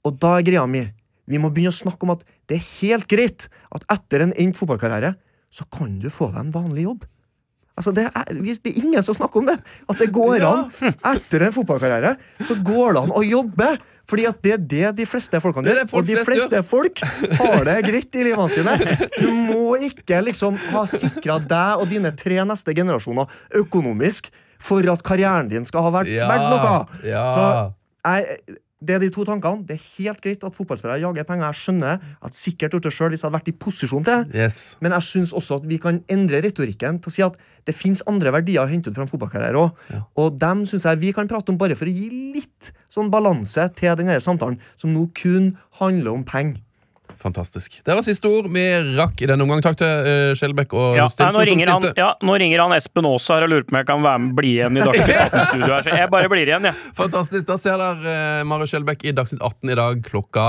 Og 0.07 0.17
da 0.21 0.37
er 0.39 0.45
greia 0.47 0.65
mi 0.65 0.87
Vi 1.29 1.37
må 1.37 1.51
begynne 1.53 1.71
å 1.71 1.77
snakke 1.77 2.07
om 2.07 2.15
at 2.15 2.23
det 2.49 2.57
er 2.57 2.69
helt 2.81 3.05
greit 3.07 3.45
at 3.71 3.85
etter 3.93 4.25
en 4.25 4.33
endt 4.41 4.57
fotballkarriere, 4.57 5.13
så 5.53 5.67
kan 5.71 5.93
du 6.01 6.09
få 6.11 6.31
deg 6.31 6.41
en 6.41 6.53
vanlig 6.55 6.87
jobb. 6.87 7.05
Altså, 7.77 7.93
det, 7.95 8.07
er, 8.09 8.33
det 8.35 8.71
er 8.71 8.79
ingen 8.81 9.05
som 9.05 9.15
snakker 9.15 9.41
om 9.41 9.47
det. 9.47 9.55
At 9.87 10.01
det 10.01 10.09
går 10.13 10.43
an. 10.47 10.65
Etter 11.13 11.45
en 11.47 11.55
fotballkarriere 11.55 12.15
så 12.47 12.57
går 12.65 12.97
det 12.97 13.03
an 13.05 13.13
å 13.15 13.23
jobbe. 13.23 13.69
Fordi 14.09 14.25
at 14.27 14.39
det 14.43 14.53
er 14.55 14.61
det 14.73 14.91
de 14.97 15.05
fleste 15.07 15.39
folkene 15.43 15.69
gjør. 15.71 15.83
Og 15.97 16.05
de 16.07 16.15
flest 16.17 16.29
fleste 16.49 16.61
folk 16.67 17.03
har 17.39 17.63
det 17.67 17.75
greit 17.85 18.15
i 18.19 18.23
livene 18.27 18.49
sine. 18.51 18.77
Du 19.19 19.27
må 19.31 19.75
ikke 19.87 20.21
liksom 20.25 20.57
ha 20.71 20.85
sikra 20.89 21.37
deg 21.39 21.83
og 21.83 21.87
dine 21.91 22.11
tre 22.17 22.39
neste 22.47 22.73
generasjoner 22.75 23.29
økonomisk 23.61 24.31
for 24.61 24.85
at 24.93 25.01
karrieren 25.05 25.47
din 25.49 25.63
skal 25.65 25.85
ha 25.87 25.93
vært 26.01 26.11
Ja, 26.13 26.27
noe. 26.37 26.73
ja. 27.07 27.23
Så 27.33 27.45
jeg, 28.05 28.57
det 28.81 28.95
er 28.95 29.03
de 29.03 29.11
to 29.13 29.23
tankene. 29.27 29.61
Det 29.67 29.75
er 29.77 29.83
helt 29.99 30.21
greit 30.23 30.43
at 30.47 30.55
fotballspillere 30.57 31.03
jager 31.03 31.25
penger. 31.27 31.51
Jeg 31.51 31.59
skjønner 31.59 32.05
at 32.25 32.37
sikkert 32.37 32.75
gjort 32.75 32.87
det 32.87 32.93
sjøl 32.95 33.13
hvis 33.13 33.21
jeg 33.21 33.27
hadde 33.27 33.37
vært 33.37 33.51
i 33.51 33.55
posisjon 33.61 34.07
til 34.07 34.23
det. 34.23 34.41
Yes. 34.41 34.59
Men 34.81 34.95
jeg 34.97 35.07
syns 35.07 35.33
også 35.37 35.59
at 35.61 35.67
vi 35.69 35.77
kan 35.81 36.01
endre 36.11 36.41
retorikken 36.41 36.97
til 37.01 37.11
å 37.11 37.15
si 37.15 37.25
at 37.25 37.37
det 37.69 37.77
fins 37.77 38.01
andre 38.09 38.33
verdier 38.33 38.63
å 38.63 38.71
hente 38.71 38.89
ut 38.89 38.97
fra 38.97 39.05
en 39.05 39.11
fotballkarriere 39.11 39.61
òg. 39.61 39.85
Og 40.17 40.41
dem 40.41 40.65
syns 40.69 40.87
jeg 40.89 41.01
vi 41.03 41.13
kan 41.13 41.29
prate 41.29 41.53
om 41.53 41.61
bare 41.61 41.77
for 41.77 41.89
å 41.89 41.93
gi 41.93 42.09
litt 42.33 42.73
sånn 42.91 43.13
balanse 43.13 43.67
til 43.77 43.93
denne 43.99 44.17
samtalen, 44.23 44.57
som 44.81 44.93
nå 44.95 45.05
kun 45.17 45.53
handler 45.77 46.17
om 46.17 46.25
penger. 46.27 46.59
Fantastisk. 47.21 47.75
Det 47.85 47.93
var 47.93 48.01
siste 48.05 48.29
ord 48.29 48.47
vi 48.53 48.63
rakk 48.97 49.21
i 49.21 49.27
denne 49.29 49.45
omgang. 49.45 49.61
Takk 49.61 49.77
til 49.77 50.07
uh, 50.07 50.31
Skjelbæk 50.37 50.73
og 50.73 50.97
Ja, 50.97 51.05
nei, 51.05 51.11
Stilson 51.13 51.37
nå, 51.37 51.45
som 51.45 51.51
ringer 51.51 51.71
han, 51.71 51.85
ja, 51.99 52.09
nå 52.25 52.37
ringer 52.41 52.63
han 52.63 52.73
Espen 52.77 53.07
Aas 53.09 53.27
her 53.29 53.45
og 53.45 53.51
lurer 53.53 53.67
på 53.67 53.75
om 53.75 53.79
jeg 53.81 53.89
kan 53.91 54.01
være 54.05 54.23
med, 54.25 54.33
bli 54.39 54.55
igjen 54.55 54.79
i 54.79 54.83
Dagsnytt 54.87 55.21
18-studio 55.27 55.71
her. 55.75 55.91
Jeg 56.01 56.11
bare 56.15 56.31
blir 56.33 56.49
igjen, 56.51 56.67
jeg. 56.71 56.89
Fantastisk. 56.97 57.47
Da 57.51 57.59
ser 57.61 57.77
dere 57.81 58.17
uh, 58.41 58.43
Mare 58.49 58.67
Skjelbæk 58.71 59.05
i 59.05 59.15
Dagsnytt 59.17 59.45
18 59.45 59.73
i 59.75 59.79
dag 59.81 60.03
klokka 60.09 60.47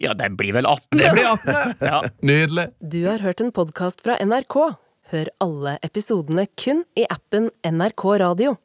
Ja, 0.00 0.14
det 0.16 0.30
blir 0.40 0.54
vel 0.56 0.68
18? 0.68 1.00
Det 1.00 1.10
blir 1.16 1.26
18. 1.32 1.74
Ja. 1.90 2.02
Nydelig. 2.24 2.68
Du 2.80 3.00
har 3.08 3.24
hørt 3.24 3.40
en 3.44 3.52
podkast 3.56 4.04
fra 4.04 4.16
NRK. 4.20 4.56
Hør 5.10 5.28
alle 5.42 5.78
episodene 5.84 6.44
kun 6.60 6.84
i 6.96 7.08
appen 7.10 7.48
NRK 7.66 8.04
Radio. 8.22 8.58